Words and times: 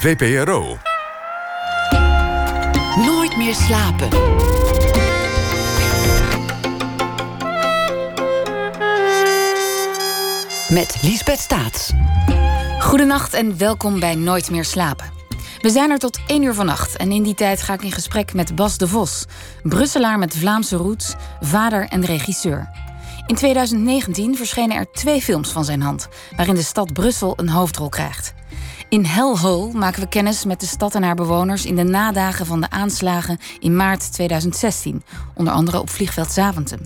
VPRO. 0.00 0.78
Nooit 2.96 3.36
meer 3.36 3.54
slapen. 3.54 4.08
Met 10.68 10.98
Liesbeth 11.02 11.38
Staats. 11.38 11.92
Goedenacht 12.80 13.34
en 13.34 13.58
welkom 13.58 14.00
bij 14.00 14.14
Nooit 14.14 14.50
meer 14.50 14.64
slapen. 14.64 15.10
We 15.60 15.70
zijn 15.70 15.90
er 15.90 15.98
tot 15.98 16.20
1 16.26 16.42
uur 16.42 16.54
vannacht 16.54 16.96
en 16.96 17.12
in 17.12 17.22
die 17.22 17.34
tijd 17.34 17.62
ga 17.62 17.72
ik 17.72 17.82
in 17.82 17.92
gesprek 17.92 18.34
met 18.34 18.54
Bas 18.54 18.78
de 18.78 18.88
Vos, 18.88 19.24
Brusselaar 19.62 20.18
met 20.18 20.36
Vlaamse 20.36 20.76
roots, 20.76 21.14
vader 21.40 21.88
en 21.88 22.04
regisseur. 22.04 22.70
In 23.26 23.34
2019 23.34 24.36
verschenen 24.36 24.76
er 24.76 24.92
twee 24.92 25.22
films 25.22 25.50
van 25.50 25.64
zijn 25.64 25.82
hand, 25.82 26.08
waarin 26.36 26.54
de 26.54 26.62
stad 26.62 26.92
Brussel 26.92 27.32
een 27.36 27.48
hoofdrol 27.48 27.88
krijgt. 27.88 28.36
In 28.88 29.04
Hellhole 29.04 29.72
maken 29.72 30.00
we 30.00 30.08
kennis 30.08 30.44
met 30.44 30.60
de 30.60 30.66
stad 30.66 30.94
en 30.94 31.02
haar 31.02 31.14
bewoners 31.14 31.66
in 31.66 31.76
de 31.76 31.82
nadagen 31.82 32.46
van 32.46 32.60
de 32.60 32.70
aanslagen 32.70 33.38
in 33.58 33.76
maart 33.76 34.12
2016, 34.12 35.02
onder 35.34 35.52
andere 35.52 35.80
op 35.80 35.90
vliegveld 35.90 36.32
Zaventem. 36.32 36.80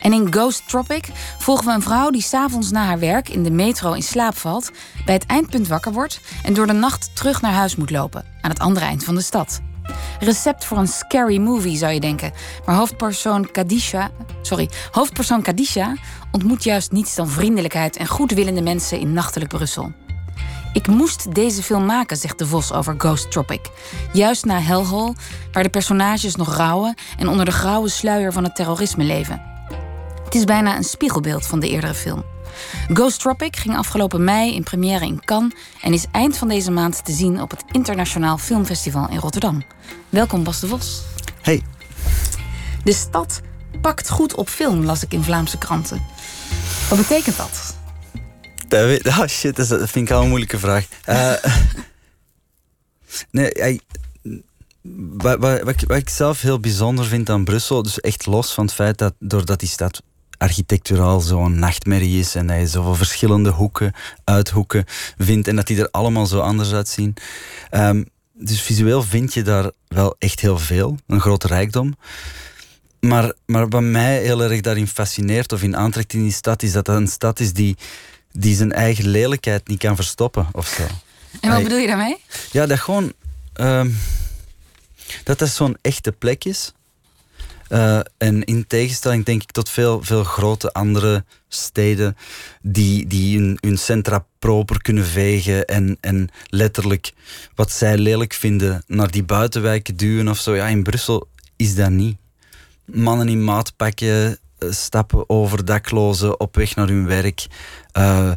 En 0.00 0.12
in 0.12 0.32
Ghost 0.32 0.68
Tropic 0.68 1.08
volgen 1.38 1.66
we 1.66 1.72
een 1.72 1.82
vrouw 1.82 2.10
die 2.10 2.22
s'avonds 2.22 2.70
na 2.70 2.84
haar 2.84 2.98
werk 2.98 3.28
in 3.28 3.42
de 3.42 3.50
metro 3.50 3.92
in 3.92 4.02
slaap 4.02 4.36
valt, 4.36 4.70
bij 5.04 5.14
het 5.14 5.26
eindpunt 5.26 5.68
wakker 5.68 5.92
wordt 5.92 6.20
en 6.42 6.54
door 6.54 6.66
de 6.66 6.72
nacht 6.72 7.16
terug 7.16 7.40
naar 7.40 7.52
huis 7.52 7.76
moet 7.76 7.90
lopen, 7.90 8.24
aan 8.40 8.50
het 8.50 8.60
andere 8.60 8.86
eind 8.86 9.04
van 9.04 9.14
de 9.14 9.20
stad. 9.20 9.60
Recept 10.20 10.64
voor 10.64 10.78
een 10.78 10.88
scary 10.88 11.38
movie 11.38 11.76
zou 11.76 11.92
je 11.92 12.00
denken, 12.00 12.32
maar 12.66 12.76
hoofdpersoon 12.76 13.50
Kadisha, 13.50 14.10
sorry, 14.42 14.70
hoofdpersoon 14.90 15.42
Kadisha 15.42 15.94
ontmoet 16.30 16.64
juist 16.64 16.92
niets 16.92 17.14
dan 17.14 17.28
vriendelijkheid 17.28 17.96
en 17.96 18.06
goedwillende 18.06 18.62
mensen 18.62 18.98
in 18.98 19.12
nachtelijk 19.12 19.50
Brussel. 19.50 20.05
Ik 20.76 20.86
moest 20.86 21.34
deze 21.34 21.62
film 21.62 21.86
maken, 21.86 22.16
zegt 22.16 22.38
de 22.38 22.46
Vos 22.46 22.72
over 22.72 22.94
Ghost 22.98 23.30
Tropic. 23.30 23.60
Juist 24.12 24.44
na 24.44 24.60
Hellhole, 24.60 25.14
waar 25.52 25.62
de 25.62 25.68
personages 25.68 26.36
nog 26.36 26.56
rouwen 26.56 26.94
en 27.18 27.28
onder 27.28 27.44
de 27.44 27.50
grauwe 27.50 27.88
sluier 27.88 28.32
van 28.32 28.44
het 28.44 28.54
terrorisme 28.54 29.04
leven. 29.04 29.42
Het 30.24 30.34
is 30.34 30.44
bijna 30.44 30.76
een 30.76 30.84
spiegelbeeld 30.84 31.46
van 31.46 31.60
de 31.60 31.68
eerdere 31.68 31.94
film. 31.94 32.24
Ghost 32.92 33.20
Tropic 33.20 33.56
ging 33.56 33.76
afgelopen 33.76 34.24
mei 34.24 34.54
in 34.54 34.62
première 34.62 35.06
in 35.06 35.24
Cannes 35.24 35.54
en 35.82 35.92
is 35.92 36.06
eind 36.12 36.36
van 36.36 36.48
deze 36.48 36.70
maand 36.70 37.04
te 37.04 37.12
zien 37.12 37.42
op 37.42 37.50
het 37.50 37.64
Internationaal 37.70 38.38
Filmfestival 38.38 39.08
in 39.10 39.18
Rotterdam. 39.18 39.62
Welkom 40.08 40.44
Bas 40.44 40.60
de 40.60 40.66
Vos. 40.66 41.02
Hey. 41.42 41.62
De 42.84 42.92
stad 42.92 43.40
pakt 43.80 44.10
goed 44.10 44.34
op 44.34 44.48
film, 44.48 44.84
las 44.84 45.02
ik 45.02 45.12
in 45.12 45.22
Vlaamse 45.22 45.58
kranten. 45.58 46.02
Wat 46.88 46.98
betekent 46.98 47.36
dat? 47.36 47.75
Dat 48.68 49.06
oh 49.18 49.26
shit, 49.26 49.56
dat 49.56 49.66
vind 49.68 50.08
ik 50.08 50.10
al 50.10 50.22
een 50.22 50.28
moeilijke 50.28 50.58
vraag. 50.58 50.86
Uh, 51.08 51.32
nee, 53.30 53.80
wat, 55.16 55.90
ik 55.90 56.08
zelf 56.08 56.40
heel 56.40 56.60
bijzonder 56.60 57.04
vind 57.04 57.30
aan 57.30 57.44
Brussel, 57.44 57.82
dus 57.82 58.00
echt 58.00 58.26
los 58.26 58.52
van 58.52 58.64
het 58.64 58.74
feit 58.74 58.98
dat 58.98 59.14
doordat 59.18 59.60
die 59.60 59.68
stad 59.68 60.02
architecturaal 60.38 61.20
zo'n 61.20 61.58
nachtmerrie 61.58 62.18
is 62.18 62.34
en 62.34 62.46
dat 62.46 62.58
je 62.58 62.66
zoveel 62.66 62.94
verschillende 62.94 63.50
hoeken, 63.50 63.92
uithoeken 64.24 64.84
vindt 65.18 65.48
en 65.48 65.56
dat 65.56 65.66
die 65.66 65.80
er 65.80 65.88
allemaal 65.90 66.26
zo 66.26 66.38
anders 66.38 66.72
uitzien. 66.72 67.14
Um, 67.70 68.06
dus 68.32 68.62
visueel 68.62 69.02
vind 69.02 69.34
je 69.34 69.42
daar 69.42 69.70
wel 69.88 70.16
echt 70.18 70.40
heel 70.40 70.58
veel, 70.58 70.96
een 71.06 71.20
grote 71.20 71.46
rijkdom. 71.46 71.96
Maar, 73.00 73.32
maar 73.46 73.68
wat 73.68 73.82
mij 73.82 74.22
heel 74.22 74.42
erg 74.42 74.60
daarin 74.60 74.86
fascineert 74.86 75.52
of 75.52 75.62
in 75.62 75.76
aantrekt 75.76 76.12
in 76.12 76.22
die 76.22 76.32
stad, 76.32 76.62
is 76.62 76.72
dat 76.72 76.84
dat 76.84 76.96
een 76.96 77.08
stad 77.08 77.40
is 77.40 77.52
die 77.52 77.76
die 78.38 78.56
zijn 78.56 78.72
eigen 78.72 79.08
lelijkheid 79.08 79.68
niet 79.68 79.78
kan 79.78 79.96
verstoppen 79.96 80.46
of 80.52 80.66
zo. 80.66 80.86
En 81.40 81.50
wat 81.50 81.62
bedoel 81.62 81.78
je 81.78 81.86
daarmee? 81.86 82.16
Ja, 82.52 82.66
dat 82.66 82.78
gewoon. 82.78 83.12
Uh, 83.56 83.84
dat 85.24 85.38
dat 85.38 85.48
zo'n 85.48 85.76
echte 85.82 86.12
plek 86.12 86.44
is. 86.44 86.72
Uh, 87.68 88.00
en 88.18 88.44
in 88.44 88.66
tegenstelling 88.66 89.24
denk 89.24 89.42
ik 89.42 89.50
tot 89.50 89.68
veel, 89.68 90.02
veel 90.02 90.24
grote 90.24 90.72
andere 90.72 91.24
steden 91.48 92.16
die, 92.62 93.06
die 93.06 93.38
hun, 93.38 93.58
hun 93.60 93.78
centra 93.78 94.26
proper 94.38 94.82
kunnen 94.82 95.06
vegen 95.06 95.64
en, 95.64 95.98
en 96.00 96.28
letterlijk 96.48 97.12
wat 97.54 97.72
zij 97.72 97.98
lelijk 97.98 98.32
vinden 98.32 98.82
naar 98.86 99.10
die 99.10 99.24
buitenwijken 99.24 99.96
duwen 99.96 100.28
of 100.28 100.38
zo. 100.38 100.54
Ja, 100.54 100.66
in 100.66 100.82
Brussel 100.82 101.28
is 101.56 101.74
dat 101.74 101.90
niet. 101.90 102.16
Mannen 102.84 103.28
in 103.28 103.44
maatpakken 103.44 104.30
eh, 104.30 104.36
stappen 104.58 105.28
over 105.28 105.64
daklozen 105.64 106.40
op 106.40 106.56
weg 106.56 106.74
naar 106.74 106.88
hun 106.88 107.06
werk. 107.06 107.46
Uh, 107.98 108.32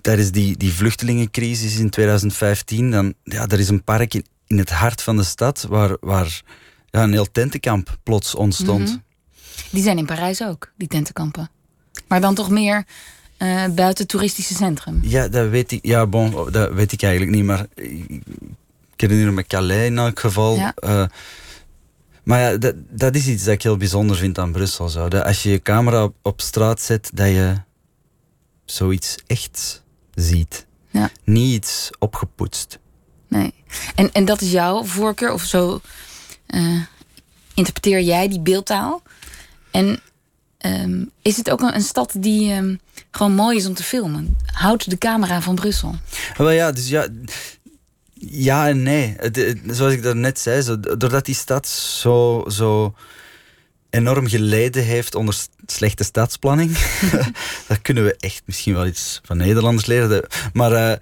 tijdens 0.00 0.30
die, 0.30 0.56
die 0.56 0.72
vluchtelingencrisis 0.72 1.78
in 1.78 1.90
2015, 1.90 2.90
dan, 2.90 3.14
ja, 3.24 3.46
er 3.46 3.58
is 3.58 3.68
een 3.68 3.84
park 3.84 4.14
in, 4.14 4.24
in 4.46 4.58
het 4.58 4.70
hart 4.70 5.02
van 5.02 5.16
de 5.16 5.24
stad 5.24 5.66
waar, 5.68 5.96
waar 6.00 6.42
ja, 6.90 7.02
een 7.02 7.12
heel 7.12 7.30
tentenkamp 7.32 7.98
plots 8.02 8.34
ontstond. 8.34 8.88
Mhm. 8.88 8.96
Die 9.70 9.82
zijn 9.82 9.98
in 9.98 10.06
Parijs 10.06 10.42
ook, 10.42 10.72
die 10.76 10.88
tentenkampen. 10.88 11.50
Maar 12.08 12.20
dan 12.20 12.34
toch 12.34 12.50
meer 12.50 12.84
uh, 13.38 13.64
buiten 13.64 14.02
het 14.02 14.08
toeristische 14.08 14.54
centrum? 14.54 14.98
Ja, 15.02 15.28
dat 15.28 15.48
weet 15.48 15.72
ik, 15.72 15.78
ja, 15.86 16.06
bon, 16.06 16.50
dat 16.50 16.72
weet 16.72 16.92
ik 16.92 17.02
eigenlijk 17.02 17.32
niet. 17.32 17.44
Maar 17.44 17.66
ik 17.74 18.20
herinner 18.96 19.32
me 19.32 19.42
Calais 19.42 19.86
in 19.86 19.98
elk 19.98 20.20
geval. 20.20 20.56
Ja. 20.56 20.74
Maar 22.22 22.40
ja, 22.40 22.56
dat, 22.56 22.74
dat 22.90 23.14
is 23.14 23.26
iets 23.26 23.44
dat 23.44 23.54
ik 23.54 23.62
heel 23.62 23.76
bijzonder 23.76 24.16
vind 24.16 24.38
aan 24.38 24.52
Brussel. 24.52 24.88
Zo. 24.88 25.08
Dat 25.08 25.24
als 25.24 25.42
je 25.42 25.50
je 25.50 25.62
camera 25.62 26.04
op, 26.04 26.14
op 26.22 26.40
straat 26.40 26.80
zet, 26.80 27.10
dat 27.14 27.26
je 27.26 27.54
zoiets 28.64 29.16
echt 29.26 29.82
ziet. 30.14 30.66
Ja. 30.90 31.10
Niet 31.24 31.54
iets 31.54 31.90
opgepoetst. 31.98 32.78
Nee. 33.28 33.54
En, 33.94 34.12
en 34.12 34.24
dat 34.24 34.40
is 34.40 34.50
jouw 34.50 34.84
voorkeur? 34.84 35.32
Of 35.32 35.42
zo 35.42 35.80
uh, 36.46 36.82
interpreteer 37.54 38.00
jij 38.00 38.28
die 38.28 38.40
beeldtaal? 38.40 39.02
En 39.70 40.00
um, 40.66 41.10
is 41.22 41.36
het 41.36 41.50
ook 41.50 41.60
een, 41.60 41.74
een 41.74 41.82
stad 41.82 42.14
die 42.18 42.52
um, 42.52 42.80
gewoon 43.10 43.34
mooi 43.34 43.56
is 43.56 43.66
om 43.66 43.74
te 43.74 43.82
filmen? 43.82 44.36
Houdt 44.46 44.90
de 44.90 44.98
camera 44.98 45.40
van 45.40 45.54
Brussel? 45.54 45.94
Wel 46.36 46.50
ja, 46.50 46.72
dus 46.72 46.88
ja, 46.88 47.06
ja 48.30 48.68
en 48.68 48.82
nee. 48.82 49.16
zoals 49.66 49.92
ik 49.92 50.14
net 50.14 50.38
zei, 50.38 50.62
zo, 50.62 50.80
doordat 50.80 51.24
die 51.24 51.34
stad 51.34 51.68
zo, 51.68 52.44
zo 52.48 52.94
enorm 53.90 54.28
geleden 54.28 54.84
heeft 54.84 55.14
onder 55.14 55.36
slechte 55.66 56.04
stadsplanning, 56.04 56.78
daar 57.68 57.80
kunnen 57.82 58.04
we 58.04 58.16
echt 58.16 58.42
misschien 58.44 58.74
wel 58.74 58.86
iets 58.86 59.20
van 59.24 59.36
Nederlanders 59.36 59.86
leren. 59.86 60.26
Maar 60.52 60.72
uh, 60.72 60.92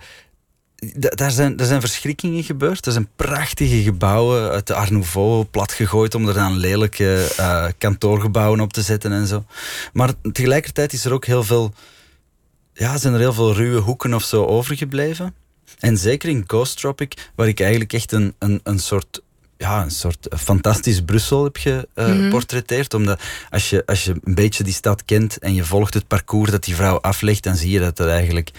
daar 0.92 1.30
zijn, 1.30 1.58
er 1.58 1.66
zijn 1.66 1.80
verschrikkingen 1.80 2.42
gebeurd. 2.42 2.86
Er 2.86 2.92
zijn 2.92 3.08
prachtige 3.16 3.82
gebouwen 3.82 4.50
uit 4.50 4.66
de 4.66 4.74
Art 4.74 4.90
Nouveau 4.90 5.44
platgegooid 5.44 6.14
om 6.14 6.28
er 6.28 6.34
dan 6.34 6.56
lelijke 6.56 7.32
uh, 7.38 7.66
kantoorgebouwen 7.78 8.60
op 8.60 8.72
te 8.72 8.82
zetten 8.82 9.12
en 9.12 9.26
zo. 9.26 9.44
Maar 9.92 10.12
tegelijkertijd 10.32 10.92
is 10.92 11.04
er 11.04 11.12
ook 11.12 11.24
heel 11.24 11.44
veel, 11.44 11.72
ja, 12.72 12.98
zijn 12.98 13.14
er 13.14 13.20
heel 13.20 13.32
veel 13.32 13.54
ruwe 13.54 13.80
hoeken 13.80 14.14
of 14.14 14.22
zo 14.22 14.44
overgebleven. 14.44 15.34
En 15.78 15.96
zeker 15.96 16.28
in 16.28 16.44
Ghost 16.46 16.80
Tropic, 16.80 17.30
waar 17.34 17.48
ik 17.48 17.60
eigenlijk 17.60 17.92
echt 17.92 18.12
een, 18.12 18.34
een, 18.38 18.60
een 18.62 18.78
soort 18.78 19.20
ja, 19.56 19.82
een 19.82 19.90
soort 19.90 20.28
fantastisch 20.38 21.02
Brussel 21.02 21.44
heb 21.44 21.56
geportretteerd. 21.94 22.92
Uh, 22.92 23.00
Omdat 23.00 23.20
als 23.50 23.70
je, 23.70 23.82
als 23.86 24.04
je 24.04 24.10
een 24.24 24.34
beetje 24.34 24.64
die 24.64 24.72
stad 24.72 25.04
kent 25.04 25.38
en 25.38 25.54
je 25.54 25.64
volgt 25.64 25.94
het 25.94 26.06
parcours 26.06 26.50
dat 26.50 26.64
die 26.64 26.74
vrouw 26.74 27.00
aflegt, 27.00 27.42
dan 27.42 27.56
zie 27.56 27.70
je 27.70 27.80
dat 27.80 27.98
er 27.98 28.08
eigenlijk 28.08 28.50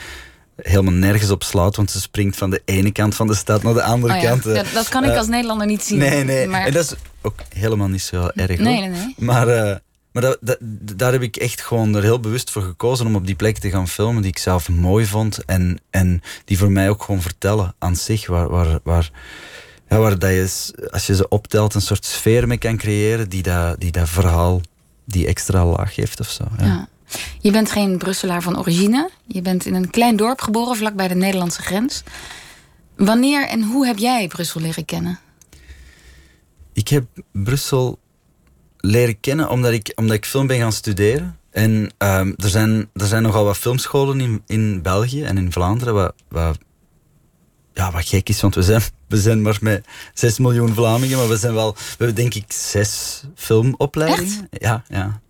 helemaal 0.56 0.94
nergens 0.94 1.30
op 1.30 1.44
slaat, 1.44 1.76
want 1.76 1.92
ze 1.92 2.02
springt 2.02 2.38
van 2.38 2.50
de 2.50 2.62
ene 2.66 2.92
kant 2.92 3.16
van 3.16 3.28
de 3.28 3.36
stad 3.36 3.64
naar 3.64 3.74
de 3.74 3.84
andere 3.84 4.14
oh 4.14 4.22
kant. 4.22 4.44
Ja, 4.44 4.64
dat 4.74 4.90
kan 4.90 5.04
ik 5.04 5.10
uh, 5.10 5.18
als 5.18 5.28
Nederlander 5.28 5.68
niet 5.68 5.84
zien. 5.84 5.98
Nee, 5.98 6.24
nee. 6.24 6.48
Maar... 6.48 6.66
En 6.66 6.74
dat 6.74 6.84
is 6.84 6.94
ook 7.22 7.40
helemaal 7.50 7.88
niet 7.88 8.02
zo 8.02 8.30
erg. 8.36 8.60
Nee, 8.60 8.80
nee, 8.80 8.90
nee. 8.90 9.16
Maar 9.18 9.48
uh, 9.48 9.76
maar 10.12 10.22
dat, 10.22 10.38
dat, 10.42 10.58
daar 10.96 11.12
heb 11.12 11.22
ik 11.22 11.36
echt 11.36 11.62
gewoon 11.62 11.96
er 11.96 12.04
heel 12.04 12.20
bewust 12.20 12.52
voor 12.52 12.62
gekozen 12.62 13.06
om 13.06 13.16
op 13.16 13.26
die 13.26 13.36
plek 13.36 13.58
te 13.58 13.70
gaan 13.70 13.88
filmen 13.88 14.22
die 14.22 14.32
ik 14.32 14.38
zelf 14.38 14.70
mooi 14.70 15.06
vond. 15.06 15.46
En, 15.46 15.80
en 15.90 16.22
die 16.46 16.58
voor 16.58 16.72
mij 16.72 16.90
ook 16.90 17.04
gewoon 17.04 17.22
vertellen 17.22 17.76
aan 17.78 17.96
zich. 17.96 18.28
Waar, 18.28 18.50
waar, 18.50 18.80
waar, 18.84 19.12
ja, 19.90 19.98
waar 19.98 20.20
dat 20.20 20.30
je, 20.30 20.90
als 20.92 21.08
je 21.08 21.16
ze 21.16 21.28
optelt, 21.28 21.74
een 21.74 21.82
soort 21.82 22.06
sfeer 22.06 22.48
mee 22.48 22.58
kan 22.58 22.78
creëren 22.78 23.30
die 23.30 23.44
dat, 23.44 23.80
die 23.80 23.92
dat 23.92 24.10
verhaal 24.10 24.62
die 25.06 25.28
extra 25.28 25.66
laag 25.66 25.94
geeft 25.94 26.20
of 26.20 26.30
zo. 26.30 26.44
Ja. 26.58 26.66
ja. 26.66 26.88
Je 27.40 27.52
bent 27.52 27.72
geen 27.72 27.98
Brusselaar 27.98 28.42
van 28.42 28.60
origine. 28.60 29.10
Je 29.26 29.42
bent 29.42 29.66
in 29.66 29.74
een 29.74 29.90
klein 29.90 30.16
dorp 30.16 30.42
geboren, 30.42 30.76
vlakbij 30.76 31.08
de 31.08 31.16
Nederlandse 31.16 31.62
grens. 31.62 32.04
Wanneer 32.96 33.48
en 33.48 33.64
hoe 33.64 33.86
heb 33.86 33.98
jij 33.98 34.28
Brussel 34.28 34.62
leren 34.62 34.86
kennen? 34.86 35.20
Ik 36.74 36.88
heb 36.88 37.06
Brussel 37.32 38.00
leren 38.82 39.20
kennen 39.20 39.50
omdat 39.50 39.72
ik, 39.72 39.92
omdat 39.96 40.16
ik 40.16 40.26
film 40.26 40.48
ben 40.48 40.58
gaan 40.58 40.74
studeren. 40.74 41.38
En 41.52 41.72
um, 41.98 42.34
er, 42.38 42.50
zijn, 42.50 42.90
er 42.94 43.06
zijn 43.06 43.24
nogal 43.24 43.46
wat 43.46 43.58
filmscholen 43.58 44.20
in, 44.20 44.42
in 44.48 44.82
België 44.82 45.24
en 45.24 45.38
in 45.38 45.52
Vlaanderen 45.52 45.94
wat, 45.94 46.14
wat, 46.30 46.58
ja, 47.74 47.92
wat 47.92 48.08
gek 48.08 48.30
is, 48.30 48.42
want 48.42 48.56
we 48.56 48.64
zijn, 48.64 48.82
we 49.08 49.18
zijn 49.18 49.42
maar 49.42 49.58
met 49.62 49.86
6 50.14 50.38
miljoen 50.38 50.74
Vlamingen, 50.74 51.18
maar 51.18 51.30
we 51.30 51.38
zijn 51.38 51.54
wel, 51.54 51.74
we 51.74 51.96
hebben 51.98 52.16
denk 52.16 52.34
ik 52.34 52.52
zes 52.52 53.24
filmopleidingen. 53.36 54.48
Echt? 54.50 54.64
Ja, 54.64 54.84
ja. 54.88 55.22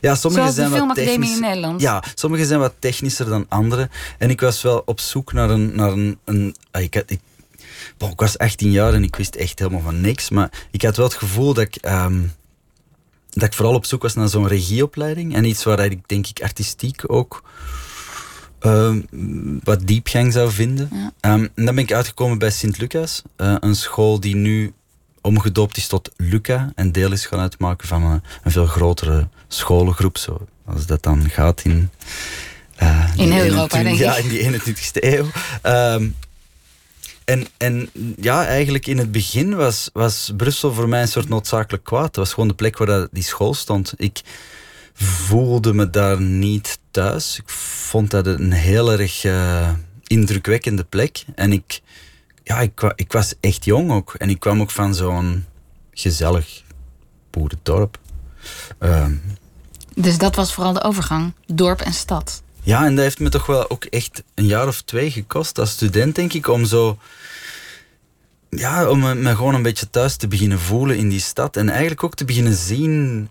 Ja, 0.00 0.14
sommige 0.14 0.52
zijn 0.52 0.70
wat 0.70 0.94
technisch, 0.94 1.34
in 1.34 1.40
Nederland. 1.40 1.80
Ja, 1.80 2.02
sommige 2.14 2.46
zijn 2.46 2.60
wat 2.60 2.74
technischer 2.78 3.26
dan 3.26 3.46
andere. 3.48 3.88
En 4.18 4.30
ik 4.30 4.40
was 4.40 4.62
wel 4.62 4.82
op 4.84 5.00
zoek 5.00 5.32
naar 5.32 5.50
een. 5.50 5.76
Naar 5.76 5.92
een, 5.92 6.18
een 6.24 6.56
ah, 6.70 6.82
ik, 6.82 6.94
ik, 6.94 7.20
ik 7.98 8.20
was 8.20 8.38
18 8.38 8.70
jaar 8.70 8.94
en 8.94 9.02
ik 9.02 9.16
wist 9.16 9.34
echt 9.34 9.58
helemaal 9.58 9.80
van 9.80 10.00
niks. 10.00 10.30
Maar 10.30 10.50
ik 10.70 10.82
had 10.82 10.96
wel 10.96 11.06
het 11.06 11.14
gevoel 11.14 11.54
dat 11.54 11.64
ik, 11.64 11.76
ehm, 11.76 12.22
dat 13.30 13.42
ik 13.42 13.52
vooral 13.52 13.74
op 13.74 13.84
zoek 13.84 14.02
was 14.02 14.14
naar 14.14 14.28
zo'n 14.28 14.48
regieopleiding. 14.48 15.34
En 15.34 15.44
iets 15.44 15.64
waar 15.64 15.84
ik 15.84 16.08
denk 16.08 16.26
ik 16.26 16.42
artistiek 16.42 17.02
ook 17.06 17.42
ehm, 18.58 19.00
wat 19.64 19.86
diepgang 19.86 20.32
zou 20.32 20.50
vinden. 20.50 20.88
Ehm, 21.20 21.46
en 21.54 21.64
dan 21.64 21.74
ben 21.74 21.84
ik 21.84 21.92
uitgekomen 21.92 22.38
bij 22.38 22.50
Sint-Lucas. 22.50 23.22
Uh, 23.36 23.54
een 23.60 23.76
school 23.76 24.20
die 24.20 24.36
nu 24.36 24.72
omgedoopt 25.20 25.76
is 25.76 25.86
tot 25.86 26.10
Luca. 26.16 26.72
En 26.74 26.92
deel 26.92 27.12
is 27.12 27.26
gaan 27.26 27.40
uitmaken 27.40 27.88
van 27.88 28.02
een, 28.02 28.22
een 28.42 28.50
veel 28.50 28.66
grotere 28.66 29.28
scholengroep. 29.48 30.18
Zo, 30.18 30.46
als 30.64 30.86
dat 30.86 31.02
dan 31.02 31.30
gaat 31.30 31.60
in... 31.60 31.90
Uh, 32.82 33.10
in 33.16 33.30
heel 33.30 33.44
Europa, 33.44 33.82
denk 33.82 33.94
ik. 33.94 34.00
Ja, 34.00 34.16
in 34.16 34.28
die 34.28 34.60
21ste 34.60 35.00
eeuw. 35.00 35.26
En, 37.30 37.46
en 37.56 37.90
ja, 38.16 38.46
eigenlijk 38.46 38.86
in 38.86 38.98
het 38.98 39.12
begin 39.12 39.56
was, 39.56 39.90
was 39.92 40.32
Brussel 40.36 40.74
voor 40.74 40.88
mij 40.88 41.02
een 41.02 41.08
soort 41.08 41.28
noodzakelijk 41.28 41.84
kwaad. 41.84 42.06
Het 42.06 42.16
was 42.16 42.32
gewoon 42.32 42.48
de 42.48 42.54
plek 42.54 42.78
waar 42.78 43.08
die 43.10 43.22
school 43.22 43.54
stond. 43.54 43.92
Ik 43.96 44.20
voelde 44.94 45.74
me 45.74 45.90
daar 45.90 46.20
niet 46.20 46.78
thuis. 46.90 47.38
Ik 47.38 47.48
vond 47.50 48.10
dat 48.10 48.26
een 48.26 48.52
heel 48.52 48.92
erg 48.92 49.24
uh, 49.24 49.70
indrukwekkende 50.06 50.84
plek. 50.84 51.24
En 51.34 51.52
ik, 51.52 51.80
ja, 52.42 52.60
ik, 52.60 52.92
ik 52.94 53.12
was 53.12 53.34
echt 53.40 53.64
jong 53.64 53.90
ook. 53.90 54.14
En 54.14 54.30
ik 54.30 54.40
kwam 54.40 54.60
ook 54.60 54.70
van 54.70 54.94
zo'n 54.94 55.44
gezellig 55.92 56.62
boerendorp. 57.30 57.98
Uh, 58.80 59.06
dus 59.94 60.18
dat 60.18 60.36
was 60.36 60.54
vooral 60.54 60.72
de 60.72 60.82
overgang, 60.82 61.32
dorp 61.46 61.80
en 61.80 61.92
stad. 61.92 62.42
Ja, 62.62 62.84
en 62.84 62.94
dat 62.94 63.04
heeft 63.04 63.20
me 63.20 63.28
toch 63.28 63.46
wel 63.46 63.70
ook 63.70 63.84
echt 63.84 64.22
een 64.34 64.46
jaar 64.46 64.66
of 64.66 64.82
twee 64.82 65.10
gekost 65.10 65.58
als 65.58 65.70
student, 65.70 66.14
denk 66.14 66.32
ik, 66.32 66.48
om 66.48 66.64
zo 66.64 66.98
ja, 68.50 68.88
om 68.88 68.98
me, 68.98 69.36
gewoon 69.36 69.54
een 69.54 69.62
beetje 69.62 69.90
thuis 69.90 70.16
te 70.16 70.28
beginnen 70.28 70.58
voelen 70.58 70.96
in 70.96 71.08
die 71.08 71.20
stad. 71.20 71.56
En 71.56 71.68
eigenlijk 71.68 72.04
ook 72.04 72.14
te 72.14 72.24
beginnen 72.24 72.54
zien 72.54 73.28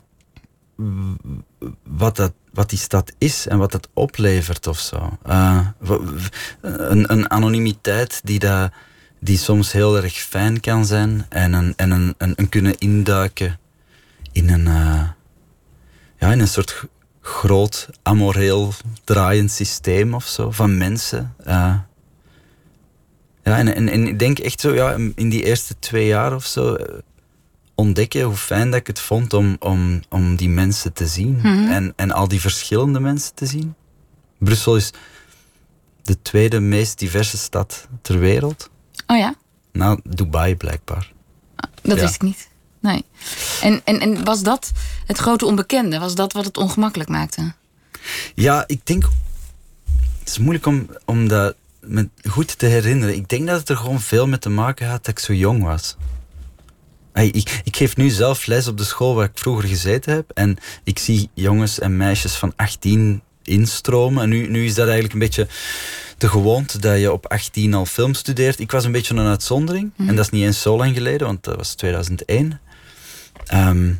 wat, 1.83 2.15
dat, 2.15 2.33
wat 2.53 2.69
die 2.69 2.79
stad 2.79 3.11
is 3.17 3.47
en 3.47 3.57
wat 3.57 3.71
dat 3.71 3.89
oplevert 3.93 4.67
of 4.67 4.79
zo. 4.79 5.17
Uh, 5.27 5.67
een, 6.61 7.11
een 7.11 7.29
anonimiteit 7.29 8.21
die, 8.23 8.39
dat, 8.39 8.71
die 9.19 9.37
soms 9.37 9.71
heel 9.71 9.97
erg 10.03 10.13
fijn 10.13 10.59
kan 10.59 10.85
zijn. 10.85 11.25
En 11.29 11.53
een, 11.53 11.73
en 11.75 11.91
een, 11.91 12.15
een, 12.17 12.49
kunnen 12.49 12.77
induiken 12.77 13.59
in 14.31 14.49
een, 14.49 14.65
uh, 14.65 15.07
ja, 16.17 16.31
in 16.31 16.39
een 16.39 16.47
soort 16.47 16.85
groot 17.21 17.89
amoreel 18.01 18.73
draaiend 19.03 19.51
systeem 19.51 20.13
of 20.13 20.25
zo 20.25 20.51
van 20.51 20.77
mensen. 20.77 21.35
Uh, 21.47 21.75
ja, 23.49 23.57
en, 23.57 23.75
en, 23.75 23.89
en 23.89 24.07
ik 24.07 24.19
denk 24.19 24.39
echt 24.39 24.59
zo, 24.59 24.73
ja, 24.73 24.95
in 25.15 25.29
die 25.29 25.43
eerste 25.43 25.79
twee 25.79 26.07
jaar 26.07 26.35
of 26.35 26.45
zo 26.45 26.73
eh, 26.73 26.97
ontdekken 27.75 28.21
hoe 28.21 28.35
fijn 28.35 28.71
dat 28.71 28.79
ik 28.79 28.87
het 28.87 28.99
vond 28.99 29.33
om, 29.33 29.55
om, 29.59 30.01
om 30.09 30.35
die 30.35 30.49
mensen 30.49 30.93
te 30.93 31.07
zien. 31.07 31.35
Mhm. 31.35 31.71
en, 31.71 31.93
en 31.95 32.11
al 32.11 32.27
die 32.27 32.41
verschillende 32.41 32.99
mensen 32.99 33.35
te 33.35 33.45
zien. 33.45 33.75
Brussel 34.37 34.75
is 34.75 34.91
de 36.01 36.21
tweede 36.21 36.59
meest 36.59 36.99
diverse 36.99 37.37
stad 37.37 37.87
ter 38.01 38.19
wereld. 38.19 38.69
Oh 39.07 39.17
ja? 39.17 39.35
Nou, 39.71 39.99
Dubai 40.03 40.55
blijkbaar. 40.55 41.11
Ah, 41.55 41.69
dat 41.81 41.99
wist 41.99 42.15
ik 42.15 42.21
niet. 42.21 42.47
Nee. 42.79 43.05
En, 43.61 43.81
en, 43.83 43.99
en 43.99 44.23
was 44.23 44.43
dat 44.43 44.71
het 45.05 45.17
grote 45.17 45.45
onbekende? 45.45 45.99
Was 45.99 46.15
dat 46.15 46.33
wat 46.33 46.45
het 46.45 46.57
ongemakkelijk 46.57 47.09
maakte? 47.09 47.53
Ja, 48.35 48.63
ik 48.67 48.85
denk. 48.85 49.03
Het 50.19 50.29
is 50.29 50.37
moeilijk 50.37 50.65
om, 50.65 50.89
om 51.05 51.27
dat 51.27 51.55
me 51.81 52.09
goed 52.29 52.57
te 52.57 52.65
herinneren. 52.65 53.15
Ik 53.15 53.29
denk 53.29 53.47
dat 53.47 53.59
het 53.59 53.69
er 53.69 53.77
gewoon 53.77 54.01
veel 54.01 54.27
mee 54.27 54.39
te 54.39 54.49
maken 54.49 54.87
had 54.87 55.05
dat 55.05 55.17
ik 55.17 55.19
zo 55.19 55.33
jong 55.33 55.63
was. 55.63 55.97
ik, 57.13 57.61
ik, 57.63 57.75
geef 57.75 57.97
nu 57.97 58.09
zelf 58.09 58.45
les 58.45 58.67
op 58.67 58.77
de 58.77 58.83
school 58.83 59.15
waar 59.15 59.25
ik 59.25 59.37
vroeger 59.37 59.67
gezeten 59.67 60.13
heb. 60.13 60.31
En 60.33 60.57
ik 60.83 60.99
zie 60.99 61.29
jongens 61.33 61.79
en 61.79 61.97
meisjes 61.97 62.35
van 62.35 62.53
18 62.55 63.21
instromen. 63.43 64.23
En 64.23 64.29
nu, 64.29 64.47
nu 64.47 64.65
is 64.65 64.73
dat 64.73 64.85
eigenlijk 64.85 65.13
een 65.13 65.19
beetje 65.19 65.47
de 66.17 66.29
gewoonte 66.29 66.79
dat 66.79 66.99
je 66.99 67.11
op 67.11 67.27
18 67.27 67.73
al 67.73 67.85
film 67.85 68.13
studeert. 68.13 68.59
Ik 68.59 68.71
was 68.71 68.85
een 68.85 68.91
beetje 68.91 69.15
een 69.15 69.27
uitzondering. 69.27 69.91
Mhm. 69.95 70.09
En 70.09 70.15
dat 70.15 70.25
is 70.25 70.31
niet 70.31 70.43
eens 70.43 70.61
zo 70.61 70.77
lang 70.77 70.93
geleden, 70.93 71.27
want 71.27 71.43
dat 71.43 71.55
was 71.55 71.73
2001. 71.73 72.59
Ehm, 73.45 73.93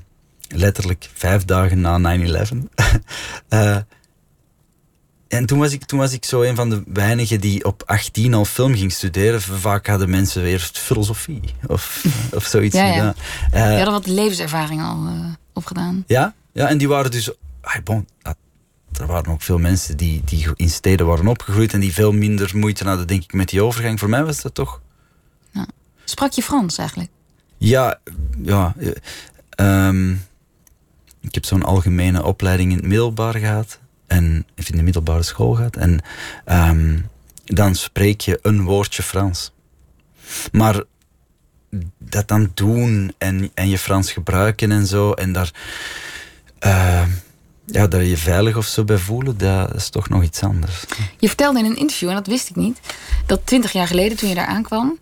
letterlijk 0.48 1.10
vijf 1.14 1.46
dagen 1.46 1.82
na 1.82 1.98
9-11. 1.98 2.68
En 5.30 5.46
toen 5.46 5.60
was, 5.60 5.72
ik, 5.72 5.86
toen 5.86 6.00
was 6.00 6.14
ik 6.14 6.26
zo 6.26 6.42
een 6.42 6.56
van 6.56 6.70
de 6.70 6.84
weinigen 6.86 7.42
die 7.42 7.66
op 7.66 7.84
18 7.86 8.34
al 8.34 8.46
film 8.46 8.76
ging 8.76 8.92
studeren. 8.92 9.42
Vaak 9.42 9.88
hadden 9.88 10.10
mensen 10.10 10.44
eerst 10.44 10.78
filosofie 10.78 11.42
of, 11.68 12.06
of 12.38 12.46
zoiets 12.46 12.76
ja, 12.76 12.86
ja. 12.86 13.16
Uh, 13.54 13.68
die 13.68 13.76
hadden 13.76 13.92
wat 13.92 14.08
levenservaring 14.08 14.82
al 14.82 15.06
uh, 15.08 15.26
opgedaan. 15.54 16.04
Ja, 16.08 16.34
ja, 16.54 16.68
en 16.68 16.78
die 16.78 16.88
waren 16.88 17.12
dus... 17.12 17.32
Ah, 17.62 17.84
bon, 17.84 18.08
er 19.00 19.08
waren 19.08 19.32
ook 19.32 19.42
veel 19.42 19.58
mensen 19.58 19.98
die, 19.98 20.22
die 20.26 20.48
in 20.56 20.70
steden 20.70 21.06
waren 21.06 21.28
opgegroeid 21.28 21.74
en 21.74 21.80
die 21.80 21.94
veel 21.94 22.12
minder 22.12 22.52
moeite 22.54 22.84
hadden, 22.88 23.08
denk 23.08 23.24
ik, 23.24 23.34
met 23.34 23.50
die 23.50 23.64
overgang. 23.64 24.00
Voor 24.00 24.10
mij 24.10 24.24
was 24.24 24.42
dat 24.42 24.54
toch... 24.54 24.82
Ja. 25.52 25.68
Sprak 26.04 26.32
je 26.32 26.42
Frans 26.42 26.78
eigenlijk? 26.78 27.10
Ja, 27.58 28.00
ja. 28.44 28.76
Um, 29.56 30.26
ik 31.22 31.34
heb 31.34 31.46
zo'n 31.46 31.64
algemene 31.64 32.24
opleiding 32.24 32.72
in 32.72 32.78
het 32.78 32.86
middelbaar 32.86 33.36
gehad 33.36 33.80
en 34.10 34.46
in 34.56 34.78
de 34.78 34.84
middelbare 34.84 35.24
school 35.24 35.56
gaat. 35.56 35.76
En 35.76 36.02
um, 36.46 37.10
dan 37.46 37.76
spreek 37.76 38.22
je 38.22 38.40
een 38.42 38.64
woordje 38.64 39.04
Frans. 39.04 39.52
Maar 40.52 40.84
dat 41.98 42.28
dan 42.28 42.52
doen 42.54 43.14
en, 43.18 43.52
en 43.54 43.70
je 43.70 43.78
Frans 43.78 44.12
gebruiken 44.12 44.72
en 44.72 44.88
zo. 44.88 45.12
En 45.12 45.34
daar, 45.34 45.52
uh, 46.66 47.04
ja, 47.66 47.88
daar 47.88 48.04
je 48.04 48.18
veilig 48.18 48.58
of 48.58 48.66
zo 48.66 48.84
bij 48.84 48.98
voelen, 48.98 49.38
dat 49.38 49.76
is 49.76 49.90
toch 49.90 50.10
nog 50.10 50.24
iets 50.24 50.44
anders. 50.44 50.84
Je 51.18 51.28
vertelde 51.28 51.60
in 51.60 51.66
een 51.66 51.78
interview, 51.78 52.10
en 52.10 52.16
dat 52.16 52.28
wist 52.28 52.50
ik 52.50 52.56
niet, 52.56 52.80
dat 53.26 53.46
twintig 53.46 53.72
jaar 53.72 53.88
geleden 53.88 54.18
toen 54.18 54.30
je 54.30 54.36
daar 54.36 54.46
aankwam, 54.46 54.98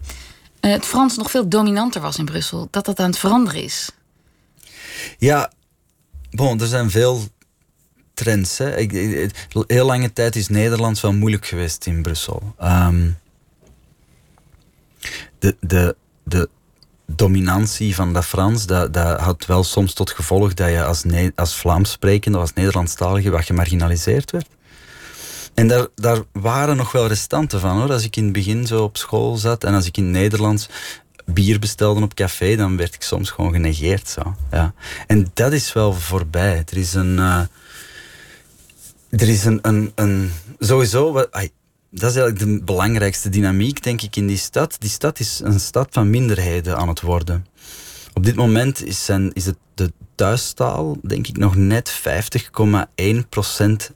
uh, 0.62 0.71
het 0.71 0.86
Frans 0.86 1.18
nog 1.18 1.31
veel 1.31 1.50
dominanter 1.50 2.01
was 2.01 2.18
in 2.18 2.25
Brussel. 2.25 2.68
Dat 2.71 2.86
dat 2.86 3.00
aan 3.00 3.09
het 3.09 3.19
veranderen 3.19 3.63
is. 3.63 3.89
Ja, 5.18 5.51
bon, 6.31 6.59
er 6.62 6.68
zijn 6.68 6.92
veel 6.92 7.27
trends. 8.18 8.58
Hè. 8.58 8.88
Heel 9.68 9.86
lange 9.86 10.14
tijd 10.14 10.36
is 10.36 10.48
Nederlands 10.48 11.02
wel 11.02 11.14
moeilijk 11.14 11.46
geweest 11.46 11.86
in 11.86 12.02
Brussel. 12.02 12.56
Um, 12.64 13.18
de, 15.40 15.56
de, 15.59 15.95
de 16.24 16.50
dominantie 17.06 17.95
van 17.95 18.14
dat 18.14 18.26
Frans, 18.26 18.66
dat, 18.66 18.94
dat 18.94 19.19
had 19.19 19.45
wel 19.45 19.64
soms 19.64 19.94
tot 19.94 20.12
gevolg 20.12 20.54
dat 20.54 20.69
je 20.69 20.83
als, 20.83 21.04
als 21.36 21.56
Vlaams 21.56 21.92
sprekende, 21.92 22.38
als 22.38 22.54
Nederlandstalige, 22.54 23.30
wat 23.30 23.45
gemarginaliseerd 23.45 24.31
werd. 24.31 24.47
En 25.54 25.68
daar, 25.68 25.88
daar 25.95 26.21
waren 26.31 26.78
nog 26.78 26.92
wel 26.92 27.07
restanten 27.07 27.59
van 27.59 27.80
hoor. 27.80 27.92
Als 27.92 28.04
ik 28.04 28.16
in 28.16 28.24
het 28.24 28.33
begin 28.33 28.68
zo 28.68 28.83
op 28.83 28.97
school 28.97 29.38
zat 29.38 29.64
en 29.64 29.74
als 29.74 29.86
ik 29.86 29.97
in 29.97 30.12
Nederlands 30.12 30.69
bier 31.26 31.59
bestelde 31.59 32.02
op 32.02 32.14
café, 32.14 32.56
dan 32.56 32.78
werd 32.78 32.94
ik 32.94 33.02
soms 33.02 33.30
gewoon 33.30 33.52
genegeerd. 33.52 34.09
Zo. 34.09 34.36
Ja. 34.52 34.74
En 35.07 35.31
dat 35.33 35.52
is 35.52 35.74
wel 35.74 35.94
voorbij. 35.94 36.64
Er 36.69 36.78
is 36.78 36.94
een. 36.94 37.18
Uh, 37.18 37.42
er 39.18 39.30
is 39.30 39.45
een, 39.45 39.59
een, 39.62 39.92
een 39.95 40.31
sowieso, 40.59 41.12
wat, 41.12 41.30
dat 41.90 42.09
is 42.09 42.16
eigenlijk 42.16 42.40
de 42.40 42.64
belangrijkste 42.64 43.30
dynamiek, 43.30 43.83
denk 43.83 44.02
ik, 44.02 44.16
in 44.16 44.28
die 44.28 44.38
stad. 44.38 44.76
Die 44.80 44.90
stad 44.90 45.19
is 45.19 45.42
een 45.44 45.59
stad 45.59 45.88
van 45.92 46.09
minderheden 46.09 46.78
aan 46.78 46.88
het 46.88 47.02
worden. 47.02 47.45
Op 48.14 48.24
dit 48.24 48.36
moment 48.36 48.86
is, 48.86 49.06
zijn, 49.06 49.33
is 49.33 49.45
het 49.45 49.57
de 49.74 49.94
thuistaal, 50.16 50.97
denk 51.02 51.28
ik, 51.28 51.38
nog 51.38 51.56
net 51.56 52.00
50,1% 52.00 52.04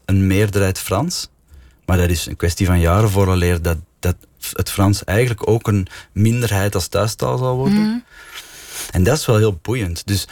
een 0.05 0.27
meerderheid 0.27 0.79
Frans. 0.79 1.29
Maar 1.85 1.97
dat 1.97 2.09
is 2.09 2.25
een 2.25 2.35
kwestie 2.35 2.65
van 2.65 2.79
jaren 2.79 3.09
vooraleer 3.09 3.61
dat, 3.61 3.77
dat 3.99 4.15
het 4.51 4.71
Frans 4.71 5.03
eigenlijk 5.03 5.47
ook 5.47 5.67
een 5.67 5.87
minderheid 6.11 6.75
als 6.75 6.87
thuistaal 6.87 7.37
zal 7.37 7.55
worden. 7.55 7.81
Mhm. 7.81 7.99
En 8.91 9.03
dat 9.03 9.17
is 9.17 9.25
wel 9.25 9.37
heel 9.37 9.59
boeiend. 9.61 10.07
Dus, 10.07 10.27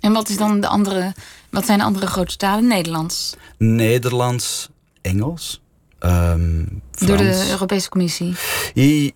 en 0.00 0.12
wat 0.12 0.28
is 0.28 0.36
dan 0.36 0.60
de 0.60 0.66
andere 0.66 1.14
wat 1.50 1.66
zijn 1.66 1.78
de 1.78 1.84
andere 1.84 2.06
grote 2.06 2.36
talen? 2.36 2.66
Nederlands? 2.66 3.34
Nederlands, 3.58 4.68
Engels. 5.00 5.60
Um, 6.00 6.82
Door 6.90 7.16
de 7.16 7.46
Europese 7.50 7.88
Commissie? 7.88 8.34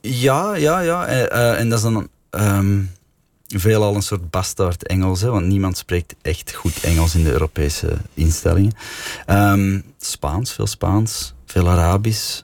Ja, 0.00 0.54
ja, 0.54 0.80
ja. 0.80 1.08
Uh, 1.08 1.20
uh, 1.20 1.58
en 1.58 1.68
dat 1.68 1.78
is 1.78 1.84
dan 1.84 2.08
um, 2.30 2.90
veelal 3.46 3.94
een 3.94 4.02
soort 4.02 4.30
bastard 4.30 4.86
Engels, 4.86 5.20
hè, 5.20 5.30
want 5.30 5.46
niemand 5.46 5.76
spreekt 5.76 6.14
echt 6.22 6.54
goed 6.54 6.80
Engels 6.80 7.14
in 7.14 7.24
de 7.24 7.32
Europese 7.32 7.96
instellingen. 8.14 8.72
Um, 9.26 9.84
Spaans, 9.98 10.52
veel 10.52 10.66
Spaans, 10.66 11.34
veel 11.46 11.68
Arabisch. 11.68 12.42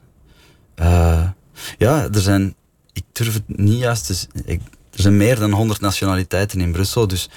Uh, 0.76 1.28
ja, 1.78 2.08
er 2.12 2.20
zijn, 2.20 2.54
ik 2.92 3.04
durf 3.12 3.34
het 3.34 3.58
niet 3.58 3.78
juist 3.78 4.06
te 4.06 4.40
ik, 4.44 4.60
er 4.92 5.02
zijn 5.02 5.16
meer 5.16 5.38
dan 5.38 5.52
100 5.52 5.80
nationaliteiten 5.80 6.60
in 6.60 6.72
Brussel, 6.72 7.06
dus 7.06 7.28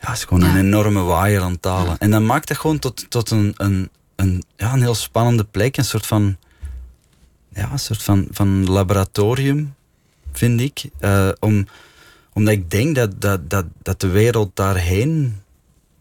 ja, 0.00 0.08
het 0.08 0.16
is 0.16 0.24
gewoon 0.24 0.42
een 0.42 0.56
enorme 0.56 1.00
waaier 1.00 1.40
aan 1.40 1.60
talen. 1.60 1.98
En 1.98 2.10
dat 2.10 2.22
maakt 2.22 2.48
dat 2.48 2.58
gewoon 2.58 2.78
tot, 2.78 3.10
tot 3.10 3.30
een, 3.30 3.54
een, 3.56 3.90
een, 4.16 4.42
ja, 4.56 4.72
een 4.72 4.80
heel 4.80 4.94
spannende 4.94 5.44
plek. 5.44 5.76
Een 5.76 5.84
soort 5.84 6.06
van, 6.06 6.36
ja, 7.48 7.72
een 7.72 7.78
soort 7.78 8.02
van, 8.02 8.26
van 8.30 8.70
laboratorium 8.70 9.74
vind 10.32 10.60
ik. 10.60 10.84
Uh, 11.00 11.28
om, 11.38 11.66
omdat 12.32 12.54
ik 12.54 12.70
denk 12.70 12.94
dat, 12.94 13.20
dat, 13.20 13.50
dat, 13.50 13.66
dat 13.82 14.00
de 14.00 14.08
wereld 14.08 14.56
daarheen 14.56 15.42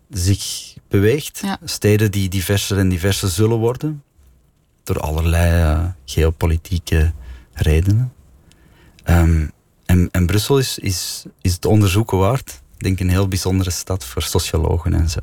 zich 0.09 0.75
beweegt. 0.87 1.41
Steden 1.63 2.11
die 2.11 2.29
diverser 2.29 2.77
en 2.77 2.89
diverser 2.89 3.29
zullen 3.29 3.57
worden. 3.57 4.03
Door 4.83 4.99
allerlei 4.99 5.61
uh, 5.61 5.85
geopolitieke 6.05 7.13
redenen. 7.53 8.13
Um, 9.05 9.51
en, 9.85 10.09
en 10.11 10.25
Brussel 10.25 10.57
is, 10.57 10.79
is, 10.79 11.25
is 11.41 11.53
het 11.53 11.65
onderzoeken 11.65 12.17
waard. 12.17 12.61
Ik 12.79 12.85
denk 12.85 12.99
een 12.99 13.09
heel 13.09 13.27
bijzondere 13.27 13.71
stad 13.71 14.05
voor 14.05 14.21
sociologen 14.21 14.93
en 14.93 15.09
zo. 15.09 15.19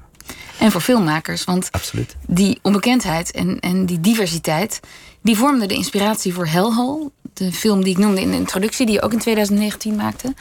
En 0.58 0.70
voor 0.70 0.80
filmmakers, 0.80 1.44
want 1.44 1.68
Absoluut. 1.70 2.16
die 2.26 2.58
onbekendheid 2.62 3.30
en, 3.30 3.60
en 3.60 3.86
die 3.86 4.00
diversiteit... 4.00 4.80
die 5.22 5.36
vormden 5.36 5.68
de 5.68 5.75
inspiratie 5.75 6.34
voor 6.34 6.46
Hellhole. 6.46 7.10
De 7.32 7.52
film 7.52 7.84
die 7.84 7.92
ik 7.92 7.98
noemde 7.98 8.20
in 8.20 8.30
de 8.30 8.36
introductie, 8.36 8.86
die 8.86 8.94
je 8.94 9.02
ook 9.02 9.12
in 9.12 9.18
2019 9.18 9.94
maakte. 9.94 10.34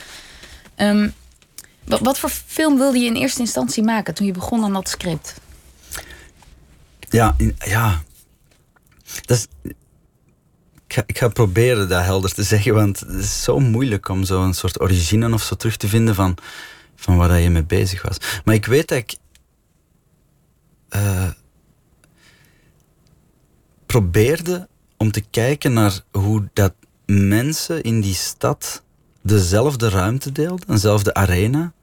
Um, 0.77 1.13
wat, 1.83 1.99
wat 1.99 2.19
voor 2.19 2.29
film 2.29 2.77
wilde 2.77 2.99
je 2.99 3.05
in 3.05 3.15
eerste 3.15 3.39
instantie 3.39 3.83
maken 3.83 4.13
toen 4.13 4.25
je 4.25 4.31
begon 4.31 4.63
aan 4.63 4.73
dat 4.73 4.89
script? 4.89 5.33
Ja, 7.09 7.35
ja. 7.65 8.03
Dat 9.25 9.37
is, 9.37 9.47
ik, 10.87 10.93
ga, 10.93 11.03
ik 11.05 11.17
ga 11.17 11.27
proberen 11.27 11.89
dat 11.89 12.03
helder 12.03 12.33
te 12.33 12.43
zeggen, 12.43 12.73
want 12.73 12.99
het 12.99 13.09
is 13.09 13.43
zo 13.43 13.59
moeilijk 13.59 14.09
om 14.09 14.23
zo'n 14.23 14.53
soort 14.53 14.79
origine 14.79 15.33
of 15.33 15.43
zo 15.43 15.55
terug 15.55 15.77
te 15.77 15.87
vinden 15.87 16.15
van, 16.15 16.37
van 16.95 17.17
waar 17.17 17.39
je 17.39 17.49
mee 17.49 17.65
bezig 17.65 18.01
was. 18.01 18.17
Maar 18.45 18.55
ik 18.55 18.65
weet 18.65 18.87
dat 18.87 18.97
ik. 18.97 19.15
Uh, 20.89 21.29
probeerde 23.85 24.67
om 24.97 25.11
te 25.11 25.21
kijken 25.21 25.73
naar 25.73 26.01
hoe 26.11 26.49
dat 26.53 26.73
mensen 27.05 27.81
in 27.83 28.01
die 28.01 28.13
stad 28.13 28.83
dezelfde 29.21 29.89
ruimte 29.89 30.31
deelden, 30.31 30.67
dezelfde 30.67 31.13
arena. 31.13 31.73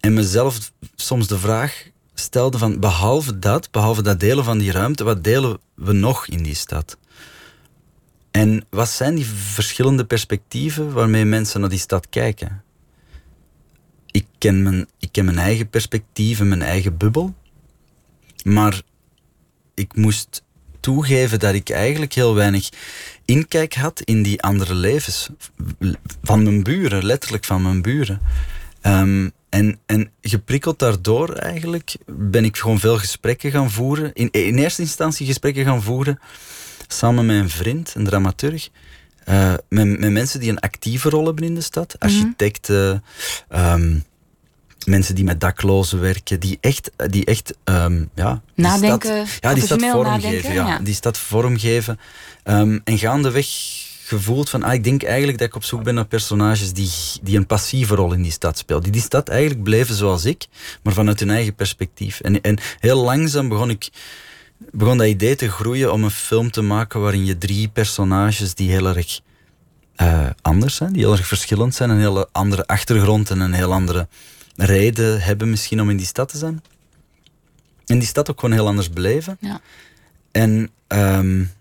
En 0.00 0.14
mezelf 0.14 0.72
soms 0.94 1.26
de 1.26 1.38
vraag 1.38 1.88
stelde 2.14 2.58
van 2.58 2.80
behalve 2.80 3.38
dat, 3.38 3.70
behalve 3.70 4.02
dat 4.02 4.20
delen 4.20 4.44
van 4.44 4.58
die 4.58 4.72
ruimte, 4.72 5.04
wat 5.04 5.24
delen 5.24 5.58
we 5.74 5.92
nog 5.92 6.26
in 6.26 6.42
die 6.42 6.54
stad? 6.54 6.98
En 8.30 8.66
wat 8.70 8.88
zijn 8.88 9.14
die 9.14 9.26
verschillende 9.26 10.04
perspectieven 10.04 10.92
waarmee 10.92 11.24
mensen 11.24 11.60
naar 11.60 11.70
die 11.70 11.78
stad 11.78 12.08
kijken? 12.08 12.62
Ik 14.18 14.26
ken 14.38 14.62
mijn, 14.62 14.88
ik 14.98 15.08
ken 15.12 15.24
mijn 15.24 15.38
eigen 15.38 15.68
perspectieven, 15.68 16.48
mijn 16.48 16.62
eigen 16.62 16.96
bubbel. 16.96 17.34
Maar 18.44 18.82
ik 19.74 19.96
moest 19.96 20.42
toegeven 20.80 21.38
dat 21.38 21.54
ik 21.54 21.70
eigenlijk 21.70 22.12
heel 22.12 22.34
weinig 22.34 22.68
inkijk 23.24 23.74
had 23.74 24.00
in 24.00 24.22
die 24.22 24.42
andere 24.42 24.74
levens. 24.74 25.28
Van 26.22 26.42
mijn 26.42 26.62
buren, 26.62 27.04
letterlijk 27.04 27.44
van 27.44 27.62
mijn 27.62 27.82
buren. 27.82 28.20
Um, 28.82 29.32
en, 29.48 29.78
en 29.86 30.10
geprikkeld 30.20 30.78
daardoor 30.78 31.32
eigenlijk 31.32 31.96
ben 32.06 32.44
ik 32.44 32.56
gewoon 32.56 32.78
veel 32.78 32.98
gesprekken 32.98 33.50
gaan 33.50 33.70
voeren. 33.70 34.12
In, 34.14 34.30
in 34.30 34.58
eerste 34.58 34.82
instantie 34.82 35.26
gesprekken 35.26 35.64
gaan 35.64 35.82
voeren 35.82 36.18
samen 36.88 37.26
met 37.26 37.36
een 37.36 37.50
vriend, 37.50 37.94
een 37.94 38.04
dramaturg. 38.04 38.68
Uh, 39.28 39.54
met, 39.68 39.98
met, 39.98 40.10
mensen 40.10 40.40
die 40.40 40.50
een 40.50 40.60
actieve 40.60 41.08
rol 41.08 41.26
hebben 41.26 41.44
in 41.44 41.54
de 41.54 41.60
stad. 41.60 41.96
Mhm. 41.98 42.04
Architecten, 42.04 43.04
um, 43.56 44.04
mensen 44.88 45.14
die 45.14 45.24
met 45.24 45.40
daklozen 45.40 46.00
werken, 46.00 46.40
die 46.40 46.58
echt, 46.60 46.90
die 47.06 47.24
echt 47.24 47.54
um, 47.64 48.10
ja, 48.14 48.42
nadenken, 48.54 49.26
stad, 49.26 49.38
ja, 49.40 49.54
die 49.54 49.62
stad 49.62 49.82
vormgeven. 49.82 50.52
Ja, 50.52 50.66
ja. 50.66 50.78
Die 50.78 50.94
stad 50.94 51.18
vormgeven. 51.18 51.98
Um, 52.44 52.80
en 52.84 52.98
gaandeweg 52.98 53.46
gevoeld 54.04 54.50
van, 54.50 54.62
ah, 54.62 54.74
ik 54.74 54.84
denk 54.84 55.02
eigenlijk 55.02 55.38
dat 55.38 55.48
ik 55.48 55.54
op 55.54 55.64
zoek 55.64 55.82
ben 55.82 55.94
naar 55.94 56.06
personages 56.06 56.72
die, 56.72 56.90
die 57.22 57.36
een 57.36 57.46
passieve 57.46 57.94
rol 57.94 58.12
in 58.12 58.22
die 58.22 58.32
stad 58.32 58.58
spelen. 58.58 58.82
Die 58.82 58.92
die 58.92 59.00
stad 59.00 59.28
eigenlijk 59.28 59.62
bleven 59.62 59.94
zoals 59.94 60.24
ik, 60.24 60.46
maar 60.82 60.92
vanuit 60.92 61.20
hun 61.20 61.30
eigen 61.30 61.54
perspectief. 61.54 62.20
En, 62.20 62.40
en 62.40 62.58
heel 62.78 63.04
langzaam 63.04 63.48
begon 63.48 63.70
ik 63.70 63.88
begon 64.70 64.98
dat 64.98 65.06
idee 65.06 65.34
te 65.34 65.50
groeien 65.50 65.92
om 65.92 66.04
een 66.04 66.10
film 66.10 66.50
te 66.50 66.62
maken 66.62 67.00
waarin 67.00 67.24
je 67.24 67.38
drie 67.38 67.68
personages 67.68 68.54
die 68.54 68.70
heel 68.70 68.86
erg 68.86 69.20
uh, 69.96 70.26
anders 70.42 70.74
zijn, 70.74 70.92
die 70.92 71.02
heel 71.02 71.12
erg 71.12 71.26
verschillend 71.26 71.74
zijn, 71.74 71.90
een 71.90 71.98
hele 71.98 72.28
andere 72.32 72.66
achtergrond 72.66 73.30
en 73.30 73.40
een 73.40 73.52
heel 73.52 73.72
andere 73.72 74.08
reden 74.64 75.20
hebben 75.20 75.50
misschien 75.50 75.80
om 75.80 75.90
in 75.90 75.96
die 75.96 76.06
stad 76.06 76.28
te 76.28 76.38
zijn. 76.38 76.62
En 77.86 77.98
die 77.98 78.08
stad 78.08 78.30
ook 78.30 78.40
gewoon 78.40 78.54
heel 78.54 78.66
anders 78.66 78.90
beleven. 78.90 79.36
Ja. 79.40 79.60
En 80.30 80.70
um, 80.88 81.52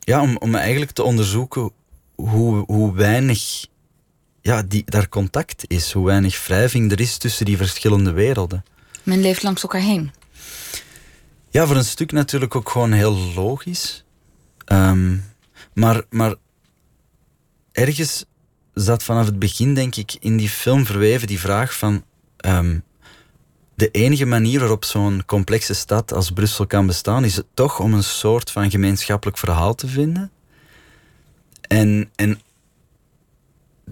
ja, 0.00 0.20
om, 0.20 0.36
om 0.36 0.54
eigenlijk 0.54 0.90
te 0.90 1.02
onderzoeken 1.02 1.70
hoe, 2.14 2.64
hoe 2.66 2.94
weinig 2.94 3.66
ja, 4.40 4.62
die, 4.62 4.82
daar 4.84 5.08
contact 5.08 5.64
is, 5.66 5.92
hoe 5.92 6.06
weinig 6.06 6.46
wrijving 6.46 6.92
er 6.92 7.00
is 7.00 7.16
tussen 7.16 7.44
die 7.44 7.56
verschillende 7.56 8.12
werelden. 8.12 8.64
Men 9.02 9.20
leeft 9.20 9.42
langs 9.42 9.62
elkaar 9.62 9.80
heen. 9.80 10.12
Ja, 11.50 11.66
voor 11.66 11.76
een 11.76 11.84
stuk 11.84 12.12
natuurlijk 12.12 12.56
ook 12.56 12.70
gewoon 12.70 12.92
heel 12.92 13.16
logisch. 13.34 14.04
Um, 14.72 15.24
maar, 15.74 16.02
maar 16.10 16.34
ergens 17.72 18.24
zat 18.74 19.02
vanaf 19.02 19.26
het 19.26 19.38
begin, 19.38 19.74
denk 19.74 19.96
ik, 19.96 20.16
in 20.20 20.36
die 20.36 20.48
film 20.48 20.86
verweven 20.86 21.26
die 21.26 21.40
vraag 21.40 21.78
van... 21.78 22.04
Um, 22.46 22.82
de 23.78 23.90
enige 23.90 24.26
manier 24.26 24.58
waarop 24.58 24.84
zo'n 24.84 25.22
complexe 25.26 25.74
stad 25.74 26.12
als 26.12 26.30
Brussel 26.30 26.66
kan 26.66 26.86
bestaan, 26.86 27.24
is 27.24 27.36
het 27.36 27.46
toch 27.54 27.80
om 27.80 27.94
een 27.94 28.04
soort 28.04 28.50
van 28.50 28.70
gemeenschappelijk 28.70 29.38
verhaal 29.38 29.74
te 29.74 29.86
vinden. 29.86 30.30
En, 31.60 32.10
en 32.14 32.40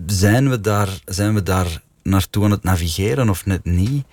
zijn, 0.07 0.51
we 0.51 0.61
daar, 0.61 1.01
zijn 1.05 1.35
we 1.35 1.43
daar 1.43 1.83
naartoe 2.03 2.45
aan 2.45 2.51
het 2.51 2.63
navigeren 2.63 3.29
of 3.29 3.47
net 3.47 3.65
niet? 3.65 4.05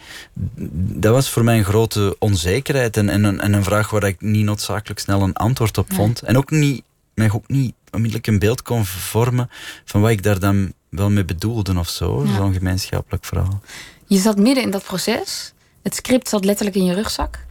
Dat 0.75 1.13
was 1.13 1.29
voor 1.29 1.43
mij 1.43 1.57
een 1.57 1.63
grote 1.63 2.15
onzekerheid 2.19 2.97
en, 2.97 3.09
en, 3.09 3.23
een, 3.23 3.39
en 3.39 3.53
een 3.53 3.63
vraag 3.63 3.89
waar 3.89 4.03
ik 4.03 4.21
niet 4.21 4.45
noodzakelijk 4.45 4.99
snel 4.99 5.21
een 5.21 5.33
antwoord 5.33 5.77
op 5.77 5.93
vond. 5.93 6.21
En 6.21 6.37
ook 6.37 6.51
niet, 6.51 6.83
mij 7.13 7.31
ook 7.31 7.47
niet 7.47 7.73
onmiddellijk 7.91 8.27
een 8.27 8.39
beeld 8.39 8.61
kon 8.61 8.85
vormen 8.85 9.49
van 9.85 10.01
wat 10.01 10.11
ik 10.11 10.23
daar 10.23 10.39
dan 10.39 10.73
wel 10.89 11.09
mee 11.09 11.25
bedoelde 11.25 11.77
of 11.77 11.89
zo, 11.89 12.25
zo'n 12.37 12.53
gemeenschappelijk 12.53 13.25
verhaal. 13.25 13.61
Je 14.05 14.17
zat 14.17 14.37
midden 14.37 14.63
in 14.63 14.71
dat 14.71 14.83
proces. 14.83 15.53
Het 15.81 15.95
script 15.95 16.29
zat 16.29 16.45
letterlijk 16.45 16.77
in 16.77 16.85
je 16.85 16.93
rugzak. 16.93 17.45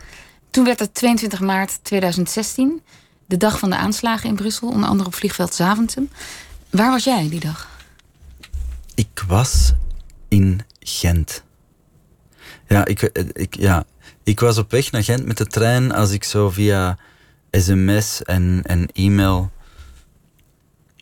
Toen 0.51 0.65
werd 0.65 0.79
het 0.79 0.95
22 0.95 1.41
maart 1.41 1.85
2016, 1.85 2.83
de 3.27 3.37
dag 3.37 3.59
van 3.59 3.71
de 3.71 3.77
aanslagen 3.77 4.29
in 4.29 4.35
Brussel, 4.35 4.69
onder 4.69 4.89
andere 4.89 5.09
op 5.09 5.15
vliegveld 5.15 5.55
Zaventem. 5.55 6.11
Waar 6.71 6.91
was 6.91 7.05
jij 7.05 7.29
die 7.29 7.41
dag? 7.41 7.69
Ik 8.95 9.25
was 9.27 9.73
in 10.29 10.61
Gent. 10.81 11.43
Ja, 12.69 12.85
ik, 12.85 13.01
ik, 13.33 13.57
ja, 13.57 13.85
ik 14.23 14.41
was 14.41 14.59
op 14.59 14.71
weg 14.71 14.91
naar 14.91 15.05
Gent 15.05 15.27
met 15.27 15.37
de 15.37 15.47
trein 15.47 15.93
als 15.93 16.11
ik 16.11 16.25
zo 16.25 16.51
via 16.51 16.99
sms 17.51 18.23
en, 18.23 18.89
e-mail 18.93 19.51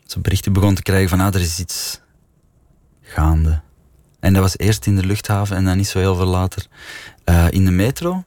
zo 0.05 0.19
berichten 0.19 0.53
begon 0.53 0.75
te 0.75 0.81
krijgen 0.81 1.09
van 1.09 1.19
ah, 1.19 1.33
er 1.33 1.41
is 1.41 1.59
iets 1.59 2.01
gaande. 3.01 3.61
En 4.21 4.33
dat 4.33 4.41
was 4.41 4.57
eerst 4.57 4.85
in 4.85 4.95
de 4.95 5.05
luchthaven 5.05 5.55
en 5.55 5.65
dan 5.65 5.77
niet 5.77 5.87
zo 5.87 5.99
heel 5.99 6.15
veel 6.15 6.25
later 6.25 6.65
uh, 7.25 7.45
in 7.49 7.65
de 7.65 7.71
metro. 7.71 8.23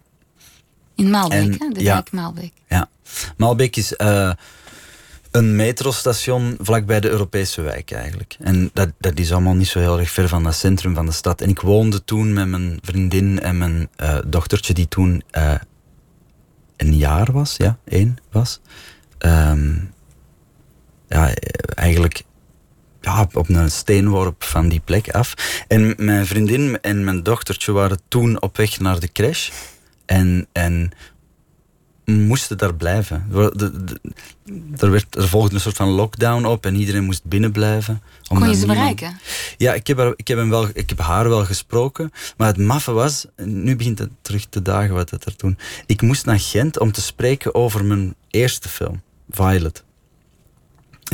In 0.94 1.10
Maalbeek, 1.10 1.58
hè? 1.58 1.68
De 1.68 1.82
ja, 1.82 1.94
dijk 1.94 2.12
Maalbeek. 2.12 2.52
Ja. 2.68 2.88
Maalbeek 3.36 3.76
is 3.76 3.94
uh, 3.96 4.32
een 5.30 5.56
metrostation 5.56 6.56
vlakbij 6.60 7.00
de 7.00 7.08
Europese 7.10 7.62
wijk 7.62 7.90
eigenlijk. 7.90 8.36
En 8.40 8.70
dat, 8.72 8.92
dat 8.98 9.18
is 9.18 9.32
allemaal 9.32 9.54
niet 9.54 9.68
zo 9.68 9.78
heel 9.78 9.98
erg 9.98 10.10
ver 10.10 10.28
van 10.28 10.44
het 10.44 10.54
centrum 10.54 10.94
van 10.94 11.06
de 11.06 11.12
stad. 11.12 11.40
En 11.40 11.48
ik 11.48 11.60
woonde 11.60 12.04
toen 12.04 12.32
met 12.32 12.46
mijn 12.46 12.78
vriendin 12.82 13.40
en 13.40 13.58
mijn 13.58 13.88
uh, 14.02 14.18
dochtertje, 14.26 14.74
die 14.74 14.88
toen 14.88 15.22
een 16.76 16.96
jaar 16.96 17.32
was, 17.32 17.56
ja, 17.56 17.78
één 17.84 18.16
was. 18.30 18.60
Um, 19.18 19.92
ja, 21.08 21.30
eigenlijk 21.74 22.24
ja, 23.04 23.28
op 23.32 23.48
een 23.48 23.70
steenworp 23.70 24.44
van 24.44 24.68
die 24.68 24.80
plek 24.80 25.10
af. 25.10 25.34
En 25.68 25.94
mijn 25.96 26.26
vriendin 26.26 26.80
en 26.80 27.04
mijn 27.04 27.22
dochtertje 27.22 27.72
waren 27.72 28.00
toen 28.08 28.42
op 28.42 28.56
weg 28.56 28.80
naar 28.80 29.00
de 29.00 29.12
crash. 29.12 29.50
En, 30.06 30.46
en 30.52 30.92
moesten 32.04 32.58
daar 32.58 32.74
blijven. 32.74 33.26
Er, 34.76 34.90
werd, 34.90 35.16
er 35.16 35.28
volgde 35.28 35.54
een 35.54 35.60
soort 35.60 35.76
van 35.76 35.88
lockdown 35.88 36.44
op 36.44 36.66
en 36.66 36.74
iedereen 36.74 37.04
moest 37.04 37.24
binnen 37.24 37.52
blijven. 37.52 38.02
Kon 38.28 38.48
je 38.48 38.54
ze 38.54 38.66
bereiken? 38.66 39.18
Ja, 39.56 39.74
ik 39.74 39.86
heb, 39.86 39.98
haar, 39.98 40.12
ik, 40.16 40.28
heb 40.28 40.38
hem 40.38 40.50
wel, 40.50 40.68
ik 40.72 40.88
heb 40.88 40.98
haar 40.98 41.28
wel 41.28 41.44
gesproken. 41.44 42.12
Maar 42.36 42.48
het 42.48 42.58
maffe 42.58 42.92
was, 42.92 43.26
nu 43.36 43.76
begint 43.76 43.98
het 43.98 44.10
terug 44.22 44.46
te 44.48 44.62
dagen 44.62 44.94
wat 44.94 45.10
het 45.10 45.24
er 45.24 45.36
toen. 45.36 45.58
Ik 45.86 46.02
moest 46.02 46.26
naar 46.26 46.40
Gent 46.40 46.78
om 46.78 46.92
te 46.92 47.00
spreken 47.00 47.54
over 47.54 47.84
mijn 47.84 48.14
eerste 48.30 48.68
film, 48.68 49.02
Violet 49.30 49.84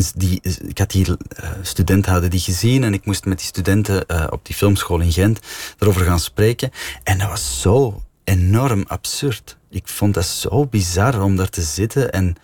die, 0.08 0.40
ik 0.66 0.78
had 0.78 0.92
hier 0.92 1.08
uh, 1.08 1.50
studenten 1.62 2.12
hadden 2.12 2.30
die 2.30 2.40
gezien 2.40 2.84
en 2.84 2.92
ik 2.92 3.04
moest 3.04 3.24
met 3.24 3.38
die 3.38 3.46
studenten 3.46 4.04
uh, 4.06 4.26
op 4.30 4.46
die 4.46 4.54
filmschool 4.54 5.00
in 5.00 5.12
Gent 5.12 5.38
erover 5.78 6.04
gaan 6.04 6.20
spreken. 6.20 6.70
En 7.02 7.18
dat 7.18 7.28
was 7.28 7.60
zo 7.60 8.02
enorm 8.24 8.84
absurd. 8.86 9.56
Ik 9.70 9.88
vond 9.88 10.14
dat 10.14 10.26
zo 10.26 10.66
bizar 10.66 11.22
om 11.22 11.36
daar 11.36 11.48
te 11.48 11.62
zitten 11.62 12.12
en 12.12 12.36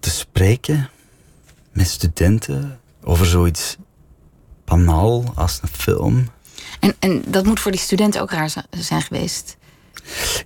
te 0.00 0.10
spreken 0.10 0.90
met 1.72 1.88
studenten 1.88 2.80
over 3.02 3.26
zoiets 3.26 3.76
banaal 4.64 5.32
als 5.34 5.58
een 5.62 5.68
film. 5.68 6.28
En, 6.80 6.94
en 6.98 7.22
dat 7.26 7.44
moet 7.44 7.60
voor 7.60 7.70
die 7.70 7.80
studenten 7.80 8.20
ook 8.20 8.30
raar 8.30 8.52
zijn 8.70 9.02
geweest. 9.02 9.56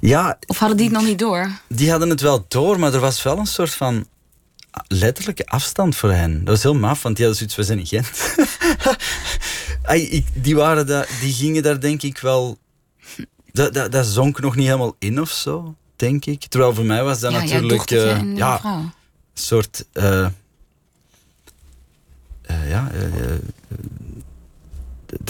Ja. 0.00 0.38
Of 0.46 0.58
hadden 0.58 0.76
die 0.76 0.86
het 0.86 0.94
nog 0.94 1.04
niet 1.04 1.18
door? 1.18 1.50
Die 1.68 1.90
hadden 1.90 2.10
het 2.10 2.20
wel 2.20 2.44
door, 2.48 2.78
maar 2.78 2.94
er 2.94 3.00
was 3.00 3.22
wel 3.22 3.38
een 3.38 3.46
soort 3.46 3.74
van 3.74 4.06
letterlijke 4.86 5.46
afstand 5.46 5.96
voor 5.96 6.12
hen. 6.12 6.38
Dat 6.38 6.48
was 6.54 6.62
heel 6.62 6.74
maf, 6.74 7.02
want 7.02 7.16
die 7.16 7.26
hadden 7.26 7.48
zoiets, 7.48 7.56
we 7.56 7.62
zijn 7.62 7.78
in 7.78 7.86
Gent. 7.86 8.34
die, 10.44 10.56
waren 10.56 10.86
daar, 10.86 11.08
die 11.20 11.32
gingen 11.32 11.62
daar 11.62 11.80
denk 11.80 12.02
ik 12.02 12.18
wel... 12.18 12.58
Dat, 13.52 13.74
dat, 13.74 13.92
dat 13.92 14.06
zonk 14.06 14.40
nog 14.40 14.56
niet 14.56 14.66
helemaal 14.66 14.96
in 14.98 15.20
of 15.20 15.30
zo, 15.30 15.74
denk 15.96 16.24
ik. 16.24 16.44
Terwijl 16.44 16.74
voor 16.74 16.84
mij 16.84 17.04
was 17.04 17.20
dat 17.20 17.32
ja, 17.32 17.38
natuurlijk... 17.38 17.90
Uh, 17.90 18.36
ja, 18.36 18.60
een 18.64 18.92
soort... 19.34 19.86
Uh, 19.92 20.26
uh, 22.50 22.68
ja, 22.68 22.90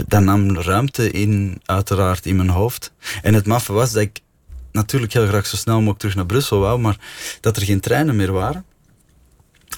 dat 0.07 0.23
nam 0.23 0.57
ruimte 0.57 1.11
in, 1.11 1.61
uiteraard, 1.65 2.27
in 2.27 2.37
mijn 2.37 2.49
hoofd. 2.49 2.93
En 3.23 3.35
het 3.35 3.47
maffe 3.47 3.73
was 3.73 3.93
dat 3.93 4.03
ik 4.03 4.21
natuurlijk 4.73 5.13
heel 5.13 5.27
graag 5.27 5.47
zo 5.47 5.57
snel 5.57 5.77
mogelijk 5.77 5.99
terug 5.99 6.15
naar 6.15 6.27
Brussel 6.27 6.59
wou, 6.59 6.79
maar 6.79 6.99
dat 7.41 7.57
er 7.57 7.63
geen 7.63 7.81
treinen 7.81 8.17
meer 8.17 8.33
waren. 8.33 8.65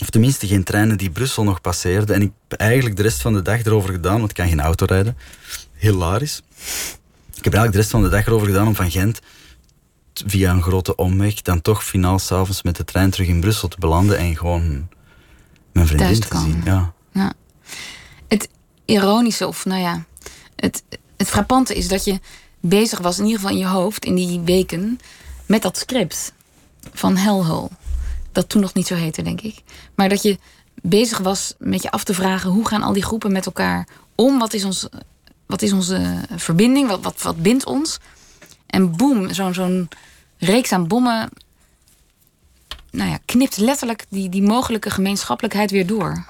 Of 0.00 0.10
tenminste 0.10 0.46
geen 0.46 0.64
treinen 0.64 0.98
die 0.98 1.10
Brussel 1.10 1.44
nog 1.44 1.60
passeerden. 1.60 2.14
En 2.14 2.22
ik 2.22 2.32
heb 2.48 2.60
eigenlijk 2.60 2.96
de 2.96 3.02
rest 3.02 3.20
van 3.20 3.32
de 3.32 3.42
dag 3.42 3.64
erover 3.64 3.92
gedaan, 3.92 4.18
want 4.18 4.30
ik 4.30 4.36
kan 4.36 4.48
geen 4.48 4.60
auto 4.60 4.84
rijden. 4.84 5.16
Hilarisch. 5.76 6.42
Ik 7.34 7.44
heb 7.44 7.54
eigenlijk 7.54 7.72
de 7.72 7.78
rest 7.78 7.90
van 7.90 8.02
de 8.02 8.08
dag 8.08 8.26
erover 8.26 8.46
gedaan 8.46 8.66
om 8.66 8.74
van 8.74 8.90
Gent 8.90 9.20
via 10.26 10.52
een 10.52 10.62
grote 10.62 10.94
omweg 10.94 11.42
dan 11.42 11.60
toch 11.60 11.84
finaal 11.84 12.18
s'avonds 12.18 12.62
met 12.62 12.76
de 12.76 12.84
trein 12.84 13.10
terug 13.10 13.28
in 13.28 13.40
Brussel 13.40 13.68
te 13.68 13.76
belanden 13.78 14.18
en 14.18 14.36
gewoon 14.36 14.88
mijn 15.72 15.86
vriendin 15.86 16.20
te, 16.20 16.38
zien. 16.38 16.62
Ja. 16.64 16.92
ja. 17.12 17.32
Het 18.28 18.48
ironische, 18.84 19.46
of 19.46 19.64
nou 19.64 19.80
ja, 19.80 20.04
het, 20.56 20.82
het 21.16 21.28
frappante 21.28 21.74
is 21.74 21.88
dat 21.88 22.04
je 22.04 22.20
bezig 22.60 22.98
was, 22.98 23.18
in 23.18 23.24
ieder 23.24 23.40
geval 23.40 23.54
in 23.54 23.62
je 23.62 23.68
hoofd, 23.68 24.04
in 24.04 24.14
die 24.14 24.40
weken, 24.40 25.00
met 25.46 25.62
dat 25.62 25.78
script 25.78 26.32
van 26.92 27.16
Hellhole. 27.16 27.70
Dat 28.32 28.48
toen 28.48 28.60
nog 28.60 28.74
niet 28.74 28.86
zo 28.86 28.94
heette, 28.94 29.22
denk 29.22 29.40
ik. 29.40 29.62
Maar 29.94 30.08
dat 30.08 30.22
je 30.22 30.38
bezig 30.82 31.18
was 31.18 31.54
met 31.58 31.82
je 31.82 31.90
af 31.90 32.04
te 32.04 32.14
vragen 32.14 32.50
hoe 32.50 32.66
gaan 32.66 32.82
al 32.82 32.92
die 32.92 33.02
groepen 33.02 33.32
met 33.32 33.46
elkaar 33.46 33.88
om? 34.14 34.38
Wat 34.38 34.52
is, 34.52 34.64
ons, 34.64 34.88
wat 35.46 35.62
is 35.62 35.72
onze 35.72 36.20
verbinding? 36.36 36.88
Wat, 37.02 37.22
wat, 37.22 37.42
bindt 37.42 37.64
ons? 37.64 37.98
En 38.66 38.96
boem, 38.96 39.34
zo'n 39.34 39.54
zo'n 39.54 39.88
reeks 40.38 40.72
aan 40.72 40.88
bommen. 40.88 41.30
Nou 42.90 43.10
ja, 43.10 43.18
knipt 43.24 43.56
letterlijk 43.56 44.06
die, 44.08 44.28
die 44.28 44.42
mogelijke 44.42 44.90
gemeenschappelijkheid 44.90 45.70
weer 45.70 45.86
door. 45.86 46.24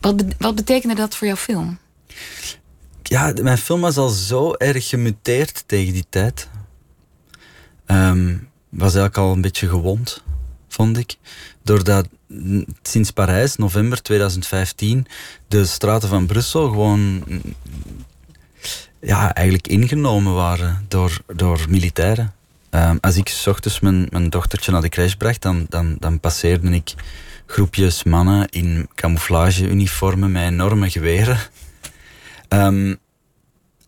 Wat, 0.00 0.24
wat 0.38 0.54
betekende 0.54 0.94
dat 0.94 1.16
voor 1.16 1.26
jouw 1.26 1.36
film? 1.36 1.78
Ja, 3.02 3.32
mijn 3.42 3.58
film 3.58 3.80
was 3.80 3.96
al 3.96 4.08
zo 4.08 4.52
erg 4.52 4.88
gemuteerd 4.88 5.64
tegen 5.66 5.92
die 5.92 6.06
tijd. 6.08 6.48
Um, 7.86 8.48
was 8.68 8.94
eigenlijk 8.94 9.16
al 9.16 9.32
een 9.32 9.40
beetje 9.40 9.68
gewond, 9.68 10.22
vond 10.74 10.98
ik. 10.98 11.16
Doordat 11.62 12.08
sinds 12.82 13.10
Parijs, 13.10 13.56
november 13.56 14.02
2015, 14.02 15.06
de 15.48 15.64
straten 15.64 16.08
van 16.08 16.26
Brussel 16.26 16.68
gewoon 16.68 17.24
ja, 19.00 19.34
eigenlijk 19.34 19.68
ingenomen 19.68 20.34
waren 20.34 20.84
door, 20.88 21.20
door 21.34 21.66
militairen. 21.68 22.34
Um, 22.70 22.98
als 23.00 23.16
ik 23.16 23.28
s 23.28 23.46
ochtends 23.46 23.80
mijn, 23.80 24.06
mijn 24.10 24.30
dochtertje 24.30 24.72
naar 24.72 24.80
de 24.80 24.88
crash 24.88 25.14
bracht, 25.14 25.42
dan, 25.42 25.66
dan, 25.68 25.96
dan 25.98 26.20
passeerde 26.20 26.70
ik 26.70 26.94
groepjes 27.46 28.04
mannen 28.04 28.48
in 28.48 28.88
camouflageuniformen 28.94 30.32
met 30.32 30.42
enorme 30.42 30.90
geweren. 30.90 31.38
Um, 32.48 32.98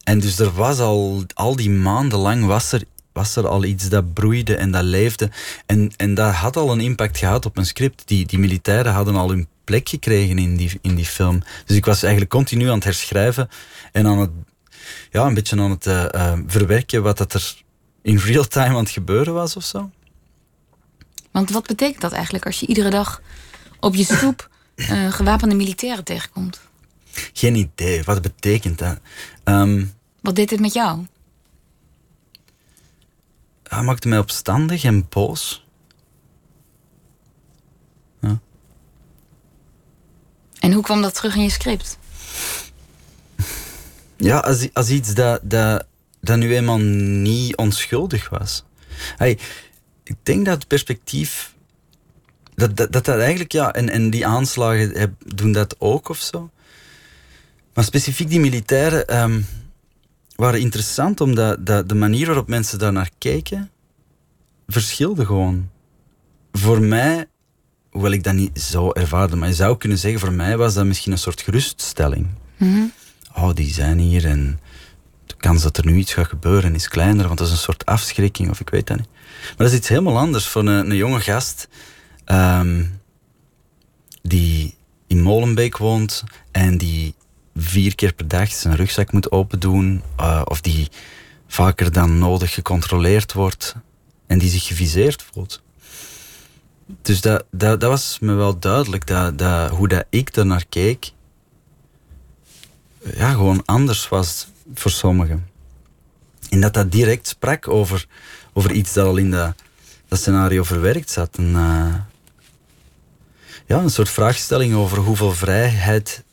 en 0.05 0.21
dus 0.21 0.39
er 0.39 0.53
was 0.53 0.79
al, 0.79 1.25
al 1.35 1.57
die 1.57 1.71
maanden 1.71 2.19
lang 2.19 2.45
was 2.45 2.73
er, 2.73 2.83
was 3.17 3.37
er 3.37 3.49
al 3.49 3.65
iets 3.65 3.89
dat 3.89 4.13
broeide 4.13 4.57
en 4.57 4.71
dat 4.71 4.83
leefde. 4.83 5.31
En, 5.67 5.91
en 5.97 6.15
dat 6.15 6.33
had 6.33 6.57
al 6.57 6.73
een 6.73 6.81
impact 6.81 7.19
gehad 7.19 7.47
op 7.47 7.55
mijn 7.55 7.67
script. 7.67 8.03
Die, 8.09 8.27
die 8.27 8.39
militairen 8.39 8.93
hadden 8.93 9.17
al 9.17 9.29
hun 9.29 9.49
plek 9.65 9.89
gekregen 9.89 10.39
in 10.39 10.57
die, 10.57 10.79
in 10.83 10.95
die 10.95 11.05
film. 11.05 11.43
Dus 11.67 11.77
ik 11.77 11.85
was 11.85 12.03
eigenlijk 12.03 12.33
continu 12.33 12.69
aan 12.69 12.75
het 12.75 12.85
herschrijven 12.85 13.49
en 13.93 14.07
aan 14.07 14.19
het, 14.19 14.31
ja, 15.11 15.27
een 15.27 15.35
beetje 15.35 15.61
aan 15.61 15.71
het 15.71 15.87
uh, 15.87 16.05
uh, 16.15 16.33
verwerken 16.47 17.03
wat 17.03 17.19
dat 17.19 17.35
er 17.35 17.55
in 18.03 18.19
real 18.19 18.45
time 18.45 18.75
aan 18.75 18.85
het 18.85 18.91
gebeuren 18.91 19.35
was 19.35 19.57
of 19.57 19.65
zo. 19.65 19.91
Want 21.31 21.51
wat 21.51 21.67
betekent 21.67 22.01
dat 22.01 22.13
eigenlijk 22.13 22.47
als 22.47 22.61
je 22.61 22.67
iedere 22.67 22.91
dag 22.91 23.23
op 23.81 23.95
je 23.95 24.05
stoep 24.05 24.51
uh, 24.77 25.13
gewapende 25.13 25.55
militairen 25.55 26.05
tegenkomt? 26.05 26.61
Geen 27.33 27.55
idee. 27.55 28.03
Wat 28.05 28.23
betekent 28.23 28.79
dat? 28.79 28.99
Um, 29.45 29.93
Wat 30.21 30.35
deed 30.35 30.51
het 30.51 30.61
met 30.61 30.73
jou? 30.73 31.07
Hij 33.69 33.83
maakte 33.83 34.09
mij 34.09 34.19
opstandig 34.19 34.85
en 34.85 35.09
boos. 35.09 35.67
Ja. 38.21 38.39
En 40.59 40.73
hoe 40.73 40.83
kwam 40.83 41.03
dat 41.03 41.15
terug 41.15 41.37
in 41.37 41.43
je 41.43 41.51
script? 41.51 41.99
Ja, 44.17 44.39
als, 44.39 44.69
als 44.73 44.89
iets 44.89 45.15
dat, 45.15 45.41
dat, 45.43 45.87
dat 46.21 46.39
nu 46.39 46.57
eenmaal 46.57 46.79
niet 46.79 47.57
onschuldig 47.57 48.29
was. 48.29 48.65
Hey, 49.17 49.39
ik 50.03 50.17
denk 50.23 50.45
dat 50.45 50.55
het 50.55 50.67
perspectief 50.67 51.55
dat 52.55 52.77
dat, 52.77 52.93
dat, 52.93 53.09
eigenlijk, 53.09 53.53
ja, 53.53 53.73
en, 53.73 53.89
en 53.89 54.11
die 54.11 54.27
aanslagen 54.27 55.17
doen 55.19 55.53
dat 55.53 55.77
ook 55.79 56.09
of 56.09 56.19
zo. 56.19 56.51
Maar 57.75 57.85
specifiek 57.85 58.29
die 58.29 58.41
militairen 58.41 59.21
um, 59.21 59.47
waren 60.37 60.61
interessant, 60.61 61.21
omdat 61.21 61.67
dat 61.67 61.89
de 61.89 61.95
manier 61.95 62.27
waarop 62.27 62.49
mensen 62.49 62.79
daar 62.79 62.93
naar 62.93 63.11
kijken 63.19 63.71
verschilde 64.67 65.27
gewoon. 65.27 65.71
Voor 66.53 66.81
mij, 66.81 67.27
hoewel 67.91 68.11
ik 68.11 68.23
dat 68.23 68.35
niet 68.35 68.61
zo 68.61 68.91
ervaarde, 68.93 69.37
maar 69.37 69.49
je 69.49 69.55
zou 69.55 69.77
kunnen 69.77 69.99
zeggen, 69.99 70.21
voor 70.21 70.33
mij 70.33 70.57
was 70.57 70.75
dat 70.75 70.85
misschien 70.85 71.13
een 71.13 71.19
soort 71.19 71.41
geruststelling. 71.41 72.27
Mm 72.57 72.93
Oh, 73.39 73.55
die 73.55 73.73
zijn 73.73 73.99
hier 73.99 74.27
en 74.27 74.61
de 75.27 75.35
kans 75.37 75.63
dat 75.63 75.77
er 75.77 75.87
nu 75.87 75.97
iets 75.97 76.13
gaat 76.15 76.27
gebeuren 76.27 76.75
is 76.75 76.89
kleiner, 76.89 77.27
want 77.27 77.39
dat 77.39 77.47
is 77.47 77.53
een 77.53 77.59
soort 77.59 77.87
afschrikking 77.87 78.51
of 78.51 78.61
ik 78.61 78.71
weet 78.71 78.87
dat 78.87 78.97
niet. 78.97 79.09
Maar 79.47 79.57
dat 79.57 79.71
is 79.71 79.77
iets 79.77 79.89
helemaal 79.89 80.19
anders 80.19 80.49
voor 80.49 80.67
een, 80.67 80.91
een 80.91 80.97
jonge 80.97 81.21
gast 81.21 81.69
um, 82.27 83.01
die 84.23 84.75
in 85.07 85.23
Molenbeek 85.23 85.77
woont 85.77 86.25
en 86.51 86.79
die 86.79 87.15
vier 87.57 87.95
keer 87.95 88.13
per 88.13 88.29
dag 88.29 88.53
zijn 88.53 88.77
rugzak 88.77 89.13
moet 89.13 89.31
open 89.31 89.61
doen, 89.61 90.03
uh, 90.21 90.43
of 90.45 90.61
die 90.61 90.89
vaker 91.47 91.93
dan 91.93 92.19
nodig 92.19 92.55
gecontroleerd 92.55 93.33
wordt 93.33 93.75
en 94.27 94.39
die 94.39 94.51
zich 94.51 94.65
geviseerd 94.65 95.23
voelt. 95.33 95.63
Dus 97.03 97.21
dat, 97.21 97.45
dat, 97.51 97.81
dat 97.81 97.91
was 97.91 98.19
me 98.21 98.35
wel 98.35 98.59
duidelijk, 98.59 99.07
dat, 99.07 99.39
dat, 99.39 99.71
hoe 99.71 99.89
dat 99.89 100.05
ik 100.11 100.35
naar 100.35 100.65
keek, 100.69 101.13
ja, 103.15 103.31
gewoon 103.31 103.63
anders 103.65 104.09
was 104.09 104.49
voor 104.75 104.91
sommigen. 104.91 105.49
En 106.51 106.61
dat 106.61 106.75
dat 106.75 106.93
direct 106.93 107.27
sprak 107.29 107.69
over, 107.69 108.07
over 108.53 108.73
iets 108.73 108.93
dat 108.93 109.07
al 109.07 109.17
in 109.17 109.31
dat, 109.31 109.55
dat 110.09 110.19
scenario 110.19 110.63
verwerkt 110.63 111.11
zat. 111.11 111.39
Uh, 111.39 111.95
ja, 113.67 113.79
een 113.79 113.91
soort 113.91 114.11
vraagstelling 114.11 114.75
over 114.75 114.99
hoeveel 114.99 115.33
vrijheid 115.33 116.25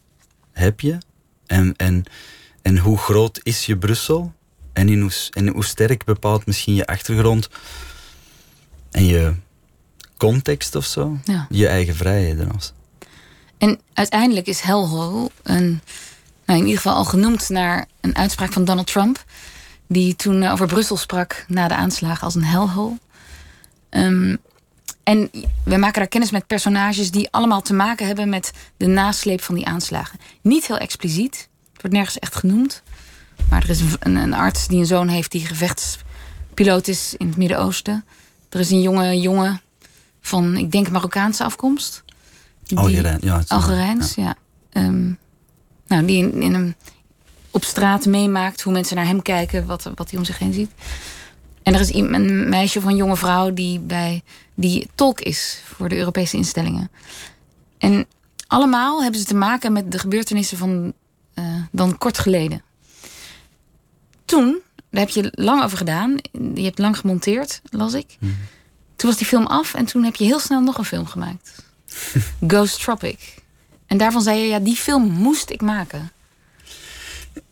heb 0.51 0.79
je 0.79 0.97
en, 1.45 1.73
en, 1.77 2.03
en 2.61 2.77
hoe 2.77 2.97
groot 2.97 3.39
is 3.43 3.65
je 3.65 3.77
Brussel 3.77 4.33
en, 4.73 4.89
in 4.89 5.01
hoe, 5.01 5.11
en 5.31 5.47
hoe 5.47 5.65
sterk 5.65 6.03
bepaalt 6.03 6.45
misschien 6.45 6.75
je 6.75 6.85
achtergrond 6.85 7.49
en 8.91 9.05
je 9.05 9.33
context 10.17 10.75
of 10.75 10.85
zo, 10.85 11.17
ja. 11.23 11.47
je 11.49 11.67
eigen 11.67 11.95
vrijheden. 11.95 12.51
En 13.57 13.79
uiteindelijk 13.93 14.47
is 14.47 14.59
Hellhole 14.59 15.29
een, 15.43 15.81
nou 16.45 16.59
in 16.59 16.65
ieder 16.65 16.81
geval 16.81 16.95
al 16.95 17.05
genoemd 17.05 17.49
naar 17.49 17.87
een 18.01 18.15
uitspraak 18.15 18.53
van 18.53 18.65
Donald 18.65 18.87
Trump, 18.87 19.23
die 19.87 20.15
toen 20.15 20.43
over 20.43 20.67
Brussel 20.67 20.97
sprak 20.97 21.45
na 21.47 21.67
de 21.67 21.75
aanslagen 21.75 22.23
als 22.23 22.35
een 22.35 22.43
hellhole. 22.43 22.97
Um, 23.89 24.37
en 25.03 25.29
we 25.63 25.77
maken 25.77 25.99
daar 25.99 26.07
kennis 26.07 26.31
met 26.31 26.47
personages 26.47 27.11
die 27.11 27.27
allemaal 27.31 27.61
te 27.61 27.73
maken 27.73 28.07
hebben 28.07 28.29
met 28.29 28.51
de 28.77 28.87
nasleep 28.87 29.41
van 29.41 29.55
die 29.55 29.65
aanslagen. 29.65 30.19
Niet 30.41 30.67
heel 30.67 30.77
expliciet, 30.77 31.49
het 31.71 31.81
wordt 31.81 31.95
nergens 31.95 32.19
echt 32.19 32.35
genoemd. 32.35 32.83
Maar 33.49 33.63
er 33.63 33.69
is 33.69 33.81
een, 33.99 34.15
een 34.15 34.33
arts 34.33 34.67
die 34.67 34.79
een 34.79 34.85
zoon 34.85 35.07
heeft 35.07 35.31
die 35.31 35.45
gevechtspiloot 35.45 36.87
is 36.87 37.15
in 37.17 37.27
het 37.27 37.37
Midden-Oosten. 37.37 38.05
Er 38.49 38.59
is 38.59 38.69
een 38.69 38.81
jonge 38.81 39.19
jongen 39.19 39.61
van, 40.21 40.57
ik 40.57 40.71
denk, 40.71 40.89
Marokkaanse 40.89 41.43
afkomst. 41.43 42.03
Algerijn, 42.73 43.19
ja. 43.21 43.43
Algerijns, 43.47 44.15
ja. 44.15 44.35
ja. 44.71 44.81
Um, 44.81 45.17
nou, 45.87 46.05
die 46.05 46.17
in, 46.17 46.41
in 46.41 46.53
een, 46.53 46.75
op 47.51 47.63
straat 47.63 48.05
meemaakt 48.05 48.61
hoe 48.61 48.73
mensen 48.73 48.95
naar 48.95 49.05
hem 49.05 49.21
kijken, 49.21 49.65
wat, 49.65 49.91
wat 49.95 50.09
hij 50.09 50.19
om 50.19 50.25
zich 50.25 50.39
heen 50.39 50.53
ziet. 50.53 50.71
En 51.63 51.73
er 51.73 51.79
is 51.79 51.93
een 51.93 52.49
meisje 52.49 52.77
of 52.77 52.83
een 52.83 52.95
jonge 52.95 53.17
vrouw 53.17 53.53
die, 53.53 53.79
bij, 53.79 54.23
die 54.53 54.89
tolk 54.95 55.21
is 55.21 55.61
voor 55.65 55.89
de 55.89 55.97
Europese 55.97 56.37
instellingen. 56.37 56.91
En 57.77 58.05
allemaal 58.47 59.01
hebben 59.01 59.19
ze 59.19 59.25
te 59.25 59.35
maken 59.35 59.73
met 59.73 59.91
de 59.91 59.99
gebeurtenissen 59.99 60.57
van 60.57 60.93
uh, 61.35 61.45
dan 61.71 61.97
kort 61.97 62.17
geleden. 62.17 62.61
Toen, 64.25 64.61
daar 64.89 65.01
heb 65.01 65.09
je 65.09 65.31
lang 65.31 65.63
over 65.63 65.77
gedaan. 65.77 66.17
Je 66.53 66.63
hebt 66.63 66.79
lang 66.79 66.97
gemonteerd, 66.97 67.61
las 67.69 67.93
ik. 67.93 68.15
Mhm. 68.19 68.31
Toen 68.95 69.09
was 69.09 69.17
die 69.17 69.27
film 69.27 69.45
af 69.45 69.73
en 69.73 69.85
toen 69.85 70.03
heb 70.03 70.15
je 70.15 70.23
heel 70.23 70.39
snel 70.39 70.61
nog 70.61 70.77
een 70.77 70.85
film 70.85 71.05
gemaakt. 71.05 71.63
Ghost 72.47 72.83
Tropic. 72.83 73.35
En 73.87 73.97
daarvan 73.97 74.21
zei 74.21 74.39
je, 74.39 74.47
ja, 74.47 74.59
die 74.59 74.75
film 74.75 75.11
moest 75.11 75.49
ik 75.49 75.61
maken. 75.61 76.11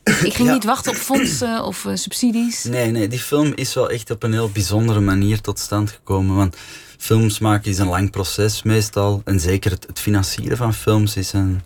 Ik 0.04 0.34
ging 0.34 0.48
Ja. 0.48 0.54
niet 0.54 0.64
wachten 0.64 0.92
op 0.92 0.98
fondsen 0.98 1.64
of 1.72 1.86
eh, 1.86 1.96
subsidies. 1.96 2.64
Nee, 2.64 2.92
nee, 2.92 3.08
die 3.08 3.20
film 3.20 3.52
is 3.56 3.74
wel 3.74 3.90
echt 3.90 4.10
op 4.12 4.24
een 4.24 4.32
heel 4.34 4.50
bijzondere 4.50 5.00
manier 5.00 5.42
tot 5.42 5.60
stand 5.60 5.92
gekomen. 5.92 6.36
Want 6.36 6.56
films 6.98 7.40
maken 7.40 7.72
is 7.72 7.78
een 7.78 7.88
lang 7.88 8.12
proces 8.12 8.64
meestal. 8.64 9.22
En 9.26 9.40
zeker 9.40 9.72
het, 9.72 9.88
het 9.88 10.00
financieren 10.00 10.58
van 10.58 10.74
films 10.74 11.16
is 11.16 11.34
een 11.34 11.62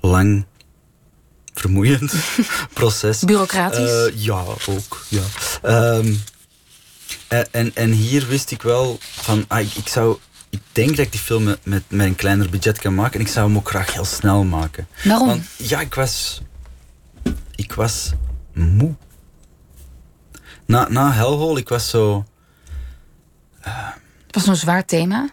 lang, 0.00 0.44
vermoeiend 1.54 2.12
proces. 2.72 3.20
Bureaucratisch. 3.20 4.06
Eh, 4.06 4.24
ja, 4.24 4.44
ook. 4.66 5.04
Ja. 5.08 5.22
Ehm, 5.62 6.14
en, 7.50 7.70
en, 7.74 7.90
hier 7.90 8.26
wist 8.26 8.50
ik 8.50 8.62
wel 8.62 8.98
van, 9.00 9.44
ah, 9.48 9.60
ik, 9.60 9.74
ik 9.74 9.88
zou... 9.88 10.18
Ik 10.50 10.60
denk 10.72 10.88
dat 10.88 10.98
ik 10.98 11.12
die 11.12 11.20
film 11.20 11.44
met, 11.44 11.58
met, 11.62 11.82
met 11.88 12.06
een 12.06 12.14
kleiner 12.14 12.50
budget 12.50 12.78
kan 12.78 12.94
maken. 12.94 13.14
En 13.20 13.26
ik 13.26 13.32
zou 13.32 13.46
hem 13.46 13.56
ook 13.56 13.68
graag 13.68 13.92
heel 13.92 14.04
snel 14.04 14.44
maken. 14.44 14.88
Waarom? 15.04 15.26
Want 15.28 15.44
ja, 15.56 15.80
ik 15.80 15.94
was... 15.94 16.40
Ik 17.56 17.72
was 17.72 18.12
moe. 18.52 18.94
Na, 20.66 20.88
na 20.88 21.12
Hellhole, 21.12 21.58
ik 21.58 21.68
was 21.68 21.90
zo... 21.90 22.24
Het 23.60 24.34
was 24.34 24.44
zo'n 24.44 24.56
zwaar 24.56 24.84
thema. 24.84 25.28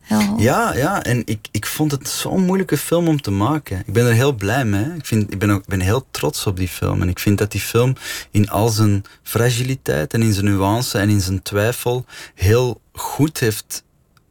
Heel... 0.00 0.38
Ja, 0.38 0.74
ja, 0.74 1.02
en 1.02 1.22
ik, 1.26 1.48
ik 1.50 1.66
vond 1.66 1.90
het 1.90 2.08
zo'n 2.08 2.44
moeilijke 2.44 2.76
film 2.76 3.08
om 3.08 3.20
te 3.20 3.30
maken. 3.30 3.82
Ik 3.86 3.92
ben 3.92 4.06
er 4.06 4.12
heel 4.12 4.32
blij 4.32 4.64
mee. 4.64 4.84
Ik, 4.84 5.06
vind, 5.06 5.32
ik, 5.32 5.38
ben 5.38 5.50
ook, 5.50 5.66
ben 5.66 5.80
heel 5.80 6.06
trots 6.10 6.46
op 6.46 6.56
die 6.56 6.68
film. 6.68 7.02
En 7.02 7.08
ik 7.08 7.18
vind 7.18 7.38
dat 7.38 7.50
die 7.50 7.60
film 7.60 7.94
in 8.30 8.50
al 8.50 8.68
zijn 8.68 9.04
fragiliteit 9.22 10.14
en 10.14 10.22
in 10.22 10.32
zijn 10.32 10.44
nuance 10.44 10.98
en 10.98 11.08
in 11.08 11.20
zijn 11.20 11.42
twijfel 11.42 12.04
heel 12.34 12.80
goed 12.92 13.40
heeft 13.40 13.84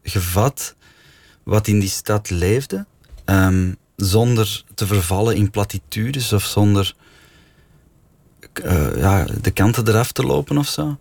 gevat 0.04 0.76
wat 1.44 1.68
in 1.68 1.80
die 1.80 1.90
stad 1.90 2.30
leefde. 2.30 2.86
Ehm, 3.26 3.74
zonder 3.96 4.64
te 4.76 4.88
vervallen 4.88 5.36
in 5.36 5.50
platitudes 5.50 6.34
of 6.34 6.44
zonder 6.44 6.96
eh, 8.54 8.98
ja, 8.98 9.26
de 9.42 9.52
kanten 9.52 9.88
eraf 9.88 10.12
te 10.12 10.24
lopen 10.24 10.58
of 10.58 10.68
zo. 10.68 11.00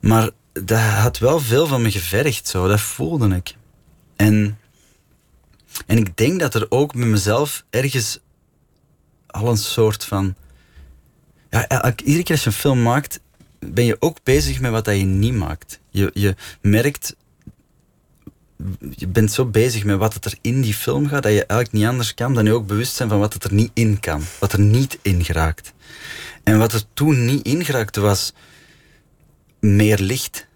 Maar 0.00 0.30
dat 0.52 0.80
had 0.80 1.18
wel 1.18 1.40
veel 1.40 1.66
van 1.66 1.82
me 1.82 1.90
gevergd, 1.90 2.48
zo. 2.48 2.68
dat 2.68 2.80
voelde 2.80 3.34
ik. 3.34 3.56
En, 4.16 4.58
en 5.86 5.96
ik 5.96 6.16
denk 6.16 6.40
dat 6.40 6.54
er 6.54 6.66
ook 6.68 6.94
met 6.94 7.08
mezelf 7.08 7.64
ergens 7.70 8.18
al 9.26 9.48
een 9.48 9.56
soort 9.56 10.04
van. 10.04 10.34
Ja, 11.50 11.94
iedere 11.96 12.22
keer 12.22 12.34
als 12.34 12.44
je 12.44 12.50
een 12.50 12.52
film 12.52 12.82
maakt, 12.82 13.20
ben 13.58 13.84
je 13.84 13.96
ook 14.00 14.18
bezig 14.22 14.60
met 14.60 14.70
wat 14.70 14.84
dat 14.84 14.96
je 14.96 15.04
niet 15.04 15.34
maakt. 15.34 15.80
Je, 15.90 16.10
je 16.14 16.36
merkt. 16.60 17.16
Je 18.90 19.06
bent 19.06 19.32
zo 19.32 19.46
bezig 19.46 19.84
met 19.84 19.98
wat 19.98 20.14
het 20.14 20.24
er 20.24 20.34
in 20.40 20.60
die 20.60 20.74
film 20.74 21.08
gaat, 21.08 21.22
dat 21.22 21.32
je 21.32 21.46
eigenlijk 21.46 21.72
niet 21.72 21.84
anders 21.84 22.14
kan 22.14 22.34
dan 22.34 22.44
je 22.44 22.52
ook 22.52 22.66
bewust 22.66 22.94
zijn 22.94 23.08
van 23.08 23.18
wat 23.18 23.32
het 23.32 23.44
er 23.44 23.52
niet 23.52 23.70
in 23.74 24.00
kan. 24.00 24.22
Wat 24.38 24.52
er 24.52 24.60
niet 24.60 24.98
in 25.02 25.24
geraakt. 25.24 25.72
En 26.42 26.58
wat 26.58 26.72
er 26.72 26.82
toen 26.94 27.24
niet 27.24 27.46
in 27.46 27.64
geraakte 27.64 28.00
was 28.00 28.32
meer 29.60 29.98
licht. 29.98 30.46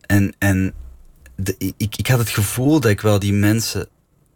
En, 0.00 0.34
en 0.38 0.74
de, 1.34 1.56
ik, 1.76 1.96
ik 1.96 2.06
had 2.06 2.18
het 2.18 2.28
gevoel 2.28 2.80
dat 2.80 2.90
ik 2.90 3.00
wel 3.00 3.18
die 3.18 3.32
mensen 3.32 3.88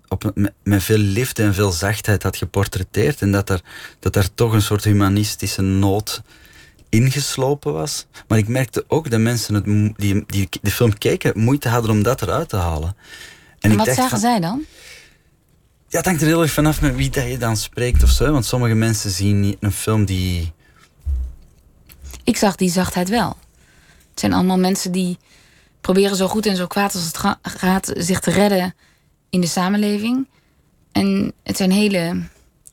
op, 0.08 0.32
met 0.62 0.82
veel 0.82 0.98
liefde 0.98 1.42
en 1.42 1.54
veel 1.54 1.72
zachtheid 1.72 2.22
had 2.22 2.36
geportretteerd. 2.36 3.22
En 3.22 3.32
dat 3.32 3.50
er, 3.50 3.60
dat 3.98 4.16
er 4.16 4.34
toch 4.34 4.52
een 4.52 4.62
soort 4.62 4.84
humanistische 4.84 5.62
nood 5.62 6.22
ingeslopen 6.88 7.72
was. 7.72 8.06
Maar 8.28 8.38
ik 8.38 8.48
merkte 8.48 8.84
ook 8.88 9.10
dat 9.10 9.20
mensen 9.20 9.54
het, 9.54 9.64
die, 9.96 10.24
die 10.26 10.48
de 10.62 10.70
film 10.70 10.98
keken 10.98 11.38
moeite 11.40 11.68
hadden 11.68 11.90
om 11.90 12.02
dat 12.02 12.22
eruit 12.22 12.48
te 12.48 12.56
halen. 12.56 12.88
En, 12.88 13.56
En 13.58 13.70
ik 13.70 13.76
wat 13.78 13.86
zagen 13.86 14.08
van- 14.10 14.18
zij 14.18 14.40
dan? 14.40 14.64
ja, 15.88 15.96
het 15.96 16.06
hangt 16.06 16.20
er 16.20 16.26
heel 16.26 16.42
erg 16.42 16.52
vanaf 16.52 16.80
met 16.80 16.96
wie 16.96 17.10
dat 17.10 17.28
je 17.28 17.38
dan 17.38 17.56
spreekt 17.56 18.02
of 18.02 18.10
zo. 18.10 18.32
Want 18.32 18.44
sommige 18.44 18.74
mensen 18.74 19.10
zien 19.10 19.40
niet 19.40 19.56
een 19.60 19.72
film 19.72 20.04
die. 20.04 20.52
Ik 22.24 22.36
zag 22.36 22.56
die 22.56 22.70
zachtheid 22.70 23.08
wel. 23.08 23.36
Het 24.10 24.20
zijn 24.20 24.32
allemaal 24.32 24.58
mensen 24.58 24.92
die 24.92 25.18
proberen 25.80 26.16
zo 26.16 26.28
goed 26.28 26.46
en 26.46 26.56
zo 26.56 26.66
kwaad 26.66 26.94
als 26.94 27.04
het 27.04 27.16
ga- 27.18 27.38
gaat 27.42 27.92
zich 27.96 28.20
te 28.20 28.30
redden 28.30 28.74
in 29.30 29.40
de 29.40 29.46
samenleving. 29.46 30.28
En 30.92 31.32
het 31.42 31.56
zijn 31.56 31.70
hele 31.70 32.22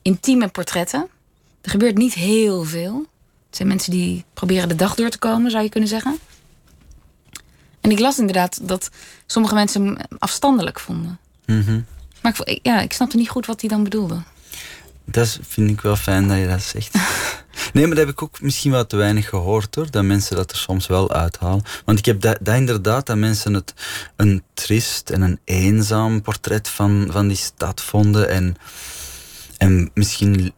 intieme 0.02 0.48
portretten. 0.48 1.08
Er 1.62 1.70
gebeurt 1.70 1.96
niet 1.96 2.14
heel 2.14 2.64
veel. 2.64 3.06
Het 3.54 3.62
zijn 3.62 3.74
mensen 3.74 3.92
die 3.92 4.24
proberen 4.32 4.68
de 4.68 4.74
dag 4.74 4.94
door 4.94 5.08
te 5.08 5.18
komen, 5.18 5.50
zou 5.50 5.62
je 5.62 5.68
kunnen 5.68 5.88
zeggen. 5.88 6.18
En 7.80 7.90
ik 7.90 7.98
las 7.98 8.18
inderdaad 8.18 8.58
dat 8.62 8.90
sommige 9.26 9.54
mensen 9.54 9.86
hem 9.86 9.96
afstandelijk 10.18 10.80
vonden. 10.80 11.18
Mhm. 11.46 11.80
Maar 12.22 12.40
ik, 12.44 12.58
ja, 12.62 12.80
ik 12.80 12.92
snapte 12.92 13.16
niet 13.16 13.28
goed 13.28 13.46
wat 13.46 13.60
hij 13.60 13.70
dan 13.70 13.84
bedoelde. 13.84 14.22
Dat 15.04 15.38
vind 15.42 15.70
ik 15.70 15.80
wel 15.80 15.96
fijn 15.96 16.28
dat 16.28 16.38
je 16.38 16.46
dat 16.46 16.62
zegt. 16.62 16.94
Nee, 17.72 17.86
maar 17.86 17.96
dat 17.96 18.06
heb 18.06 18.14
ik 18.14 18.22
ook 18.22 18.40
misschien 18.40 18.70
wel 18.70 18.86
te 18.86 18.96
weinig 18.96 19.28
gehoord 19.28 19.74
hoor. 19.74 19.90
Dat 19.90 20.04
mensen 20.04 20.36
dat 20.36 20.50
er 20.50 20.56
soms 20.56 20.86
wel 20.86 21.12
uithalen. 21.12 21.62
Want 21.84 21.98
ik 21.98 22.04
heb 22.04 22.20
dat, 22.20 22.38
dat 22.40 22.54
inderdaad, 22.54 23.06
dat 23.06 23.16
mensen 23.16 23.54
het 23.54 23.74
een 24.16 24.42
trist 24.54 25.10
en 25.10 25.22
een 25.22 25.38
eenzaam 25.44 26.22
portret 26.22 26.68
van, 26.68 27.08
van 27.10 27.28
die 27.28 27.36
stad 27.36 27.80
vonden. 27.80 28.28
En, 28.28 28.56
en 29.56 29.90
misschien 29.94 30.52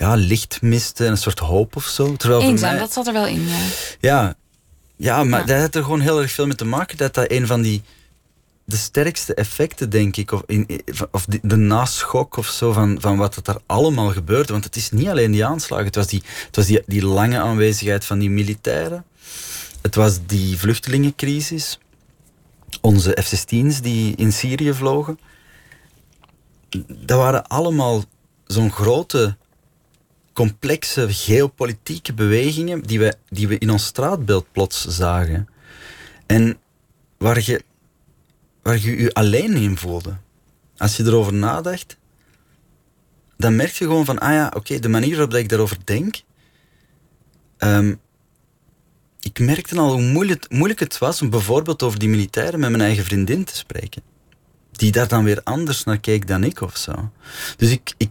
ja, 0.00 0.14
licht 0.14 0.62
misten, 0.62 1.06
een 1.08 1.16
soort 1.16 1.38
hoop 1.38 1.76
of 1.76 1.84
zo. 1.84 2.16
Terwijl 2.16 2.40
voor 2.40 2.50
Eenzaam, 2.50 2.70
mij- 2.70 2.80
dat 2.80 2.92
zat 2.92 3.06
er 3.06 3.12
wel 3.12 3.26
in. 3.26 3.48
Ja. 3.48 3.56
Ja, 4.00 4.34
ja 4.96 5.24
maar 5.24 5.40
Ja. 5.40 5.46
dat 5.46 5.60
had 5.60 5.74
er 5.74 5.82
gewoon 5.82 6.00
heel 6.00 6.20
erg 6.22 6.30
veel 6.32 6.46
mee 6.46 6.54
te 6.56 6.64
maken. 6.64 6.96
Dat 6.96 7.14
dat 7.14 7.30
een 7.30 7.46
van 7.46 7.62
die 7.62 7.82
de 8.64 8.76
sterkste 8.76 9.34
effecten, 9.34 9.90
denk 9.90 10.16
ik, 10.16 10.32
of, 10.32 10.42
in, 10.46 10.68
of 11.10 11.24
de, 11.24 11.38
de 11.42 11.56
naschok 11.56 12.36
of 12.36 12.46
zo 12.46 12.72
van, 12.72 12.96
van 13.00 13.16
wat 13.16 13.36
er 13.36 13.42
daar 13.42 13.58
allemaal 13.66 14.10
gebeurde. 14.12 14.52
Want 14.52 14.64
het 14.64 14.76
is 14.76 14.90
niet 14.90 15.08
alleen 15.08 15.30
die 15.30 15.44
aanslagen, 15.46 15.86
het 15.86 15.94
was 15.94 16.06
die, 16.06 16.22
het 16.46 16.56
was 16.56 16.66
die, 16.66 16.82
die 16.86 17.04
lange 17.06 17.38
aanwezigheid 17.38 18.04
van 18.04 18.18
die 18.18 18.30
militairen. 18.30 19.04
Het 19.82 19.94
was 19.94 20.18
die 20.26 20.58
vluchtelingencrisis. 20.58 21.78
Onze 22.80 23.16
F-16's 23.22 23.80
die 23.80 24.16
in 24.16 24.32
Syrië 24.32 24.72
vlogen. 24.74 25.18
Dat 26.88 27.18
waren 27.18 27.46
allemaal 27.46 28.04
zo'n 28.46 28.72
grote 28.72 29.36
complexe 30.40 31.12
geopolitieke 31.12 32.14
bewegingen 32.14 32.82
die 32.82 32.98
we, 32.98 33.14
die 33.28 33.48
we 33.48 33.58
in 33.58 33.70
ons 33.70 33.84
straatbeeld 33.84 34.46
plots 34.52 34.86
zagen. 34.86 35.48
En 36.26 36.58
waar 37.18 37.40
je 37.44 37.64
waar 38.62 38.78
je 38.78 39.00
je 39.00 39.14
alleen 39.14 39.54
in 39.54 39.76
voelde. 39.76 40.16
Als 40.76 40.96
je 40.96 41.04
erover 41.04 41.32
nadacht, 41.32 41.96
dan 43.36 43.56
merk 43.56 43.72
je 43.72 43.84
gewoon 43.84 44.04
van, 44.04 44.18
ah 44.18 44.32
ja, 44.32 44.52
oké, 44.56 44.78
de 44.78 44.88
manier 44.88 45.16
waarop 45.16 45.34
ik 45.34 45.48
daarover 45.48 45.76
denk. 45.84 46.22
ehm, 47.58 47.94
ik 49.20 49.38
merkte 49.38 49.78
al 49.78 49.92
hoe 49.92 50.02
moeilijk, 50.02 50.50
moeilijk 50.50 50.80
het 50.80 50.98
was 50.98 51.22
om 51.22 51.30
bijvoorbeeld 51.30 51.82
over 51.82 51.98
die 51.98 52.08
militairen 52.08 52.60
met 52.60 52.70
mijn 52.70 52.82
eigen 52.82 53.04
vriendin 53.04 53.44
te 53.44 53.56
spreken. 53.56 54.02
Die 54.72 54.92
daar 54.92 55.08
dan 55.08 55.24
weer 55.24 55.40
anders 55.42 55.84
naar 55.84 56.00
keek 56.00 56.26
dan 56.26 56.44
ik 56.44 56.60
of 56.60 56.76
zo. 56.76 57.10
Dus 57.56 57.70
ik, 57.70 57.94
ik 57.96 58.10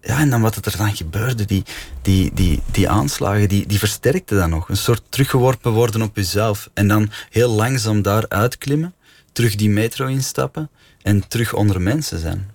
ja, 0.00 0.18
en 0.18 0.30
dan 0.30 0.40
wat 0.40 0.54
het 0.54 0.66
er 0.66 0.76
dan 0.76 0.96
gebeurde, 0.96 1.44
die, 1.44 1.64
die, 2.02 2.30
die, 2.34 2.62
die 2.70 2.88
aanslagen, 2.88 3.48
die, 3.48 3.66
die 3.66 3.78
versterkten 3.78 4.36
dan 4.36 4.50
nog. 4.50 4.68
Een 4.68 4.76
soort 4.76 5.02
teruggeworpen 5.08 5.72
worden 5.72 6.02
op 6.02 6.16
jezelf. 6.16 6.70
En 6.74 6.88
dan 6.88 7.10
heel 7.30 7.50
langzaam 7.50 8.02
daar 8.02 8.28
uitklimmen, 8.28 8.94
terug 9.32 9.54
die 9.54 9.70
metro 9.70 10.06
instappen 10.06 10.70
en 11.02 11.28
terug 11.28 11.54
onder 11.54 11.80
mensen 11.80 12.18
zijn. 12.18 12.50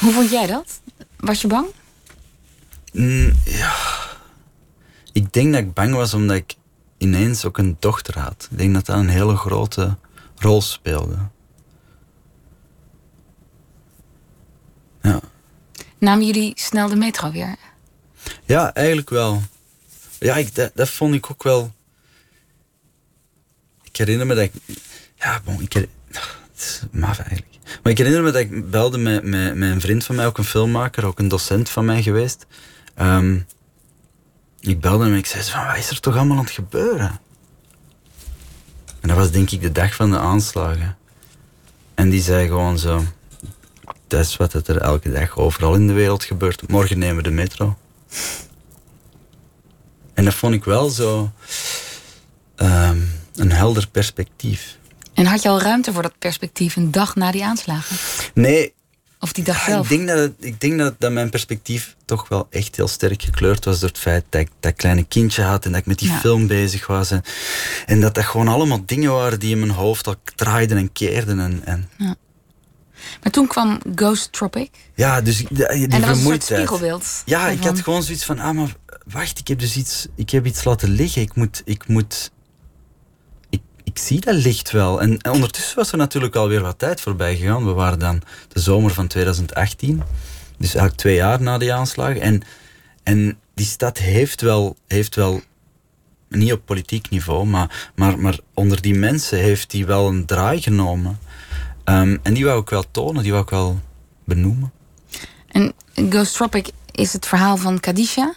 Hoe 0.00 0.12
vond 0.12 0.30
jij 0.30 0.46
dat? 0.46 0.80
Was 1.16 1.40
je 1.40 1.46
bang? 1.46 1.66
Mm, 2.92 3.32
ja. 3.44 3.74
Ik 5.12 5.32
denk 5.32 5.52
dat 5.52 5.62
ik 5.62 5.74
bang 5.74 5.94
was 5.94 6.14
omdat 6.14 6.36
ik 6.36 6.54
ineens 6.98 7.44
ook 7.44 7.58
een 7.58 7.76
dochter 7.78 8.18
had. 8.18 8.48
Ik 8.50 8.58
denk 8.58 8.74
dat 8.74 8.86
dat 8.86 8.96
een 8.96 9.08
hele 9.08 9.36
grote 9.36 9.96
rol 10.36 10.62
speelde. 10.62 11.16
Ja. 15.02 15.20
Namen 16.04 16.26
jullie 16.26 16.52
snel 16.54 16.88
de 16.88 16.96
metro 16.96 17.30
weer? 17.30 17.56
Ja, 18.44 18.74
eigenlijk 18.74 19.10
wel. 19.10 19.42
Ja, 20.18 20.36
ik, 20.36 20.54
dat, 20.54 20.70
dat 20.74 20.90
vond 20.90 21.14
ik 21.14 21.30
ook 21.30 21.42
wel. 21.42 21.72
Ik 23.82 23.96
herinner 23.96 24.26
me 24.26 24.34
dat 24.34 24.44
ik. 24.44 24.52
Ja, 25.14 25.40
bon, 25.44 25.60
ik 25.60 25.72
her- 25.72 25.88
Het 26.08 26.22
is 26.54 26.80
eigenlijk. 27.00 27.46
Maar 27.82 27.92
ik 27.92 27.98
herinner 27.98 28.22
me 28.22 28.30
dat 28.30 28.40
ik 28.40 28.70
belde 28.70 28.98
met, 28.98 29.24
met, 29.24 29.60
een 29.60 29.80
vriend 29.80 30.04
van 30.04 30.14
mij, 30.14 30.26
ook 30.26 30.38
een 30.38 30.44
filmmaker, 30.44 31.06
ook 31.06 31.18
een 31.18 31.28
docent 31.28 31.70
van 31.70 31.84
mij 31.84 32.02
geweest. 32.02 32.46
Ehm, 32.94 33.38
ik 34.60 34.80
belde 34.80 35.04
hem 35.04 35.12
en 35.12 35.18
ik 35.18 35.26
zei: 35.26 35.42
van, 35.42 35.66
Wat 35.66 35.76
is 35.76 35.90
er 35.90 36.00
toch 36.00 36.16
allemaal 36.16 36.36
aan 36.36 36.44
het 36.44 36.52
gebeuren? 36.52 37.20
En 39.00 39.08
dat 39.08 39.16
was 39.16 39.30
denk 39.30 39.50
ik 39.50 39.60
de 39.60 39.72
dag 39.72 39.94
van 39.94 40.10
de 40.10 40.18
aanslagen. 40.18 40.96
En 41.94 42.10
die 42.10 42.22
zei 42.22 42.46
gewoon 42.46 42.78
zo: 42.78 43.04
dat 44.14 44.26
is 44.26 44.36
wat 44.36 44.52
het 44.52 44.68
er 44.68 44.80
elke 44.80 45.12
dag 45.12 45.36
overal 45.38 45.74
in 45.74 45.86
de 45.86 45.92
wereld 45.92 46.24
gebeurt. 46.24 46.68
Morgen 46.68 46.98
nemen 46.98 47.16
we 47.16 47.22
de 47.22 47.30
metro. 47.30 47.76
En 50.14 50.24
dat 50.24 50.34
vond 50.34 50.54
ik 50.54 50.64
wel 50.64 50.88
zo 50.88 51.32
ehm, 52.56 52.98
een 53.34 53.52
helder 53.52 53.88
perspectief. 53.88 54.78
En 55.14 55.26
had 55.26 55.42
je 55.42 55.48
al 55.48 55.60
ruimte 55.60 55.92
voor 55.92 56.02
dat 56.02 56.18
perspectief 56.18 56.76
een 56.76 56.90
dag 56.90 57.14
na 57.14 57.30
die 57.30 57.44
aanslagen? 57.44 57.96
Nee. 58.34 58.74
Of 59.18 59.32
die 59.32 59.44
dag 59.44 59.58
ja, 59.58 59.64
zelf? 59.64 59.90
Ik 59.90 59.96
denk, 59.96 60.08
dat, 60.08 60.18
het, 60.18 60.32
ik 60.38 60.60
denk 60.60 60.78
dat, 60.78 60.94
dat 60.98 61.12
mijn 61.12 61.30
perspectief 61.30 61.96
toch 62.04 62.28
wel 62.28 62.46
echt 62.50 62.76
heel 62.76 62.88
sterk 62.88 63.22
gekleurd 63.22 63.64
was 63.64 63.80
door 63.80 63.88
het 63.88 63.98
feit 63.98 64.24
dat 64.28 64.40
ik 64.40 64.50
dat 64.60 64.74
kleine 64.74 65.04
kindje 65.04 65.42
had 65.42 65.64
en 65.64 65.70
dat 65.70 65.80
ik 65.80 65.86
met 65.86 65.98
die 65.98 66.08
Ja. 66.08 66.18
film 66.18 66.46
bezig 66.46 66.86
was. 66.86 67.10
En, 67.10 67.22
en 67.86 68.00
dat 68.00 68.14
dat 68.14 68.24
gewoon 68.24 68.48
allemaal 68.48 68.82
dingen 68.86 69.12
waren 69.12 69.40
die 69.40 69.50
in 69.50 69.58
mijn 69.58 69.70
hoofd 69.70 70.06
al 70.06 70.14
draaiden 70.34 70.76
en 70.76 70.92
keerden. 70.92 71.40
En, 71.40 71.60
en 71.64 71.88
Maar 73.22 73.32
toen 73.32 73.46
kwam 73.46 73.78
Ghost 73.94 74.32
Tropic. 74.32 74.70
ja, 74.94 75.20
dus 75.20 75.36
die, 75.36 75.46
die 75.50 75.66
en 75.66 75.88
dat 75.88 76.00
was 76.00 76.24
een 76.24 76.40
spiegelbeeld. 76.40 77.22
Ja, 77.24 77.48
ik 77.48 77.64
had 77.64 77.80
gewoon 77.80 78.02
zoiets 78.02 78.24
van, 78.24 78.38
ah, 78.38 78.54
maar 78.54 78.76
wacht, 79.06 79.38
ik 79.38 79.48
heb 79.48 79.58
dus 79.58 79.76
iets, 79.76 80.06
ik 80.14 80.30
heb 80.30 80.46
iets 80.46 80.64
laten 80.64 80.88
liggen. 80.88 81.22
Ik 81.22 81.34
moet, 81.34 81.62
ik 81.64 81.88
moet, 81.88 82.30
ik, 83.50 83.60
ik 83.84 83.98
zie 83.98 84.20
dat 84.20 84.34
licht 84.34 84.70
wel. 84.70 85.00
En, 85.00 85.18
en 85.18 85.32
ondertussen 85.32 85.76
was 85.76 85.92
er 85.92 85.98
natuurlijk 85.98 86.34
alweer 86.34 86.60
wat 86.60 86.78
tijd 86.78 87.00
voorbij 87.00 87.36
gegaan. 87.36 87.64
We 87.64 87.72
waren 87.72 87.98
dan 87.98 88.22
de 88.48 88.60
zomer 88.60 88.90
van 88.90 89.06
2018, 89.06 90.02
dus 90.58 90.68
eigenlijk 90.68 90.96
twee 90.96 91.14
jaar 91.14 91.42
na 91.42 91.58
die 91.58 91.72
aanslagen. 91.72 92.20
En, 92.20 92.42
en 93.02 93.38
die 93.54 93.66
stad 93.66 93.98
heeft 93.98 94.40
wel, 94.40 94.76
heeft 94.86 95.14
wel, 95.14 95.42
niet 96.28 96.52
op 96.52 96.60
politiek 96.64 97.10
niveau, 97.10 97.46
maar, 97.46 97.90
maar, 97.94 98.18
maar 98.18 98.38
onder 98.54 98.82
die 98.82 98.94
mensen 98.94 99.38
heeft 99.38 99.70
die 99.70 99.86
wel 99.86 100.08
een 100.08 100.26
draai 100.26 100.62
genomen. 100.62 101.18
Ehm, 101.84 102.16
en 102.22 102.34
die 102.34 102.44
wou 102.44 102.60
ik 102.60 102.68
wel 102.68 102.84
tonen, 102.90 103.22
die 103.22 103.32
wou 103.32 103.44
ik 103.44 103.50
wel 103.50 103.80
benoemen. 104.24 104.72
En 105.48 105.74
Ghost 105.94 106.34
Tropic 106.34 106.70
is 106.90 107.12
het 107.12 107.26
verhaal 107.26 107.56
van 107.56 107.80
Kadisha. 107.80 108.34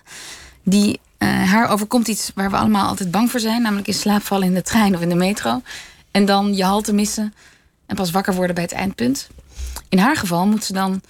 Die, 0.63 0.99
eh, 1.17 1.29
haar 1.29 1.69
overkomt 1.69 2.07
iets 2.07 2.31
waar 2.35 2.49
we 2.49 2.57
allemaal 2.57 2.87
altijd 2.87 3.11
bang 3.11 3.31
voor 3.31 3.39
zijn. 3.39 3.61
Namelijk 3.61 3.87
in 3.87 3.93
slaap 3.93 4.21
vallen 4.21 4.47
in 4.47 4.53
de 4.53 4.61
trein 4.61 4.95
of 4.95 5.01
in 5.01 5.09
de 5.09 5.15
metro. 5.15 5.61
En 6.11 6.25
dan 6.25 6.55
je 6.55 6.63
halte 6.63 6.93
missen. 6.93 7.33
En 7.85 7.95
pas 7.95 8.11
wakker 8.11 8.33
worden 8.33 8.55
bij 8.55 8.63
het 8.63 8.73
eindpunt. 8.73 9.27
In 9.89 9.97
haar 9.97 10.15
geval 10.15 10.47
moet 10.47 10.63
ze 10.63 10.73
dan 10.73 11.01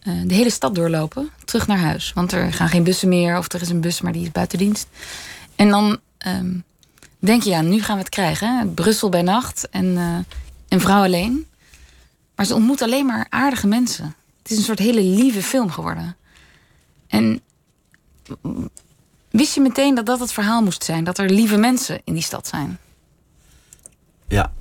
eh, 0.00 0.12
de 0.24 0.34
hele 0.34 0.50
stad 0.50 0.74
doorlopen. 0.74 1.30
Terug 1.44 1.66
naar 1.66 1.78
huis. 1.78 2.12
Want 2.14 2.32
er 2.32 2.52
gaan 2.52 2.68
geen 2.68 2.84
bussen 2.84 3.08
meer. 3.08 3.38
Of 3.38 3.52
er 3.52 3.60
is 3.60 3.68
een 3.68 3.80
bus, 3.80 4.00
maar 4.00 4.12
die 4.12 4.22
is 4.22 4.32
buiten 4.32 4.58
dienst. 4.58 4.86
En 5.56 5.68
dan 5.68 5.98
ehm, 6.18 6.54
denk 7.18 7.42
je, 7.42 7.50
ja, 7.50 7.60
nu 7.60 7.82
gaan 7.82 7.96
we 7.96 8.02
het 8.02 8.10
krijgen. 8.10 8.58
Hè? 8.58 8.66
Brussel 8.66 9.08
bij 9.08 9.22
nacht. 9.22 9.68
En 9.70 9.96
eh, 9.96 10.34
een 10.68 10.80
vrouw 10.80 11.02
alleen. 11.02 11.46
Maar 12.38 12.46
ze 12.46 12.54
ontmoet 12.54 12.82
alleen 12.82 13.06
maar 13.06 13.26
aardige 13.28 13.66
mensen. 13.66 14.14
Het 14.42 14.50
is 14.50 14.56
een 14.56 14.64
soort 14.64 14.78
hele 14.78 15.02
lieve 15.02 15.42
film 15.42 15.70
geworden. 15.70 16.16
En 17.06 17.40
wist 19.30 19.54
je 19.54 19.60
meteen 19.60 19.94
dat 19.94 20.06
dat 20.06 20.20
het 20.20 20.32
verhaal 20.32 20.62
moest 20.62 20.84
zijn? 20.84 21.04
Dat 21.04 21.18
er 21.18 21.30
lieve 21.30 21.56
mensen 21.56 22.00
in 22.04 22.14
die 22.14 22.22
stad 22.22 22.46
zijn? 22.46 22.78
Ja, 24.28 24.52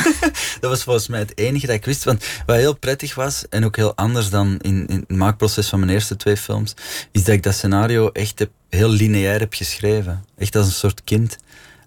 dat 0.60 0.70
was 0.70 0.82
volgens 0.82 1.08
mij 1.08 1.18
het 1.18 1.38
enige 1.38 1.66
dat 1.66 1.74
ik 1.74 1.84
wist. 1.84 2.04
Want 2.04 2.24
wat 2.46 2.56
heel 2.56 2.76
prettig 2.76 3.14
was, 3.14 3.48
en 3.48 3.64
ook 3.64 3.76
heel 3.76 3.96
anders 3.96 4.30
dan 4.30 4.58
in, 4.60 4.86
in 4.86 5.04
het 5.06 5.16
maakproces 5.16 5.68
van 5.68 5.78
mijn 5.78 5.92
eerste 5.92 6.16
twee 6.16 6.36
films, 6.36 6.74
is 7.12 7.24
dat 7.24 7.34
ik 7.34 7.42
dat 7.42 7.54
scenario 7.54 8.10
echt 8.10 8.38
heb, 8.38 8.50
heel 8.68 8.88
lineair 8.88 9.40
heb 9.40 9.54
geschreven. 9.54 10.24
Echt 10.36 10.56
als 10.56 10.66
een 10.66 10.72
soort 10.72 11.04
kind. 11.04 11.36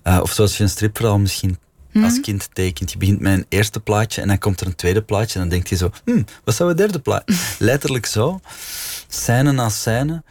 Eh, 0.04 0.20
of 0.22 0.32
zoals 0.32 0.58
je 0.58 0.64
een 0.64 0.70
stripverhaal 0.70 1.20
misschien 1.20 1.58
als 1.94 2.20
kind 2.20 2.50
tekent. 2.54 2.92
Je 2.92 2.98
begint 2.98 3.20
met 3.20 3.34
een 3.34 3.46
eerste 3.50 3.80
plaatje 3.80 4.22
en 4.22 4.28
dan 4.28 4.38
komt 4.38 4.62
er 4.62 4.68
een 4.68 4.76
tweede 4.76 5.02
plaatje 5.02 5.34
en 5.34 5.40
dan 5.40 5.50
denk 5.50 5.68
je 5.68 5.76
zo, 5.76 5.92
hm, 6.06 6.22
wat 6.44 6.56
zou 6.56 6.70
het 6.70 6.78
derde 6.78 7.00
plaatje? 7.00 7.36
Letterlijk 7.60 8.06
zo. 8.06 8.40
Scène 9.08 9.52
na 9.52 9.70
scène. 9.70 10.24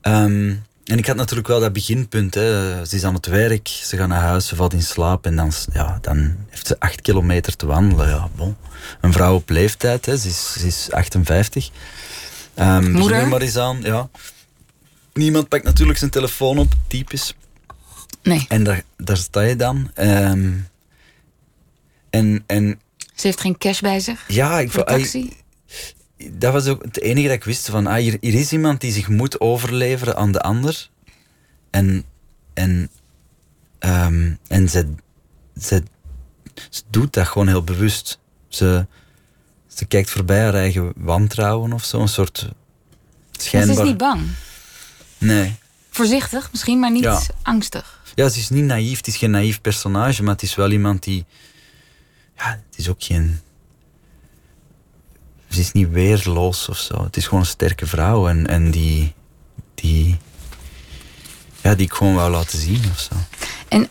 Ehm, 0.00 0.54
en 0.84 0.98
ik 0.98 1.06
had 1.06 1.16
natuurlijk 1.16 1.48
wel 1.48 1.60
dat 1.60 1.72
beginpunt. 1.72 2.34
Hè. 2.34 2.84
Ze 2.86 2.96
is 2.96 3.04
aan 3.04 3.14
het 3.14 3.26
werk, 3.26 3.68
ze 3.68 3.96
gaat 3.96 4.08
naar 4.08 4.22
huis, 4.22 4.46
ze 4.46 4.56
valt 4.56 4.72
in 4.72 4.82
slaap 4.82 5.26
en 5.26 5.36
dan, 5.36 5.52
ja, 5.72 5.98
dan 6.00 6.36
heeft 6.48 6.66
ze 6.66 6.76
acht 6.78 7.00
kilometer 7.00 7.56
te 7.56 7.66
wandelen. 7.66 8.08
Ja, 8.08 8.28
bon. 8.36 8.56
Een 9.00 9.12
vrouw 9.12 9.34
op 9.34 9.50
leeftijd, 9.50 10.06
hè. 10.06 10.16
Ze, 10.16 10.28
is, 10.28 10.52
ze 10.52 10.66
is 10.66 10.90
58. 10.90 11.70
Ehm 12.54 12.80
begin 12.80 12.92
Moeder? 12.98 13.18
er 13.18 13.28
maar 13.28 13.40
eens 13.40 13.56
aan, 13.56 13.78
ja. 13.82 14.08
Niemand 15.12 15.48
pakt 15.48 15.64
natuurlijk 15.64 15.98
zijn 15.98 16.10
telefoon 16.10 16.58
op, 16.58 16.72
typisch. 16.86 17.34
Nee, 18.22 18.44
En 18.48 18.64
daar, 18.64 18.82
daar 18.96 19.16
sta 19.16 19.40
je 19.40 19.56
dan. 19.56 19.90
Ehm, 19.94 20.50
en, 22.10 22.44
en 22.46 22.80
ze 23.14 23.26
heeft 23.26 23.40
geen 23.40 23.58
cash 23.58 23.80
bij 23.80 24.00
zich 24.00 24.24
ja, 24.28 24.60
ik 24.60 24.70
voor 24.70 24.84
taxi. 24.84 25.36
dat 26.32 26.52
was 26.52 26.66
ook 26.66 26.82
het 26.82 27.00
enige 27.00 27.26
dat 27.26 27.36
ik 27.36 27.44
wist 27.44 27.68
van, 27.70 27.86
ah, 27.86 27.96
hier, 27.96 28.16
hier 28.20 28.34
is 28.34 28.52
iemand 28.52 28.80
die 28.80 28.92
zich 28.92 29.08
moet 29.08 29.40
overleveren 29.40 30.16
aan 30.16 30.32
de 30.32 30.40
ander. 30.40 30.88
En, 31.70 32.04
en, 32.54 32.90
ehm, 33.78 34.32
en 34.48 34.68
ze, 34.68 34.86
ze, 35.60 35.82
ze 36.70 36.82
doet 36.90 37.12
dat 37.12 37.26
gewoon 37.26 37.48
heel 37.48 37.64
bewust. 37.64 38.18
Ze, 38.48 38.86
ze 39.66 39.84
kijkt 39.84 40.10
voorbij 40.10 40.42
haar 40.42 40.54
eigen 40.54 40.92
wantrouwen 40.96 41.72
of 41.72 41.84
zo, 41.84 42.00
een 42.00 42.08
soort 42.08 42.42
Maar 42.42 42.52
ze 43.32 43.42
schijnbaar... 43.42 43.76
is 43.76 43.82
niet 43.82 43.96
bang. 43.98 44.22
Nee. 45.18 45.54
Voorzichtig 45.90 46.48
misschien, 46.52 46.78
maar 46.78 46.90
niet 46.90 47.02
Ja. 47.02 47.20
angstig. 47.42 48.00
Ja, 48.14 48.28
ze 48.28 48.38
is 48.38 48.48
niet 48.48 48.64
naïef, 48.64 48.96
het 48.96 49.06
is 49.06 49.16
geen 49.16 49.30
naïef 49.30 49.60
personage, 49.60 50.22
maar 50.22 50.32
het 50.32 50.42
is 50.42 50.54
wel 50.54 50.70
iemand 50.70 51.02
die... 51.02 51.24
Ja, 52.38 52.50
het 52.68 52.78
is 52.78 52.88
ook 52.88 53.02
geen... 53.02 53.40
Ze 55.48 55.60
is 55.60 55.72
niet 55.72 55.90
weerloos 55.90 56.68
of 56.68 56.78
zo. 56.78 57.02
Het 57.02 57.16
is 57.16 57.24
gewoon 57.24 57.40
een 57.40 57.46
sterke 57.46 57.86
vrouw 57.86 58.28
en, 58.28 58.46
en 58.46 58.70
die... 58.70 59.14
die 59.74 60.18
ja, 61.62 61.74
die 61.74 61.86
ik 61.86 61.92
gewoon 61.92 62.14
wou 62.14 62.30
laten 62.30 62.58
zien 62.58 62.84
of 62.90 62.98
zo. 62.98 63.14
En 63.68 63.88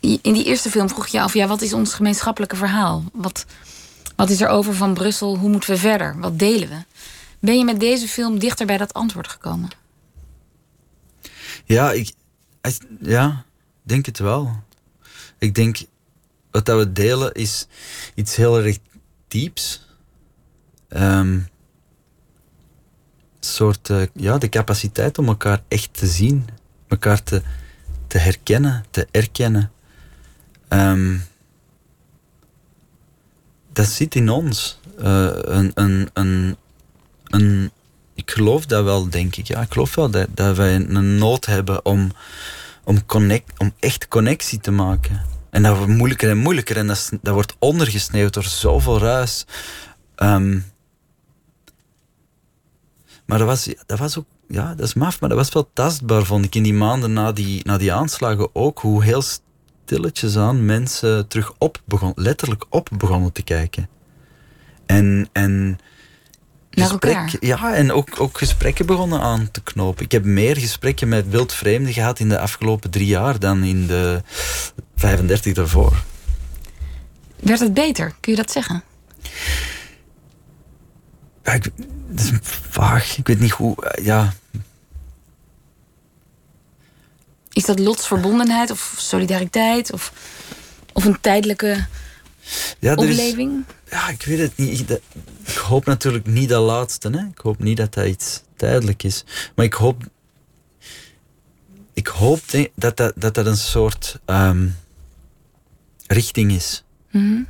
in 0.00 0.32
die 0.32 0.44
eerste 0.44 0.70
film 0.70 0.88
vroeg 0.88 1.06
je 1.06 1.20
af, 1.20 1.34
ja, 1.34 1.46
wat 1.46 1.62
is 1.62 1.72
ons 1.72 1.94
gemeenschappelijke 1.94 2.56
verhaal? 2.56 3.04
Wat, 3.12 3.46
wat 4.16 4.30
is 4.30 4.40
er 4.40 4.48
over 4.48 4.74
van 4.74 4.94
Brussel? 4.94 5.36
Hoe 5.36 5.48
moeten 5.48 5.70
we 5.70 5.76
verder? 5.76 6.18
Wat 6.18 6.38
delen 6.38 6.68
we? 6.68 6.84
Ben 7.40 7.58
je 7.58 7.64
met 7.64 7.80
deze 7.80 8.08
film 8.08 8.38
dichter 8.38 8.66
bij 8.66 8.76
dat 8.76 8.94
antwoord 8.94 9.28
gekomen? 9.28 9.70
Ja, 11.64 11.92
ik... 11.92 12.12
Ja, 13.00 13.44
denk 13.82 14.06
het 14.06 14.18
wel. 14.18 14.62
Ik 15.38 15.54
denk... 15.54 15.78
Wat 16.56 16.64
dat 16.64 16.78
we 16.78 16.92
delen 16.92 17.32
is 17.32 17.66
iets 18.14 18.36
heel 18.36 18.58
erg 18.58 18.78
dieps. 19.28 19.86
Een 20.88 21.48
soort... 23.40 23.90
eh, 23.90 24.02
ja, 24.14 24.38
de 24.38 24.48
capaciteit 24.48 25.18
om 25.18 25.26
elkaar 25.26 25.62
echt 25.68 25.88
te 25.92 26.06
zien. 26.06 26.48
Elkaar 26.88 27.22
te, 27.22 27.42
te 28.06 28.18
herkennen, 28.18 28.84
te 28.90 29.06
erkennen. 29.10 29.70
Ehm, 30.68 31.16
dat 33.72 33.86
zit 33.86 34.14
in 34.14 34.28
ons. 34.30 34.80
Eh, 34.98 35.30
een, 35.32 35.70
een, 35.74 36.10
een, 36.12 36.56
een, 37.24 37.70
ik 38.14 38.30
geloof 38.30 38.66
dat 38.66 38.84
wel, 38.84 39.08
denk 39.08 39.36
ik. 39.36 39.46
Ja, 39.46 39.60
ik 39.60 39.72
geloof 39.72 39.94
wel 39.94 40.10
dat, 40.10 40.28
dat 40.34 40.56
wij 40.56 40.74
een 40.74 41.18
nood 41.18 41.46
hebben 41.46 41.84
om, 41.84 42.10
om, 42.84 43.06
connect, 43.06 43.58
om 43.58 43.72
echt 43.78 44.08
connectie 44.08 44.60
te 44.60 44.70
maken. 44.70 45.35
En 45.56 45.62
dat 45.62 45.76
wordt 45.76 45.92
moeilijker 45.92 46.30
en 46.30 46.36
moeilijker. 46.36 46.76
En 46.76 46.86
dat, 46.86 47.10
dat 47.22 47.34
wordt 47.34 47.56
ondergesneeuwd 47.58 48.34
door 48.34 48.44
zoveel 48.44 48.98
ruis. 48.98 49.46
Ehm, 50.14 50.58
maar 53.26 53.38
dat 53.38 53.46
was, 53.46 53.74
dat 53.86 53.98
was 53.98 54.18
ook... 54.18 54.24
Ja, 54.48 54.74
dat 54.74 54.86
is 54.86 54.94
maf, 54.94 55.20
maar 55.20 55.28
dat 55.28 55.38
was 55.38 55.52
wel 55.52 55.70
tastbaar, 55.72 56.24
vond 56.24 56.44
ik, 56.44 56.54
in 56.54 56.62
die 56.62 56.74
maanden 56.74 57.12
na 57.12 57.32
die, 57.32 57.64
na 57.64 57.76
die 57.76 57.92
aanslagen 57.92 58.54
ook. 58.54 58.78
Hoe 58.78 59.04
heel 59.04 59.22
stilletjes 59.22 60.36
aan 60.36 60.64
mensen 60.64 61.28
terug 61.28 61.52
op 61.58 61.82
begon, 61.84 62.12
letterlijk 62.14 62.66
op 62.70 62.88
begonnen 62.98 63.32
te 63.32 63.42
kijken. 63.42 63.88
En... 64.86 65.28
en 65.32 65.78
Naar 66.76 66.88
gesprek-. 66.88 67.36
Ja, 67.40 67.74
en 67.74 67.92
ook, 67.92 68.20
ook 68.20 68.38
gesprekken 68.38 68.86
begonnen 68.86 69.20
aan 69.20 69.50
te 69.50 69.62
knopen. 69.62 70.04
Ik 70.04 70.12
heb 70.12 70.24
meer 70.24 70.56
gesprekken 70.56 71.08
met 71.08 71.28
wildvreemden 71.28 71.92
gehad 71.92 72.18
in 72.18 72.28
de 72.28 72.38
afgelopen 72.38 72.90
drie 72.90 73.06
jaar 73.06 73.38
dan 73.38 73.62
in 73.62 73.86
de 73.86 74.22
35 74.96 75.52
daarvoor. 75.52 76.02
Werd 77.40 77.60
het 77.60 77.74
beter? 77.74 78.14
Kun 78.20 78.32
je 78.32 78.38
dat 78.38 78.50
zeggen? 78.50 78.82
Ja, 81.44 81.52
ik, 81.52 81.70
dat 82.08 82.24
is 82.24 82.30
vaag. 82.70 83.18
Ik 83.18 83.26
weet 83.26 83.40
niet 83.40 83.50
hoe. 83.50 83.92
Ja, 84.02 84.32
Is 87.56 87.64
dat 87.64 87.78
lotsverbondenheid 87.78 88.70
of 88.70 88.94
solidariteit 88.96 89.92
of, 89.92 90.12
of 90.92 91.04
een 91.04 91.20
tijdelijke 91.20 91.86
ja, 92.78 92.96
is, 92.96 92.96
opleving? 92.96 93.64
ja, 93.90 94.08
ik 94.08 94.22
weet 94.22 94.38
het 94.38 94.56
niet. 94.56 94.90
Ik, 95.44 95.54
hoop 95.54 95.84
natuurlijk 95.84 96.26
niet 96.26 96.48
dat 96.48 96.62
laatste. 96.62 97.10
Hè. 97.10 97.18
Ik 97.18 97.38
hoop 97.38 97.58
niet 97.58 97.76
dat 97.76 97.94
dat 97.94 98.06
iets 98.06 98.42
tijdelijk 98.56 99.02
is. 99.02 99.24
Maar 99.54 99.64
ik 99.64 99.74
hoop. 99.74 100.02
Ik 101.92 102.06
hoop 102.06 102.40
dat 102.74 102.96
dat, 102.96 103.12
dat, 103.16 103.34
dat 103.34 103.46
een 103.46 103.56
soort 103.56 104.18
ehm, 104.24 104.68
richting 106.06 106.52
is. 106.52 106.84
Mhm. 107.10 107.42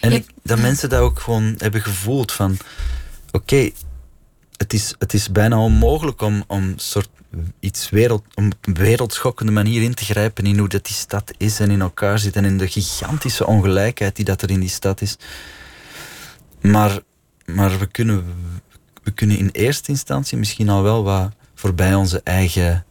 En 0.00 0.12
ik, 0.12 0.30
dat 0.42 0.58
mensen 0.58 0.88
dat 0.88 1.00
ook 1.00 1.20
gewoon 1.20 1.54
hebben 1.58 1.82
gevoeld 1.82 2.32
van... 2.32 2.56
oké, 3.30 3.70
het, 4.56 4.72
is, 4.72 4.94
het 4.98 5.14
is 5.14 5.32
bijna 5.32 5.58
onmogelijk 5.58 6.20
om, 6.20 6.44
om 6.46 6.72
soort 6.76 7.08
iets 7.60 7.90
wereld, 7.90 8.24
op 8.34 8.44
een 8.60 8.74
wereldschokkende 8.74 9.52
manier 9.52 9.82
in 9.82 9.94
te 9.94 10.04
grijpen 10.04 10.46
in 10.46 10.58
hoe 10.58 10.68
dat 10.68 10.84
die 10.84 10.94
stad 10.94 11.32
is 11.36 11.60
en 11.60 11.70
in 11.70 11.80
elkaar 11.80 12.18
zit 12.18 12.36
en 12.36 12.44
in 12.44 12.58
de 12.58 12.68
gigantische 12.68 13.46
ongelijkheid 13.46 14.16
die 14.16 14.24
dat 14.24 14.42
er 14.42 14.50
in 14.50 14.60
die 14.60 14.68
stad 14.68 15.00
is. 15.00 15.16
Maar, 16.60 17.00
maar 17.44 17.78
we, 17.78 17.86
kunnen, 17.86 18.24
we 19.02 19.10
kunnen 19.10 19.38
in 19.38 19.48
eerste 19.52 19.90
instantie 19.90 20.38
misschien 20.38 20.68
al 20.68 20.82
wel 20.82 21.04
wat 21.04 21.32
voorbij 21.54 21.94
onze 21.94 22.20
eigen 22.24 22.84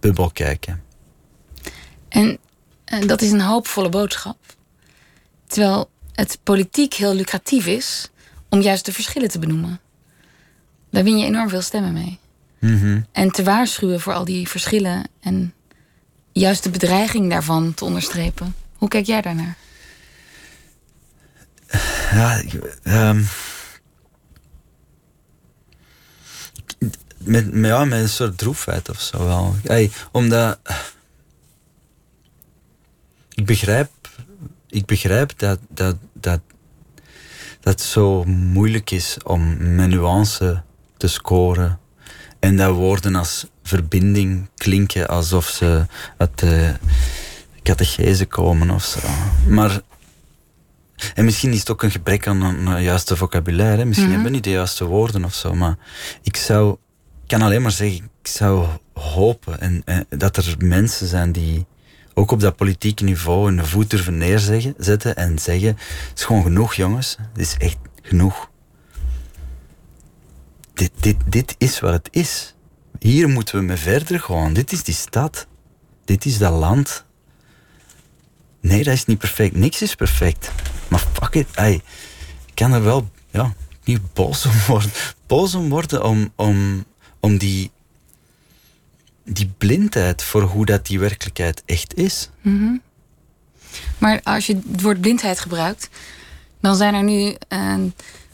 bubbel 0.00 0.30
kijken. 0.30 0.82
En, 2.08 2.38
en 2.84 3.06
dat 3.06 3.22
is 3.22 3.30
een 3.30 3.40
hoopvolle 3.40 3.88
boodschap. 3.88 4.38
Terwijl 5.46 5.90
het 6.12 6.38
politiek 6.42 6.94
heel 6.94 7.14
lucratief 7.14 7.66
is 7.66 8.10
om 8.48 8.60
juist 8.60 8.84
de 8.84 8.92
verschillen 8.92 9.28
te 9.28 9.38
benoemen. 9.38 9.80
Daar 10.96 11.04
win 11.04 11.18
je 11.18 11.26
enorm 11.26 11.48
veel 11.48 11.60
stemmen 11.62 11.92
mee. 11.92 12.18
Mhm. 12.58 13.00
En 13.12 13.30
te 13.30 13.42
waarschuwen 13.42 14.00
voor 14.00 14.12
al 14.12 14.24
die 14.24 14.48
verschillen 14.48 15.04
en 15.20 15.54
juist 16.32 16.62
de 16.62 16.70
bedreiging 16.70 17.30
daarvan 17.30 17.74
te 17.74 17.84
onderstrepen. 17.84 18.54
Hoe 18.76 18.88
kijk 18.88 19.06
jij 19.06 19.20
daarnaar? 19.20 19.56
Ja, 22.12 22.34
ik- 22.34 22.78
ehm, 22.82 23.22
met, 27.18 27.48
ja, 27.52 27.84
met 27.84 28.00
een 28.00 28.08
soort 28.08 28.38
droefheid 28.38 28.88
of 28.88 29.00
zo 29.00 29.24
wel. 29.24 29.56
Ey, 29.64 29.90
omdat 30.12 30.58
ik 33.34 33.46
begrijp, 33.46 33.90
ik 34.68 34.86
begrijp 34.86 35.38
dat, 35.38 35.58
dat, 35.68 35.96
dat, 36.12 36.40
dat 37.60 37.72
het 37.72 37.80
zo 37.82 38.24
moeilijk 38.24 38.90
is 38.90 39.16
om 39.24 39.74
met 39.74 39.88
nuance 39.88 40.62
te 40.96 41.08
scoren. 41.08 41.78
En 42.38 42.56
dat 42.56 42.74
woorden 42.74 43.14
als 43.14 43.46
verbinding 43.62 44.48
klinken 44.56 45.08
alsof 45.08 45.46
ze 45.48 45.86
uit 46.16 46.38
de 46.38 46.74
catechese 47.62 48.26
komen 48.26 48.70
of 48.70 48.84
zo. 48.84 48.98
Maar 49.48 49.80
en 51.14 51.24
misschien 51.24 51.52
is 51.52 51.58
het 51.58 51.70
ook 51.70 51.82
een 51.82 51.90
gebrek 51.90 52.26
aan 52.26 52.42
een 52.42 52.66
een 52.66 52.82
juiste 52.82 53.16
vocabulaire. 53.16 53.84
Misschien 53.84 54.08
hebben 54.08 54.26
we 54.26 54.32
niet 54.34 54.44
de 54.44 54.50
juiste 54.50 54.84
woorden 54.84 55.24
of 55.24 55.34
zo. 55.34 55.54
Maar 55.54 55.76
ik 56.22 56.36
zou, 56.36 56.72
ik 57.22 57.28
kan 57.28 57.42
alleen 57.42 57.62
maar 57.62 57.70
zeggen, 57.70 58.10
ik 58.22 58.28
zou 58.28 58.66
hopen 58.94 59.60
en, 59.60 59.82
en 59.84 60.06
dat 60.08 60.36
er 60.36 60.54
mensen 60.58 61.06
zijn 61.06 61.32
die 61.32 61.66
ook 62.14 62.30
op 62.30 62.40
dat 62.40 62.56
politieke 62.56 63.04
niveau 63.04 63.52
een 63.52 63.66
voet 63.66 63.90
durven 63.90 64.18
neerzetten 64.18 65.16
en 65.16 65.38
zeggen: 65.38 65.68
Het 65.68 66.12
is 66.18 66.24
gewoon 66.24 66.42
genoeg, 66.42 66.74
jongens. 66.74 67.16
Het 67.32 67.40
is 67.40 67.56
echt 67.58 67.76
genoeg. 68.02 68.50
Dit, 70.76 70.90
dit, 71.00 71.16
dit 71.26 71.54
is 71.58 71.80
wat 71.80 71.92
het 71.92 72.08
is. 72.10 72.54
Hier 72.98 73.28
moeten 73.28 73.58
we 73.58 73.64
mee 73.64 73.76
verder 73.76 74.20
gewoon. 74.20 74.52
Dit 74.52 74.72
is 74.72 74.82
die 74.82 74.94
stad. 74.94 75.46
Dit 76.04 76.24
is 76.24 76.38
dat 76.38 76.52
land. 76.52 77.04
Nee, 78.60 78.84
dat 78.84 78.94
is 78.94 79.04
niet 79.04 79.18
perfect. 79.18 79.54
Niks 79.56 79.82
is 79.82 79.94
perfect. 79.94 80.50
Maar 80.88 81.04
fuck 81.12 81.34
it, 81.34 81.46
ey. 81.54 81.74
Ik 82.46 82.54
kan 82.54 82.72
er 82.72 82.82
wel, 82.82 83.10
ja, 83.30 83.54
niet 83.84 84.12
boos 84.12 84.46
om 84.46 84.52
worden. 84.66 84.90
Boos 85.26 85.54
om 85.54 85.68
worden 85.68 86.04
om, 86.04 86.32
om, 86.34 86.84
om 87.20 87.38
die, 87.38 87.70
die 89.24 89.52
blindheid 89.58 90.22
voor 90.22 90.42
hoe 90.42 90.66
dat 90.66 90.86
die 90.86 90.98
werkelijkheid 90.98 91.62
echt 91.66 91.94
is. 91.94 92.30
Maar 93.98 94.20
als 94.22 94.46
je 94.46 94.54
het 94.54 94.80
woord 94.80 95.00
blindheid 95.00 95.40
gebruikt, 95.40 95.88
dan 96.60 96.76
zijn 96.76 96.94
er 96.94 97.04
nu 97.04 97.36
eh, 97.48 97.74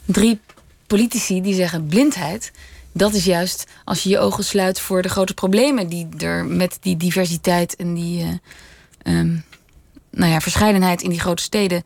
drie 0.05 0.39
politici 0.87 1.41
die 1.41 1.55
zeggen 1.55 1.87
blindheid. 1.87 2.51
Dat 2.91 3.13
is 3.13 3.25
juist 3.25 3.65
als 3.83 4.03
je 4.03 4.09
je 4.09 4.19
ogen 4.19 4.43
sluit 4.43 4.79
voor 4.79 5.01
de 5.01 5.09
grote 5.09 5.33
problemen 5.33 5.87
die 5.87 6.07
er 6.17 6.45
met 6.45 6.77
die 6.81 6.97
diversiteit 6.97 7.75
en 7.75 7.93
die 7.93 8.41
ehm, 9.01 9.35
nou 10.09 10.31
ja, 10.31 10.41
verscheidenheid 10.41 11.01
in 11.01 11.09
die 11.09 11.19
grote 11.19 11.43
steden 11.43 11.83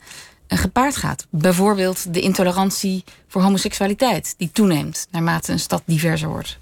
eh, 0.47 0.57
gepaard 0.57 0.95
gaat. 0.95 1.27
Bijvoorbeeld 1.29 2.13
de 2.13 2.21
intolerantie 2.21 3.03
voor 3.27 3.41
homoseksualiteit, 3.41 4.33
die 4.37 4.49
toeneemt 4.51 5.07
naarmate 5.11 5.51
een 5.51 5.59
stad 5.59 5.83
diverser 5.85 6.29
wordt. 6.29 6.57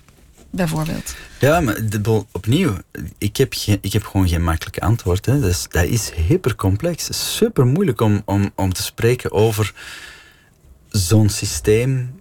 Bijvoorbeeld. 0.50 1.16
Ja, 1.40 1.60
maar 1.60 1.90
de, 1.90 2.26
opnieuw, 2.32 2.78
ik 3.18 3.38
heb, 3.38 3.54
geen, 3.54 3.78
ik 3.82 3.94
heb 3.94 4.06
gewoon 4.06 4.28
geen 4.28 4.44
makkelijke 4.44 4.82
antwoord. 4.82 5.26
Hè. 5.26 5.40
Dus, 5.40 5.66
dat 5.70 5.84
is 5.84 6.12
hypercomplex. 6.28 7.36
Super 7.36 7.66
moeilijk 7.66 8.02
om, 8.02 8.22
om, 8.26 8.52
om 8.56 8.74
te 8.74 8.84
spreken 8.84 9.32
over 9.32 9.74
zo'n 10.90 11.30
systeem 11.30 12.15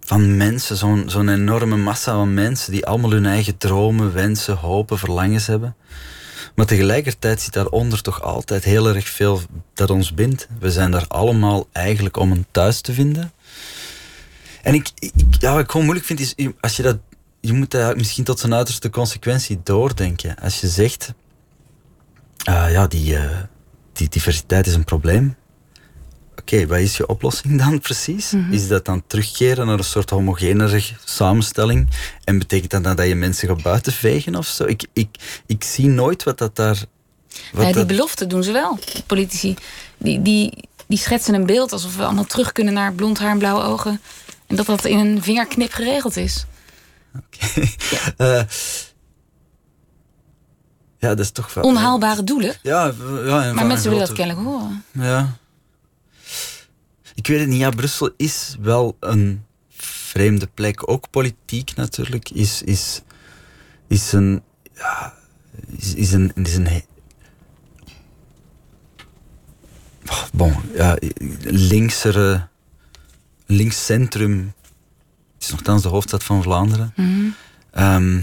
van 0.00 0.36
mensen, 0.36 0.76
zo'n 0.76 1.04
zo'n 1.06 1.28
enorme 1.28 1.76
massa 1.76 2.12
van 2.12 2.34
mensen 2.34 2.72
die 2.72 2.86
allemaal 2.86 3.10
hun 3.10 3.26
eigen 3.26 3.56
dromen, 3.58 4.12
wensen, 4.12 4.56
hopen, 4.56 4.98
verlangens 4.98 5.46
hebben. 5.46 5.76
Maar 6.54 6.66
tegelijkertijd 6.66 7.40
zit 7.40 7.52
daaronder 7.52 8.02
toch 8.02 8.22
altijd 8.22 8.64
heel 8.64 8.88
erg 8.94 9.08
veel 9.08 9.40
dat 9.74 9.90
ons 9.90 10.14
bindt. 10.14 10.48
We 10.58 10.70
zijn 10.70 10.90
daar 10.90 11.06
allemaal 11.08 11.68
eigenlijk 11.72 12.16
om 12.16 12.32
een 12.32 12.46
thuis 12.50 12.80
te 12.80 12.92
vinden. 12.92 13.32
En 14.62 14.74
ik, 14.74 14.90
ik, 14.98 15.12
ja, 15.38 15.52
wat 15.52 15.62
ik 15.62 15.70
gewoon 15.70 15.86
moeilijk 15.86 16.06
vind 16.06 16.20
is, 16.20 16.34
als 16.60 16.76
je 16.76 16.82
dat, 16.82 16.98
je 17.40 17.52
moet 17.52 17.70
dat 17.70 17.96
misschien 17.96 18.24
tot 18.24 18.38
zijn 18.38 18.54
uiterste 18.54 18.90
consequentie 18.90 19.60
doordenken. 19.62 20.36
Als 20.36 20.60
je 20.60 20.68
zegt, 20.68 21.12
ah 22.44 22.70
ja, 22.70 22.86
die, 22.86 23.16
eh, 23.16 23.38
die 23.92 24.08
diversiteit 24.08 24.66
is 24.66 24.74
een 24.74 24.84
probleem. 24.84 25.36
Oké, 26.52 26.66
wat 26.66 26.78
is 26.78 26.96
je 26.96 27.06
oplossing 27.06 27.58
dan 27.58 27.80
precies? 27.88 28.32
Is 28.50 28.68
dat 28.68 28.84
dan 28.84 29.02
terugkeren 29.06 29.66
naar 29.66 29.78
een 29.78 29.84
soort 29.84 30.10
homogenere 30.10 30.82
samenstelling? 31.04 31.88
En 32.24 32.38
betekent 32.38 32.70
dat 32.70 32.84
dan 32.84 32.96
dat 32.96 33.06
je 33.06 33.14
mensen 33.14 33.48
gaat 33.48 33.62
buiten 33.62 33.92
vegen 33.92 34.34
of 34.34 34.46
zo? 34.46 34.64
Ik, 34.64 34.86
ik, 34.92 35.08
ik 35.46 35.64
zie 35.64 35.86
nooit 35.86 36.22
wat 36.22 36.38
dat 36.38 36.56
daar... 36.56 36.84
Wat 37.52 37.66
Ja, 37.66 37.72
die 37.72 37.86
belofte 37.86 38.26
doen 38.26 38.42
ze 38.42 38.52
wel, 38.52 38.78
politici. 39.06 39.54
Die, 39.98 40.22
die, 40.22 40.68
die 40.86 40.98
schetsen 40.98 41.34
een 41.34 41.46
beeld 41.46 41.72
alsof 41.72 41.96
we 41.96 42.04
allemaal 42.04 42.24
terug 42.24 42.52
kunnen 42.52 42.74
naar 42.74 42.92
blond 42.92 43.18
haar 43.18 43.30
en 43.30 43.38
blauwe 43.38 43.62
ogen. 43.62 44.00
En 44.46 44.56
dat 44.56 44.66
dat 44.66 44.84
in 44.84 44.98
een 44.98 45.22
vingerknip 45.22 45.72
geregeld 45.72 46.16
is. 46.16 46.46
Eh, 48.16 48.42
ja, 50.98 51.08
dat 51.08 51.18
is 51.18 51.30
toch 51.30 51.54
wel... 51.54 51.64
Onhaalbare 51.64 52.24
doelen. 52.24 52.54
Ja, 52.62 52.92
ja 53.24 53.52
Maar 53.52 53.66
mensen 53.66 53.90
willen 53.90 54.06
dat 54.06 54.16
kennelijk 54.16 54.46
horen. 54.46 54.84
Ja. 54.92 55.38
Ik 57.20 57.26
weet 57.26 57.40
het 57.40 57.48
niet. 57.48 57.58
Ja, 57.58 57.70
Brussel 57.70 58.10
is 58.16 58.56
wel 58.60 58.96
een 59.00 59.44
vreemde 59.68 60.46
plek. 60.54 60.88
Ook 60.90 61.10
politiek 61.10 61.74
natuurlijk 61.74 62.30
is, 62.30 62.62
is, 62.62 63.02
is 63.88 64.12
een... 64.12 64.42
Ja, 64.74 65.14
is, 65.76 65.94
is 65.94 66.12
een... 66.12 66.32
Is 66.34 66.54
een 66.54 66.82
Oh, 70.06 70.24
bon, 70.32 70.54
ja, 70.74 70.96
linksere... 71.40 72.48
Linkscentrum 73.46 74.52
is 75.38 75.50
nogthans 75.50 75.82
de 75.82 75.88
hoofdstad 75.88 76.24
van 76.24 76.42
Vlaanderen. 76.42 76.94
Ehm, 77.70 78.20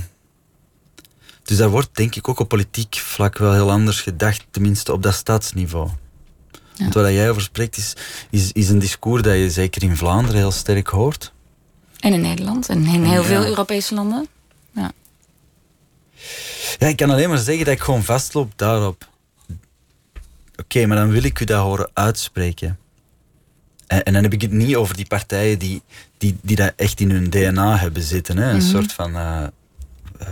dus 1.44 1.58
daar 1.58 1.70
wordt 1.70 1.96
denk 1.96 2.16
ik 2.16 2.28
ook 2.28 2.40
op 2.40 2.48
politiek 2.48 2.96
vlak 2.96 3.38
wel 3.38 3.54
heel 3.54 3.72
anders 3.72 4.02
gedacht, 4.02 4.46
tenminste 4.52 4.94
op 4.94 5.04
dat 5.04 5.14
staatsniveau. 5.14 5.90
Want 6.78 6.94
waar 6.94 7.12
jij 7.12 7.30
over 7.30 7.42
spreekt 7.42 7.78
is, 7.78 7.94
is, 8.30 8.52
is 8.52 8.70
een 8.70 8.80
discours 8.80 9.22
dat 9.22 9.36
je 9.36 9.52
zeker 9.52 9.84
in 9.84 9.98
Vlaanderen 9.98 10.38
heel 10.38 10.52
sterk 10.52 10.88
hoort. 10.88 11.34
En 12.00 12.14
in 12.14 12.22
Nederland 12.22 12.70
en 12.70 12.86
in 12.86 13.04
heel 13.04 13.24
veel 13.24 13.46
Europese 13.46 13.94
landen. 13.94 14.28
Ja. 14.72 14.92
Ja, 16.78 16.88
ik 16.88 16.96
kan 16.96 17.10
alleen 17.10 17.30
maar 17.30 17.38
zeggen 17.38 17.66
dat 17.66 17.74
ik 17.74 17.82
gewoon 17.82 18.04
vastloop 18.04 18.52
daarop. 18.56 19.10
Oké, 20.56 20.86
maar 20.86 20.98
dan 20.98 21.10
wil 21.10 21.24
ik 21.24 21.40
u 21.40 21.46
dat 21.46 21.62
horen 21.62 21.90
uitspreken. 21.94 22.80
En, 23.88 24.04
en 24.04 24.14
dan 24.14 24.24
heb 24.24 24.34
ik 24.34 24.42
het 24.42 24.52
niet 24.52 24.76
over 24.76 24.96
die 24.96 25.08
partijen 25.08 25.60
die, 25.60 25.82
die, 26.18 26.38
die 26.42 26.56
dat 26.56 26.74
echt 26.76 27.00
in 27.00 27.12
hun 27.12 27.30
DNA 27.30 27.78
hebben 27.78 28.04
zitten. 28.04 28.38
Hè? 28.38 28.52
Een 28.52 28.62
soort 28.62 28.94
van 28.94 29.16
eh 29.16 29.44
eh, 30.20 30.28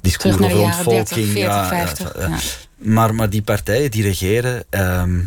discours 0.00 0.34
over 0.34 0.56
jaren 0.56 0.84
30, 0.84 0.86
ontvolking. 0.86 1.26
40, 1.26 1.42
ja, 1.42 1.68
50. 1.68 2.14
ja, 2.18 2.28
Ja. 2.28 2.38
Maar, 2.76 3.14
maar 3.14 3.30
die 3.30 3.42
partijen 3.42 3.90
die 3.90 4.02
regeren, 4.02 4.64
ehm, 4.70 5.20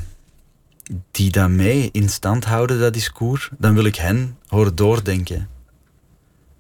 die 1.12 1.32
daarmee 1.32 1.90
in 1.92 2.10
stand 2.10 2.46
houden, 2.46 2.80
dat 2.80 2.94
discours, 2.94 3.50
dan 3.58 3.74
wil 3.74 3.84
ik 3.86 3.96
hen 3.96 4.38
horen 4.48 4.76
doordenken. 4.76 5.50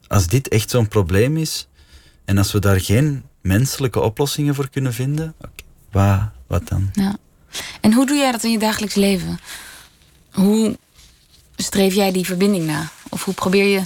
Als 0.07 0.27
dit 0.27 0.47
echt 0.47 0.69
zo'n 0.69 0.87
probleem 0.87 1.37
is, 1.37 1.67
en 2.25 2.37
als 2.37 2.51
we 2.51 2.59
daar 2.59 2.81
geen 2.81 3.23
menselijke 3.41 3.99
oplossingen 3.99 4.55
voor 4.55 4.69
kunnen 4.69 4.93
vinden, 4.93 5.33
wat, 5.91 6.29
wat 6.47 6.67
dan? 6.67 6.89
Ja. 6.93 7.15
En 7.81 7.93
hoe 7.93 8.05
doe 8.05 8.17
jij 8.17 8.31
dat 8.31 8.43
in 8.43 8.51
je 8.51 8.59
dagelijks 8.59 8.95
leven? 8.95 9.39
Hoe 10.31 10.77
streef 11.55 11.93
jij 11.93 12.11
die 12.11 12.25
verbinding 12.25 12.65
na? 12.65 12.89
Of 13.09 13.23
hoe 13.25 13.33
probeer 13.33 13.65
je 13.65 13.81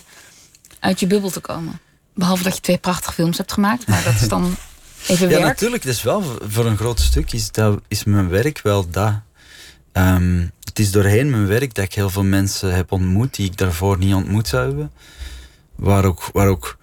uit 0.80 1.00
je 1.00 1.08
bubbel 1.08 1.30
te 1.30 1.40
komen? 1.40 1.80
Behalve 2.16 2.44
dat 2.44 2.56
je 2.56 2.62
twee 2.62 2.78
prachtige 2.78 3.14
films 3.14 3.38
hebt 3.38 3.52
gemaakt, 3.54 3.88
maar 3.88 4.04
dat 4.04 4.14
is 4.14 4.28
dan 4.28 4.56
even 5.08 5.30
Ja, 5.30 5.34
werk. 5.36 5.46
natuurlijk. 5.48 5.84
Dat 5.84 5.94
is 5.94 6.04
wel 6.04 6.22
voor- 6.22 6.42
voor 6.48 6.66
een 6.66 6.78
groot 6.78 7.00
stuk 7.00 7.32
is, 7.34 7.52
dat, 7.52 7.82
is 7.88 8.04
mijn 8.04 8.30
werk 8.30 8.60
wel 8.62 8.90
dat. 8.90 9.14
Ehm, 9.94 10.48
het 10.64 10.80
is 10.80 10.92
doorheen 10.92 11.30
mijn 11.30 11.48
werk 11.48 11.74
dat 11.74 11.86
ik 11.86 11.94
heel 11.94 12.10
veel 12.10 12.24
mensen 12.24 12.76
heb 12.76 12.92
ontmoet 12.92 13.36
die 13.36 13.46
ik 13.46 13.58
daarvoor 13.58 13.98
niet 13.98 14.14
ontmoet 14.14 14.48
zou 14.48 14.68
hebben. 14.68 14.92
Waar 15.76 16.06
ook, 16.06 16.30
waar 16.34 16.48
ook 16.48 16.78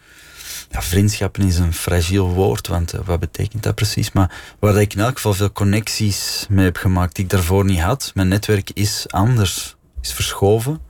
ja, 0.70 0.82
vriendschappen 0.82 1.42
is 1.42 1.58
een 1.58 1.72
fragiel 1.72 2.28
woord, 2.28 2.66
want 2.66 2.92
eh, 2.92 3.00
wat 3.04 3.20
betekent 3.20 3.62
dat 3.62 3.74
precies? 3.74 4.12
Maar 4.12 4.32
waar 4.58 4.80
ik 4.80 4.94
in 4.94 5.00
elk 5.00 5.14
geval 5.14 5.34
veel 5.34 5.52
connecties 5.52 6.46
mee 6.48 6.64
heb 6.64 6.76
gemaakt 6.76 7.14
die 7.14 7.24
ik 7.24 7.30
daarvoor 7.30 7.64
niet 7.64 7.80
had. 7.80 8.10
Mijn 8.14 8.28
netwerk 8.28 8.70
is 8.74 9.04
anders, 9.08 9.76
is 10.00 10.12
verschoven. 10.12 10.80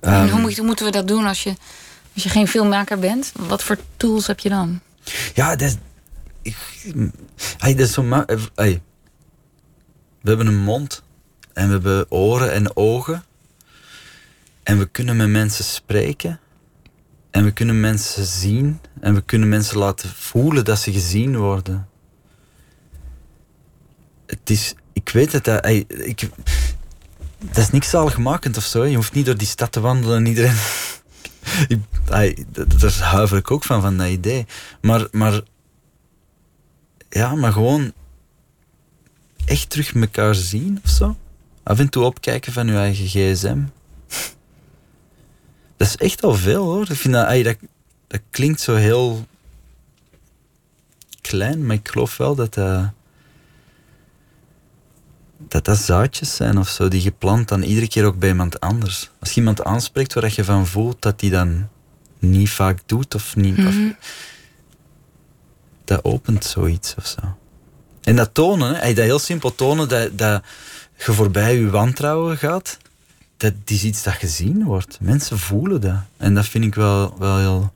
En 0.00 0.30
hoe, 0.30 0.40
moet, 0.40 0.56
hoe 0.56 0.66
moeten 0.66 0.84
we 0.84 0.92
dat 0.92 1.08
doen 1.08 1.26
als 1.26 1.42
je, 1.42 1.54
als 2.14 2.22
je 2.22 2.28
geen 2.28 2.48
filmmaker 2.48 2.98
bent? 2.98 3.32
Wat 3.36 3.62
voor 3.62 3.76
tools 3.96 4.26
heb 4.26 4.38
je 4.38 4.48
dan? 4.48 4.80
Ja, 5.34 5.56
dat 5.56 5.68
is, 5.68 5.76
ik, 6.42 6.56
ay, 7.58 7.74
dat 7.74 7.86
is 7.86 7.92
zo 7.92 8.24
eh. 8.54 8.76
We 10.20 10.32
hebben 10.32 10.46
een 10.46 10.62
mond 10.62 11.02
en 11.56 11.66
we 11.66 11.72
hebben 11.72 12.10
oren 12.10 12.52
en 12.52 12.76
ogen. 12.76 13.24
En 14.62 14.78
we 14.78 14.86
kunnen 14.86 15.16
met 15.16 15.28
mensen 15.28 15.64
spreken. 15.64 16.40
En 17.30 17.44
we 17.44 17.52
kunnen 17.52 17.80
mensen 17.80 18.24
zien. 18.24 18.80
En 19.00 19.14
we 19.14 19.22
kunnen 19.22 19.48
mensen 19.48 19.78
laten 19.78 20.08
voelen 20.08 20.64
dat 20.64 20.78
ze 20.78 20.92
gezien 20.92 21.36
worden. 21.36 21.88
Het 24.26 24.50
is, 24.50 24.74
ik 24.92 25.08
weet 25.08 25.32
het, 25.32 25.44
dat, 25.44 25.66
ik, 25.66 26.28
dat 27.38 27.56
is 27.56 27.70
niks 27.70 27.90
zaligmakend 27.90 28.56
of 28.56 28.64
zo. 28.64 28.84
Je 28.84 28.96
hoeft 28.96 29.12
niet 29.12 29.26
door 29.26 29.36
die 29.36 29.46
stad 29.46 29.72
te 29.72 29.80
wandelen 29.80 30.16
en 30.16 30.26
iedereen. 30.26 30.56
ik, 31.68 31.80
daar 32.80 32.98
huiver 33.00 33.38
ik 33.38 33.50
ook 33.50 33.64
van, 33.64 33.80
van 33.80 33.96
dat 33.96 34.08
idee. 34.08 34.46
Maar, 34.80 35.08
maar 35.10 35.40
ja, 37.08 37.34
maar 37.34 37.52
gewoon 37.52 37.92
echt 39.44 39.70
terug 39.70 39.94
elkaar 39.94 40.34
zien 40.34 40.80
of 40.84 40.90
zo. 40.90 41.16
Af 41.66 41.78
en 41.78 41.88
toe 41.88 42.04
opkijken 42.04 42.52
van 42.52 42.66
je 42.66 42.76
eigen 42.76 43.06
gsm. 43.06 43.58
Dat 45.76 45.88
is 45.88 45.96
echt 45.96 46.22
al 46.22 46.34
veel 46.34 46.64
hoor. 46.64 46.90
Ik 46.90 46.96
vind 46.96 47.14
dat, 47.14 47.26
ay, 47.26 47.42
dat, 47.42 47.56
dat 48.06 48.20
klinkt 48.30 48.60
zo 48.60 48.74
heel 48.74 49.26
klein, 51.20 51.66
maar 51.66 51.76
ik 51.76 51.88
geloof 51.88 52.16
wel 52.16 52.34
dat 52.34 52.54
dat, 52.54 52.90
dat, 55.38 55.64
dat 55.64 55.78
zaadjes 55.78 56.36
zijn 56.36 56.58
of 56.58 56.68
zo, 56.68 56.88
die 56.88 57.00
geplant 57.00 57.48
dan 57.48 57.62
iedere 57.62 57.88
keer 57.88 58.04
ook 58.04 58.18
bij 58.18 58.28
iemand 58.28 58.60
anders. 58.60 59.10
Als 59.18 59.30
je 59.30 59.36
iemand 59.36 59.64
aanspreekt 59.64 60.14
waar 60.14 60.32
je 60.34 60.44
van 60.44 60.66
voelt 60.66 61.02
dat 61.02 61.20
die 61.20 61.30
dan 61.30 61.68
niet 62.18 62.50
vaak 62.50 62.78
doet 62.86 63.14
of 63.14 63.36
niet. 63.36 63.58
of- 63.58 64.14
dat 65.84 66.04
opent 66.04 66.44
zoiets 66.44 66.94
of 66.98 67.06
zo. 67.06 67.36
En 68.02 68.16
dat 68.16 68.34
tonen, 68.34 68.74
hè, 68.74 68.94
dat 68.94 69.04
heel 69.04 69.18
simpel 69.18 69.54
tonen 69.54 69.88
dat, 69.88 70.18
dat 70.18 70.42
je 70.96 71.12
voorbij 71.12 71.56
je 71.56 71.70
wantrouwen 71.70 72.38
gaat, 72.38 72.78
dat 73.36 73.52
is 73.64 73.84
iets 73.84 74.02
dat 74.02 74.14
gezien 74.14 74.64
wordt. 74.64 74.98
Mensen 75.00 75.38
voelen 75.38 75.80
dat. 75.80 76.00
En 76.16 76.34
dat 76.34 76.46
vind 76.46 76.64
ik 76.64 76.74
wel, 76.74 77.18
wel 77.18 77.38
heel. 77.38 77.72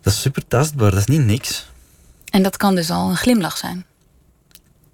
Dat 0.00 0.12
is 0.12 0.20
super 0.20 0.46
tastbaar, 0.48 0.90
dat 0.90 1.00
is 1.00 1.06
niet 1.06 1.24
niks. 1.24 1.66
En 2.30 2.42
dat 2.42 2.56
kan 2.56 2.74
dus 2.74 2.90
al 2.90 3.10
een 3.10 3.16
glimlach 3.16 3.56
zijn. 3.56 3.84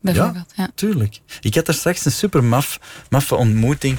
Bijvoorbeeld. 0.00 0.52
Ja. 0.56 0.70
Tuurlijk. 0.74 1.20
Ik 1.40 1.54
had 1.54 1.66
daar 1.66 1.74
straks 1.74 2.04
een 2.04 2.12
super 2.12 2.44
maf, 2.44 2.80
maffe 3.10 3.34
ontmoeting. 3.34 3.98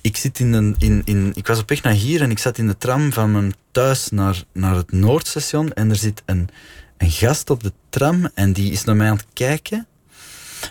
Ik, 0.00 0.16
zit 0.16 0.38
in 0.38 0.52
een, 0.52 0.74
in, 0.78 1.02
in, 1.04 1.32
ik 1.34 1.46
was 1.46 1.58
op 1.58 1.68
weg 1.68 1.82
naar 1.82 1.92
hier 1.92 2.22
en 2.22 2.30
ik 2.30 2.38
zat 2.38 2.58
in 2.58 2.66
de 2.66 2.78
tram 2.78 3.12
van 3.12 3.32
mijn 3.32 3.54
thuis 3.70 4.10
naar, 4.10 4.42
naar 4.52 4.76
het 4.76 4.92
Noordstation. 4.92 5.72
En 5.72 5.90
er 5.90 5.96
zit 5.96 6.22
een, 6.24 6.48
een 6.96 7.10
gast 7.10 7.50
op 7.50 7.62
de 7.62 7.72
tram 7.88 8.30
en 8.34 8.52
die 8.52 8.72
is 8.72 8.84
naar 8.84 8.96
mij 8.96 9.10
aan 9.10 9.16
het 9.16 9.26
kijken. 9.32 9.86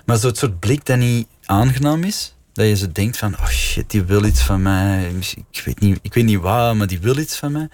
Maar 0.05 0.17
zo'n 0.17 0.35
soort 0.35 0.59
blik 0.59 0.85
dat 0.85 0.97
niet 0.97 1.27
aangenaam 1.49 2.03
is. 2.03 2.33
Dat 2.53 2.67
je 2.67 2.75
zo 2.75 2.91
denkt 2.91 3.17
van, 3.17 3.33
oh 3.33 3.47
shit, 3.47 3.89
die 3.89 4.03
wil 4.03 4.23
iets 4.23 4.41
van 4.41 4.61
mij. 4.61 5.11
Ik 5.51 5.61
weet 5.65 5.79
niet, 5.79 5.99
ik 6.01 6.13
weet 6.13 6.25
niet 6.25 6.39
waar, 6.39 6.75
maar 6.75 6.87
die 6.87 6.99
wil 6.99 7.17
iets 7.17 7.37
van 7.37 7.51
mij. 7.51 7.69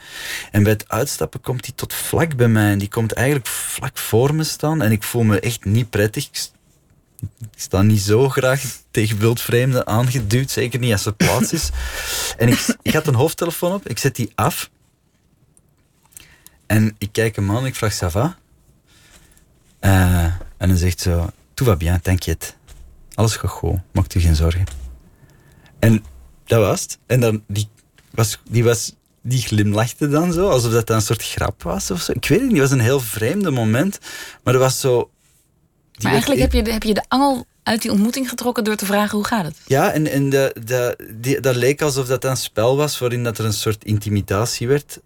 En 0.52 0.64
bij 0.64 0.72
het 0.72 0.90
uitstappen 0.90 1.42
komt 1.42 1.66
hij 1.66 1.76
tot 1.76 1.94
vlak 1.94 2.36
bij 2.36 2.48
mij. 2.48 2.72
En 2.72 2.78
die 2.78 2.88
komt 2.88 3.14
eigenlijk 3.14 3.48
vlak 3.48 3.98
voor 3.98 4.36
me 4.36 4.44
staan. 4.44 4.82
En 4.82 4.92
ik 4.92 5.04
voel 5.04 5.24
me 5.24 5.40
echt 5.40 5.66
niet 5.66 5.90
prettig. 5.90 6.26
Ik 6.28 6.50
sta 7.56 7.82
niet 7.82 8.02
zo 8.02 8.30
graag 8.30 8.62
tegen 8.92 9.18
wildvreemden 9.18 9.88
aangeduwd, 9.88 10.52
zeker 10.52 10.80
niet 10.80 10.92
als 10.92 11.06
er 11.06 11.14
plaats 11.14 11.54
is. 11.54 11.70
En 12.38 12.48
ik, 12.48 12.76
ik 12.82 12.94
had 12.94 13.08
een 13.08 13.16
hoofdtelefoon 13.16 13.74
op, 13.74 13.88
ik 13.88 13.98
zet 13.98 14.16
die 14.16 14.32
af. 14.36 14.70
En 16.66 16.96
ik 16.98 17.10
kijk 17.12 17.36
hem 17.36 17.52
aan 17.52 17.66
ik 17.66 17.76
vraag, 17.76 17.94
ça 17.94 18.12
va? 18.12 18.38
Eh, 19.80 20.24
en 20.58 20.70
hij 20.70 20.78
zegt 20.78 21.02
zo, 21.02 21.30
tout 21.54 21.70
va 21.70 21.76
bien, 21.76 22.02
t'inquiète. 22.02 22.54
Alles 23.16 23.36
gaat 23.36 23.52
goed, 23.52 23.80
maak 23.94 24.14
u 24.14 24.20
geen 24.20 24.36
zorgen. 24.36 24.66
En 25.80 26.04
dat 26.46 26.60
was 26.60 26.82
het. 26.82 26.98
En 27.06 27.20
dan, 27.20 27.44
die 27.48 27.68
was, 28.12 28.40
die 28.50 28.64
was, 28.64 28.96
die 29.22 29.42
glimlachte 29.42 30.08
dan 30.10 30.34
zo, 30.34 30.50
alsof 30.50 30.72
dat 30.72 30.90
een 30.90 31.02
soort 31.02 31.24
grap 31.24 31.64
was 31.64 31.92
of 31.92 32.02
zo. 32.02 32.12
Ik 32.12 32.26
weet 32.28 32.40
het 32.40 32.48
niet, 32.50 32.58
het 32.60 32.70
was 32.70 32.78
een 32.78 32.84
heel 32.86 33.00
vreemde 33.00 33.52
moment. 33.52 34.00
Maar 34.44 34.54
dat 34.54 34.62
was 34.62 34.80
zo... 34.80 34.96
Maar 34.98 36.12
werd- 36.12 36.14
eigenlijk 36.14 36.42
heb 36.42 36.66
je, 36.66 36.72
heb 36.72 36.84
je 36.84 36.94
de 36.94 37.04
angel 37.08 37.46
uit 37.64 37.82
die 37.82 37.92
ontmoeting 37.92 38.30
getrokken 38.30 38.64
door 38.64 38.76
te 38.76 38.86
vragen 38.86 39.18
hoe 39.18 39.26
gaat 39.28 39.46
het? 39.46 39.58
Ja, 39.66 39.92
en, 39.92 40.08
en 40.08 40.30
de, 40.30 40.56
de, 40.66 41.10
die, 41.18 41.40
dat 41.40 41.56
leek 41.56 41.82
alsof 41.82 42.08
dat 42.08 42.24
een 42.24 42.38
spel 42.38 42.78
was 42.78 43.00
waarin 43.00 43.24
dat 43.24 43.38
er 43.38 43.46
een 43.46 43.54
soort 43.54 43.84
intimidatie 43.84 44.68
werd 44.68 45.00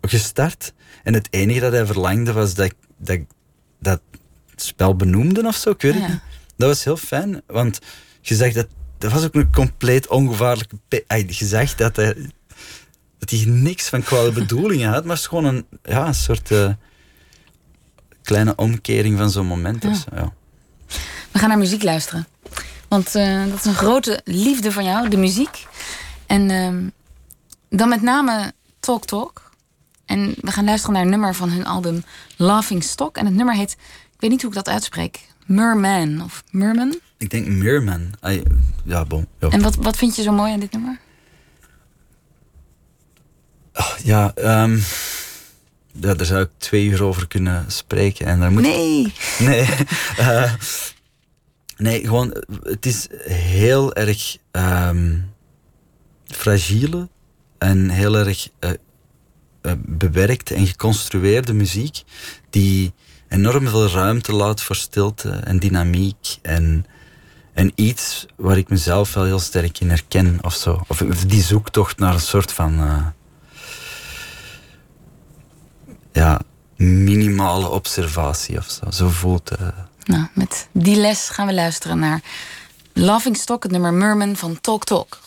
gestart. 0.00 0.72
En 1.02 1.14
het 1.14 1.28
enige 1.30 1.60
dat 1.60 1.72
hij 1.72 1.86
verlangde 1.86 2.32
was 2.32 2.54
dat 2.54 2.64
ik 2.66 2.74
dat, 2.98 3.18
dat 3.80 4.00
spel 4.56 4.96
benoemde 4.96 5.46
of 5.46 5.56
zo. 5.56 5.70
Ik 5.70 5.82
weet 5.82 5.94
het 5.94 6.02
Ja. 6.02 6.08
niet. 6.08 6.20
Dat 6.56 6.68
was 6.68 6.84
heel 6.84 6.96
fijn, 6.96 7.42
want 7.46 7.78
je 8.20 8.34
zag 8.34 8.52
dat... 8.52 8.66
Dat 8.98 9.12
was 9.12 9.24
ook 9.24 9.34
een 9.34 9.52
compleet 9.52 10.08
ongevaarlijke... 10.08 10.76
Je 11.26 11.44
zag 11.44 11.74
dat 11.74 11.96
hij, 11.96 12.30
dat 13.18 13.30
hij 13.30 13.44
niks 13.44 13.88
van 13.88 14.02
kwade 14.02 14.32
bedoelingen 14.40 14.90
had, 14.90 15.02
maar 15.02 15.12
het 15.12 15.20
is 15.20 15.26
gewoon 15.26 15.44
een, 15.44 15.66
ja, 15.82 16.06
een 16.06 16.14
soort 16.14 16.50
eh, 16.50 16.70
kleine 18.22 18.54
omkering 18.56 19.18
van 19.18 19.30
zo'n 19.30 19.46
moment. 19.46 19.84
Of 19.84 19.96
zo, 19.96 20.16
ja. 20.16 20.32
We 21.30 21.38
gaan 21.38 21.48
naar 21.48 21.58
muziek 21.58 21.82
luisteren. 21.82 22.26
Want 22.88 23.14
eh, 23.14 23.46
dat 23.46 23.58
is 23.58 23.64
een 23.64 23.74
grote 23.74 24.20
liefde 24.24 24.72
van 24.72 24.84
jou, 24.84 25.08
de 25.08 25.16
muziek. 25.16 25.66
En 26.26 26.50
ehm, 26.50 26.88
dan 27.68 27.88
met 27.88 28.02
name 28.02 28.52
Talk 28.80 29.04
Talk. 29.04 29.50
En 30.06 30.34
we 30.40 30.52
gaan 30.52 30.64
luisteren 30.64 30.94
naar 30.94 31.02
een 31.02 31.10
nummer 31.10 31.34
van 31.34 31.50
hun 31.50 31.66
album 31.66 32.04
Laughing 32.36 32.84
Stock. 32.84 33.16
En 33.16 33.26
het 33.26 33.34
nummer 33.34 33.54
heet, 33.54 33.72
ik 34.14 34.20
weet 34.20 34.30
niet 34.30 34.42
hoe 34.42 34.50
ik 34.50 34.56
dat 34.56 34.68
uitspreek, 34.68 35.28
Merman 35.46 36.22
of 36.22 36.42
Merman. 36.50 37.00
Ik 37.18 37.30
denk 37.30 37.46
Meerman. 37.46 38.12
Ay, 38.20 38.42
ja, 38.84 39.04
bon. 39.04 39.26
Ja. 39.38 39.48
En 39.48 39.62
wat, 39.62 39.74
wat 39.74 39.96
vind 39.96 40.16
je 40.16 40.22
zo 40.22 40.32
mooi 40.32 40.52
aan 40.52 40.60
dit 40.60 40.72
nummer? 40.72 41.00
Ja, 44.02 44.32
ehm, 44.34 44.78
ja, 45.92 46.14
daar 46.14 46.26
zou 46.26 46.42
ik 46.42 46.50
twee 46.56 46.86
uur 46.86 47.02
over 47.02 47.28
kunnen 47.28 47.64
spreken. 47.68 48.26
En 48.26 48.40
daar 48.40 48.52
moet 48.52 48.62
Nee. 48.62 49.12
Nee. 49.38 49.60
eh, 50.16 50.54
nee, 51.76 52.00
gewoon, 52.00 52.44
het 52.62 52.86
is 52.86 53.06
heel 53.26 53.94
erg 53.94 54.36
ehm 54.50 55.14
fragiele 56.26 57.08
en 57.58 57.88
heel 57.88 58.16
erg 58.16 58.48
eh, 58.58 58.70
eh, 59.60 59.72
bewerkte 59.78 60.54
en 60.54 60.66
geconstrueerde 60.66 61.52
muziek 61.52 62.02
die 62.50 62.92
enorm 63.32 63.68
veel 63.68 63.88
ruimte 63.88 64.32
laat 64.32 64.62
voor 64.62 64.76
stilte 64.76 65.30
en 65.30 65.58
dynamiek 65.58 66.38
en, 66.42 66.86
en 67.52 67.72
iets 67.74 68.26
waar 68.36 68.56
ik 68.56 68.68
mezelf 68.68 69.14
wel 69.14 69.24
heel 69.24 69.38
sterk 69.38 69.80
in 69.80 69.88
herken 69.88 70.38
of 70.42 70.54
zo. 70.54 70.80
Of 70.88 70.98
die 71.26 71.42
zoektocht 71.42 71.98
naar 71.98 72.14
een 72.14 72.20
soort 72.20 72.52
van 72.52 72.80
eh, 72.80 73.06
ja, 76.12 76.40
minimale 76.76 77.68
observatie 77.68 78.58
of 78.58 78.70
zo. 78.70 78.90
Zo 78.90 79.08
voelt 79.08 79.50
eh, 79.50 79.68
Nou, 80.04 80.26
met 80.34 80.68
die 80.72 80.96
les 80.96 81.28
gaan 81.28 81.46
we 81.46 81.54
luisteren 81.54 81.98
naar 81.98 82.20
Laughing 82.92 83.36
Stock, 83.36 83.62
het 83.62 83.72
nummer 83.72 83.92
Merman 83.94 84.36
van 84.36 84.60
Talk 84.60 84.84
Talk. 84.84 85.18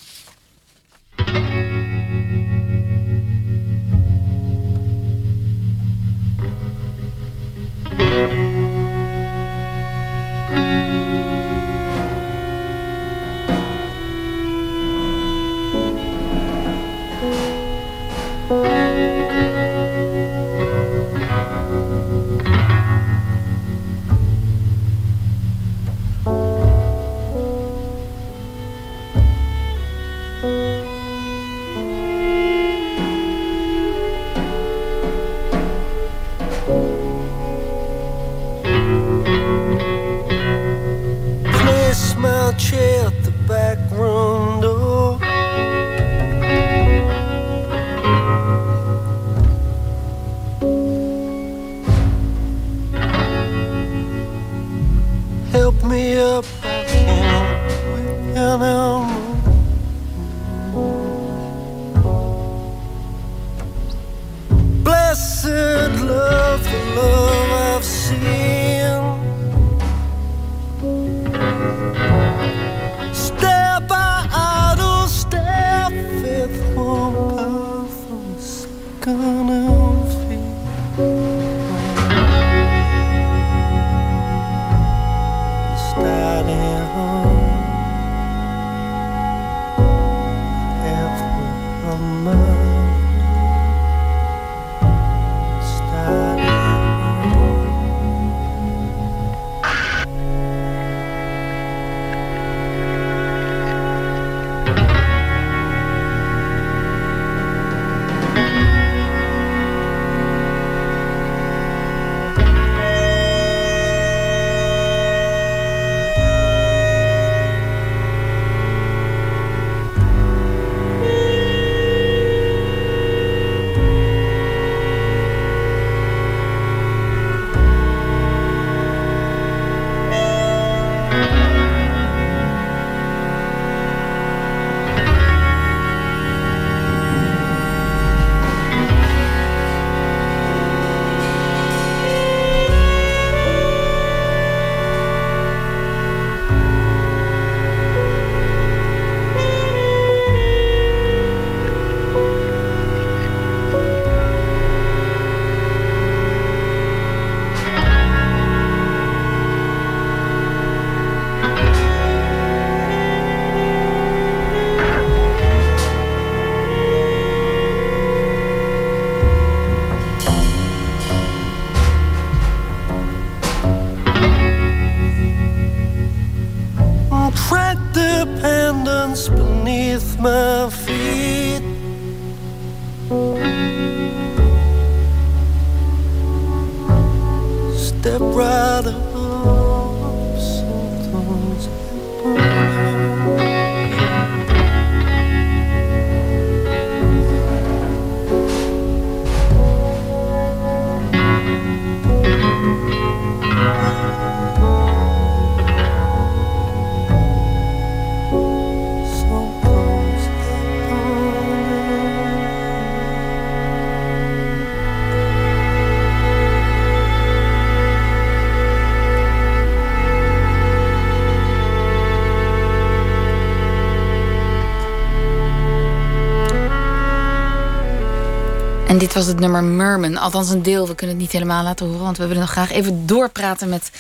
Het 229.28 229.40
nummer 229.40 229.64
Merman. 229.64 230.18
Althans 230.18 230.50
een 230.50 230.64
deel, 230.64 230.88
we 230.88 230.96
kunnen 230.96 231.16
het 231.16 231.26
niet 231.26 231.34
helemaal 231.34 231.64
laten 231.64 231.86
horen... 231.86 232.04
want 232.04 232.18
we 232.18 232.28
willen 232.28 232.42
nog 232.42 232.52
graag 232.52 232.72
even 232.72 233.06
doorpraten 233.06 233.70
met 233.70 233.92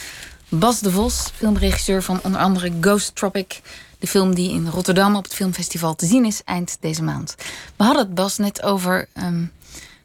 Bas 0.49 0.79
de 0.79 0.91
Vos... 0.91 1.31
filmregisseur 1.35 2.03
van 2.03 2.19
onder 2.23 2.41
andere 2.41 2.71
Ghost 2.81 3.15
Tropic... 3.15 3.61
de 3.99 4.07
film 4.07 4.35
die 4.35 4.49
in 4.49 4.67
Rotterdam 4.67 5.15
op 5.15 5.23
het 5.23 5.33
filmfestival 5.33 5.95
te 5.95 6.05
zien 6.05 6.25
is 6.25 6.41
eind 6.43 6.77
deze 6.79 7.03
maand. 7.03 7.35
We 7.75 7.83
hadden 7.83 8.03
het, 8.05 8.13
Bas, 8.15 8.37
net 8.37 8.63
over 8.63 9.07
ehm, 9.13 9.43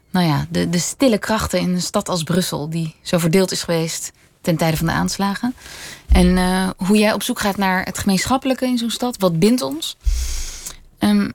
nou 0.09 0.27
ja, 0.27 0.45
de, 0.49 0.69
de 0.69 0.79
stille 0.79 1.17
krachten 1.17 1.59
in 1.59 1.73
een 1.73 1.81
stad 1.81 2.09
als 2.09 2.23
Brussel... 2.23 2.69
die 2.69 2.95
zo 3.01 3.17
verdeeld 3.17 3.51
is 3.51 3.63
geweest 3.63 4.11
ten 4.41 4.57
tijde 4.57 4.77
van 4.77 4.85
de 4.85 4.91
aanslagen. 4.91 5.55
En 6.11 6.37
eh, 6.37 6.69
hoe 6.77 6.97
jij 6.97 7.13
op 7.13 7.23
zoek 7.23 7.39
gaat 7.39 7.57
naar 7.57 7.85
het 7.85 7.97
gemeenschappelijke 7.97 8.65
in 8.65 8.77
zo'n 8.77 8.89
stad. 8.89 9.17
Wat 9.17 9.39
bindt 9.39 9.61
ons? 9.61 9.97
Ehm, 10.97 11.29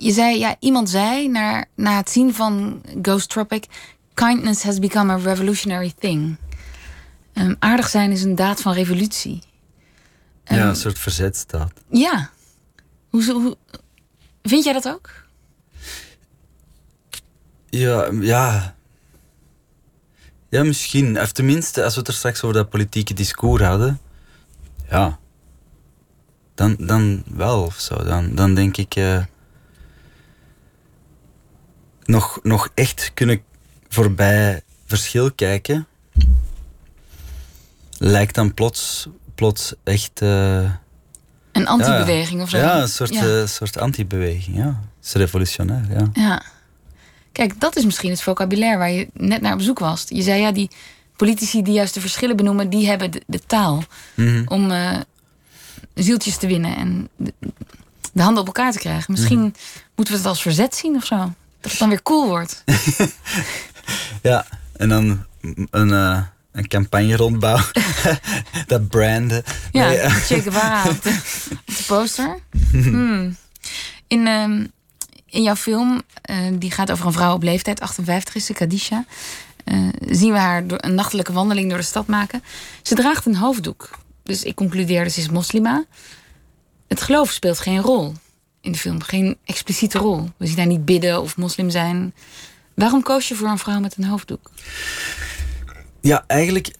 je 0.00 0.12
zei, 0.12 0.38
ja, 0.38 0.56
iemand 0.58 0.90
zei 0.90 1.28
naar, 1.28 1.66
na 1.74 1.96
het 1.96 2.10
zien 2.10 2.34
van 2.34 2.82
Ghost 3.02 3.28
Tropic: 3.28 3.64
kindness 4.14 4.62
has 4.62 4.78
become 4.78 5.12
a 5.12 5.16
revolutionary 5.16 5.92
thing. 5.98 6.36
Ehm, 7.32 7.54
aardig 7.58 7.88
zijn 7.88 8.10
is 8.10 8.22
een 8.22 8.34
daad 8.34 8.60
van 8.60 8.72
revolutie. 8.72 9.42
Ja, 10.44 10.56
Ehm, 10.56 10.68
een 10.68 10.76
soort 10.76 10.98
verzet 10.98 11.36
staat. 11.36 11.72
Ja. 11.90 12.30
Hoe, 13.08 13.32
hoe, 13.32 13.56
vind 14.42 14.64
jij 14.64 14.72
dat 14.72 14.88
ook? 14.88 15.10
Ja, 17.68 18.08
ja. 18.20 18.74
Ja, 20.48 20.62
misschien. 20.64 21.20
Of 21.20 21.32
tenminste, 21.32 21.84
als 21.84 21.92
we 21.94 21.98
het 21.98 22.08
er 22.08 22.14
straks 22.14 22.42
over 22.42 22.56
dat 22.56 22.70
politieke 22.70 23.14
discours 23.14 23.62
hadden. 23.62 24.00
Ja. 24.90 25.18
Dan, 26.54 26.76
dan 26.78 27.22
wel 27.26 27.62
of 27.64 27.80
zo. 27.80 28.04
Dan, 28.04 28.34
dan 28.34 28.54
denk 28.54 28.76
ik. 28.76 28.94
eh, 28.96 29.22
nog, 32.10 32.38
nog 32.42 32.68
echt 32.74 33.10
kunnen 33.14 33.42
voorbij 33.88 34.62
verschil 34.86 35.32
kijken. 35.32 35.86
Lijkt 37.98 38.34
dan 38.34 38.54
plots, 38.54 39.08
plots 39.34 39.74
echt. 39.84 40.20
eh, 40.22 40.70
Een 41.52 41.66
anti-beweging 41.66 42.42
of 42.42 42.48
zo? 42.50 42.56
Ja, 42.58 42.80
een 42.82 42.88
soort, 42.88 43.14
Ja. 43.14 43.40
eh, 43.40 43.46
soort 43.46 43.78
anti-beweging. 43.78 44.56
Ja. 44.56 44.64
Het 44.98 45.06
is 45.06 45.12
revolutionair, 45.12 45.84
ja. 45.90 46.10
Ja. 46.12 46.42
Kijk, 47.32 47.60
dat 47.60 47.76
is 47.76 47.84
misschien 47.84 48.10
het 48.10 48.22
vocabulaire 48.22 48.78
waar 48.78 48.90
je 48.90 49.08
net 49.12 49.40
naar 49.40 49.52
op 49.54 49.60
zoek 49.60 49.78
was. 49.78 50.04
Je 50.08 50.22
zei 50.22 50.40
ja, 50.40 50.52
die 50.52 50.70
politici 51.16 51.62
die 51.62 51.72
juist 51.74 51.94
de 51.94 52.00
verschillen 52.00 52.36
benoemen, 52.36 52.70
die 52.70 52.86
hebben 52.88 53.10
de, 53.10 53.22
de 53.26 53.40
taal 53.46 53.82
Mhm. 54.14 54.42
om 54.46 54.70
eh, 54.70 54.98
zieltjes 55.94 56.36
te 56.36 56.46
winnen 56.46 56.76
en 56.76 57.08
de, 57.16 57.32
de 58.12 58.22
handen 58.22 58.40
op 58.40 58.46
elkaar 58.46 58.72
te 58.72 58.78
krijgen. 58.78 59.12
Misschien 59.12 59.54
moeten 59.94 60.14
we 60.14 60.20
het 60.20 60.28
als 60.28 60.42
verzet 60.42 60.74
zien 60.74 60.96
of 60.96 61.04
zo. 61.04 61.32
Dat 61.60 61.70
het 61.70 61.80
dan 61.80 61.88
weer 61.88 62.02
cool 62.02 62.28
wordt. 62.28 62.64
Ja, 64.22 64.46
en 64.76 64.88
dan 64.88 65.26
een, 65.70 65.92
eh, 65.92 66.22
een 66.52 66.68
campagne 66.68 67.16
rondbouwen. 67.16 67.64
dat 68.66 68.88
branden. 68.88 69.42
Ja, 69.72 69.86
Nee, 69.86 69.96
eh, 69.98 70.14
Che 70.14 70.42
Guevara 70.42 70.88
op 70.90 71.02
de, 71.02 71.20
op 71.66 71.76
de 71.76 71.84
poster. 71.86 72.38
Hmm. 72.70 73.36
In, 74.06 74.26
ehm, 74.26 74.66
in 75.26 75.42
jouw 75.42 75.56
film, 75.56 76.02
eh, 76.22 76.36
die 76.52 76.70
gaat 76.70 76.90
over 76.90 77.06
een 77.06 77.12
vrouw 77.12 77.34
op 77.34 77.42
leeftijd, 77.42 77.80
58 77.80 78.34
is 78.34 78.46
ze, 78.46 78.52
Kadisha. 78.52 79.04
zien 80.00 80.32
we 80.32 80.38
haar 80.38 80.66
door 80.66 80.78
een 80.80 80.94
nachtelijke 80.94 81.32
wandeling 81.32 81.68
door 81.68 81.78
de 81.78 81.84
stad 81.84 82.06
maken. 82.06 82.42
Ze 82.82 82.94
draagt 82.94 83.26
een 83.26 83.36
hoofddoek. 83.36 83.90
Dus 84.22 84.42
ik 84.42 84.54
concludeerde, 84.54 85.10
ze 85.10 85.20
is 85.20 85.28
moslima. 85.28 85.84
Het 86.88 87.02
geloof 87.02 87.30
speelt 87.30 87.58
geen 87.58 87.80
rol 87.80 88.14
in 88.60 88.72
de 88.72 88.78
film. 88.78 89.02
Geen 89.02 89.38
expliciete 89.44 89.98
rol. 89.98 90.28
We 90.36 90.46
zien 90.46 90.58
haar 90.58 90.66
niet 90.66 90.84
bidden 90.84 91.20
of 91.20 91.36
moslim 91.36 91.70
zijn. 91.70 92.14
Waarom 92.74 93.02
koos 93.02 93.28
je 93.28 93.34
voor 93.34 93.48
een 93.48 93.58
vrouw 93.58 93.80
met 93.80 93.96
een 93.96 94.04
hoofddoek? 94.04 94.50
Ja, 96.00 96.24
eigenlijk 96.26 96.74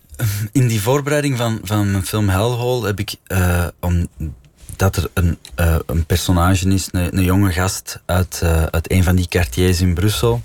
in 0.53 0.69
die 0.69 0.81
voorbereiding 0.81 1.37
van, 1.37 1.61
van 1.63 1.91
mijn 1.91 2.07
film 2.07 2.29
Hellhole 2.29 2.87
heb 2.87 2.99
ik, 2.99 3.15
eh, 3.27 3.67
omdat 3.81 4.97
er 4.97 5.11
een, 5.15 5.39
eh, 5.55 5.79
een 5.87 6.07
personage 6.07 6.69
is, 6.69 6.89
een, 6.91 7.17
een 7.17 7.25
jonge 7.25 7.53
gast 7.53 8.01
uit, 8.07 8.41
eh, 8.43 8.63
uit 8.63 8.91
een 8.91 9.05
van 9.05 9.17
die 9.17 9.29
quartiers 9.29 9.81
in 9.81 9.95
Brussel, 9.95 10.43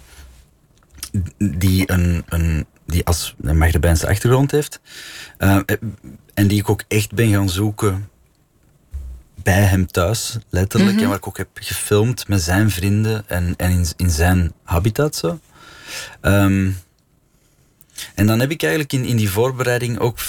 die, 1.38 1.92
een, 1.92 2.24
een, 2.28 2.66
die 2.86 3.06
als 3.06 3.36
een 3.42 3.74
achtergrond 3.84 4.52
heeft, 4.52 4.80
en 6.34 6.48
die 6.48 6.60
ik 6.60 6.70
ook 6.70 6.84
echt 6.88 7.14
ben 7.14 7.32
gaan 7.32 7.50
zoeken 7.50 8.10
bij 9.46 9.64
hem 9.64 9.88
thuis, 9.88 10.38
letterlijk. 10.50 11.02
En 11.02 11.08
waar 11.08 11.18
ik 11.18 11.28
ook 11.28 11.38
heb 11.38 11.50
gefilmd 11.54 12.28
met 12.28 12.41
zijn 12.41 12.72
vrienden 12.72 13.24
en, 13.28 13.54
en 13.58 13.72
in, 13.72 13.86
in 13.98 14.10
zijn 14.10 14.54
habitat 14.64 15.16
zo. 15.16 15.39
Ehm, 16.22 16.72
en 18.16 18.28
dan 18.28 18.39
heb 18.39 18.52
ik 18.52 18.62
eigenlijk 18.62 18.93
in, 18.93 19.06
in 19.06 19.16
die 19.16 19.30
voorbereiding 19.30 20.00
ook 20.00 20.20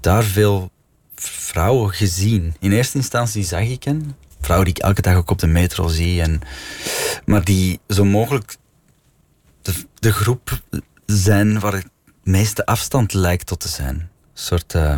daar 0.00 0.24
veel 0.24 0.70
vrouwen 1.14 1.90
gezien. 1.90 2.54
In 2.60 2.72
eerste 2.72 2.96
instantie 2.96 3.44
zag 3.44 3.60
ik 3.60 3.84
hen. 3.84 4.16
Vrouwen 4.40 4.66
die 4.68 4.76
ik 4.76 4.82
elke 4.82 5.02
dag 5.02 5.16
ook 5.16 5.30
op 5.30 5.38
de 5.38 5.46
metro 5.46 5.88
zie. 5.88 6.22
En, 6.22 6.40
maar 7.24 7.44
die 7.44 7.80
zo 7.88 8.04
mogelijk 8.04 8.56
de, 9.62 9.72
de 9.98 10.12
groep 10.12 10.60
zijn 11.06 11.60
waar 11.60 11.72
het 11.72 11.88
meeste 12.22 12.66
afstand 12.66 13.12
lijkt 13.12 13.46
tot 13.46 13.60
te 13.60 13.68
zijn. 13.68 13.96
Een 13.96 14.08
soort... 14.34 14.74
eh, 14.74 14.96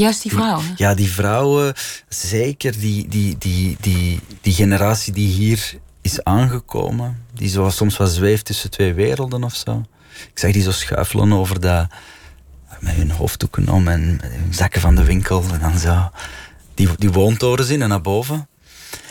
Juist 0.00 0.22
die 0.22 0.30
vrouw. 0.30 0.60
ja, 0.76 0.94
die 0.94 1.10
vrouwen, 1.10 1.74
zeker 2.08 2.78
die, 2.78 3.08
die, 3.08 3.38
die, 3.38 3.76
die, 3.80 4.20
die 4.40 4.52
generatie 4.52 5.12
die 5.12 5.28
hier 5.28 5.78
is 6.00 6.24
aangekomen, 6.24 7.24
die 7.34 7.48
zo 7.48 7.70
soms 7.70 7.96
wat 7.96 8.10
zweeft 8.10 8.44
tussen 8.44 8.70
twee 8.70 8.94
werelden 8.94 9.44
of 9.44 9.54
zo. 9.54 9.84
Ik 10.32 10.38
zag 10.38 10.52
die 10.52 10.62
zo 10.62 10.70
schuifelen 10.70 11.32
over 11.32 11.60
dat, 11.60 11.86
met 12.78 12.94
hun 12.94 13.10
hoofddoeken 13.10 13.68
om 13.68 13.88
en 13.88 14.20
zakken 14.50 14.80
van 14.80 14.94
de 14.94 15.04
winkel 15.04 15.44
en 15.52 15.60
dan 15.60 15.78
zo 15.78 16.10
die, 16.74 16.88
die 16.96 17.12
woontorens 17.12 17.68
in 17.68 17.82
en 17.82 17.88
naar 17.88 18.00
boven. 18.00 18.48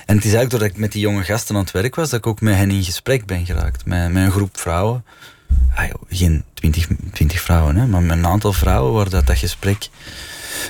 En 0.06 0.16
het 0.16 0.26
is 0.26 0.34
eigenlijk 0.34 0.50
doordat 0.50 0.70
ik 0.70 0.78
met 0.78 0.92
die 0.92 1.02
jonge 1.02 1.24
gasten 1.24 1.56
aan 1.56 1.62
het 1.62 1.72
werk 1.72 1.96
was, 1.96 2.10
dat 2.10 2.20
ik 2.20 2.28
ook 2.28 2.42
met 2.42 2.56
hen 2.56 2.72
in 2.72 2.84
gesprek 2.84 3.26
ben 3.26 3.46
geraakt. 3.46 3.86
Met, 3.86 4.12
met 4.12 4.24
een 4.24 4.32
groep 4.32 4.60
vrouwen. 4.60 5.06
Ah, 5.76 5.90
geen 6.10 6.44
twintig, 6.54 6.88
twintig 7.14 7.42
vrouwen, 7.42 7.76
hè, 7.76 7.86
maar 7.86 8.02
met 8.02 8.18
een 8.18 8.28
aantal 8.28 8.54
vrouwen 8.54 8.94
waar 8.94 9.10
dat, 9.10 9.28
dat 9.28 9.38
gesprek 9.38 9.90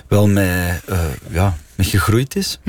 wel 0.07 0.27
mee, 0.27 0.79
eh, 0.85 1.05
ja, 1.29 1.57
mee 1.75 1.87
gegroeid 1.87 2.35
is. 2.35 2.59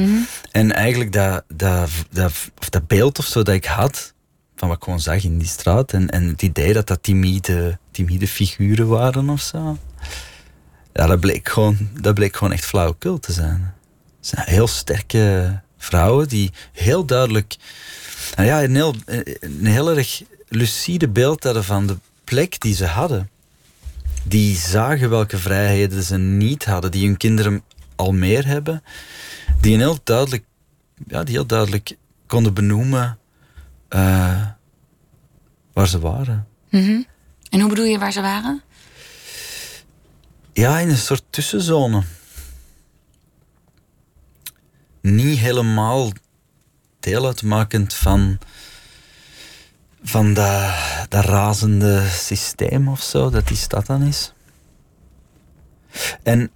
En 0.50 0.72
eigenlijk 0.72 1.12
dat, 1.12 1.44
dat, 1.54 1.90
dat, 2.10 2.32
of 2.58 2.68
dat 2.68 2.86
beeld 2.86 3.18
of 3.18 3.24
zo 3.24 3.42
dat 3.42 3.54
ik 3.54 3.64
had, 3.64 4.14
van 4.56 4.68
wat 4.68 4.76
ik 4.76 4.84
gewoon 4.84 5.00
zag 5.00 5.24
in 5.24 5.38
die 5.38 5.48
straat, 5.48 5.92
en, 5.92 6.10
en 6.10 6.28
het 6.28 6.42
idee 6.42 6.72
dat 6.72 6.86
dat 6.86 7.02
timide, 7.02 7.78
timide 7.90 8.28
figuren 8.28 8.88
waren 8.88 9.28
of 9.28 9.40
zo, 9.40 9.78
ja, 10.92 11.06
dat 11.06 11.20
bleek 11.20 11.48
gewoon, 11.48 11.88
dat 12.00 12.14
bleek 12.14 12.36
gewoon 12.36 12.52
echt 12.52 12.64
flauwekul 12.64 13.18
te 13.18 13.32
zijn. 13.32 13.74
Het 14.18 14.28
zijn 14.28 14.48
heel 14.48 14.66
sterke 14.66 15.60
vrouwen 15.78 16.28
die 16.28 16.52
heel 16.72 17.04
duidelijk, 17.04 17.56
nou 18.36 18.48
ja, 18.48 18.62
een 18.62 18.74
heel, 18.74 18.94
een 19.40 19.66
heel 19.66 19.96
erg 19.96 20.22
lucide 20.48 21.08
beeld 21.08 21.44
hadden 21.44 21.64
van 21.64 21.86
de 21.86 21.96
plek 22.24 22.60
die 22.60 22.74
ze 22.74 22.86
hadden 22.86 23.30
die 24.22 24.56
zagen 24.56 25.10
welke 25.10 25.38
vrijheden 25.38 26.02
ze 26.02 26.18
niet 26.18 26.64
hadden, 26.64 26.90
die 26.90 27.06
hun 27.06 27.16
kinderen 27.16 27.62
al 27.96 28.12
meer 28.12 28.46
hebben, 28.46 28.82
die 29.60 29.74
een 29.74 29.80
heel 29.80 29.98
duidelijk, 30.04 30.44
ja, 31.06 31.24
die 31.24 31.34
heel 31.34 31.46
duidelijk 31.46 31.96
konden 32.26 32.54
benoemen 32.54 33.18
eh, 33.88 34.46
waar 35.72 35.88
ze 35.88 35.98
waren. 35.98 36.46
Mhm. 36.68 37.02
En 37.50 37.60
hoe 37.60 37.68
bedoel 37.68 37.84
je 37.84 37.98
waar 37.98 38.12
ze 38.12 38.20
waren? 38.20 38.62
Ja, 40.52 40.78
in 40.78 40.88
een 40.88 40.96
soort 40.96 41.24
tussenzone. 41.30 42.02
Niet 45.00 45.38
helemaal 45.38 46.12
deel 47.00 47.26
uitmakend 47.26 47.94
van, 47.94 48.38
van 50.02 50.34
dat, 50.34 50.74
dat 51.11 51.24
razende 51.24 52.06
systeem 52.08 52.88
of 52.88 53.02
zo, 53.02 53.30
dat 53.30 53.48
die 53.48 53.56
stad 53.56 53.86
dan 53.86 54.02
is. 54.02 54.32
En 56.22 56.50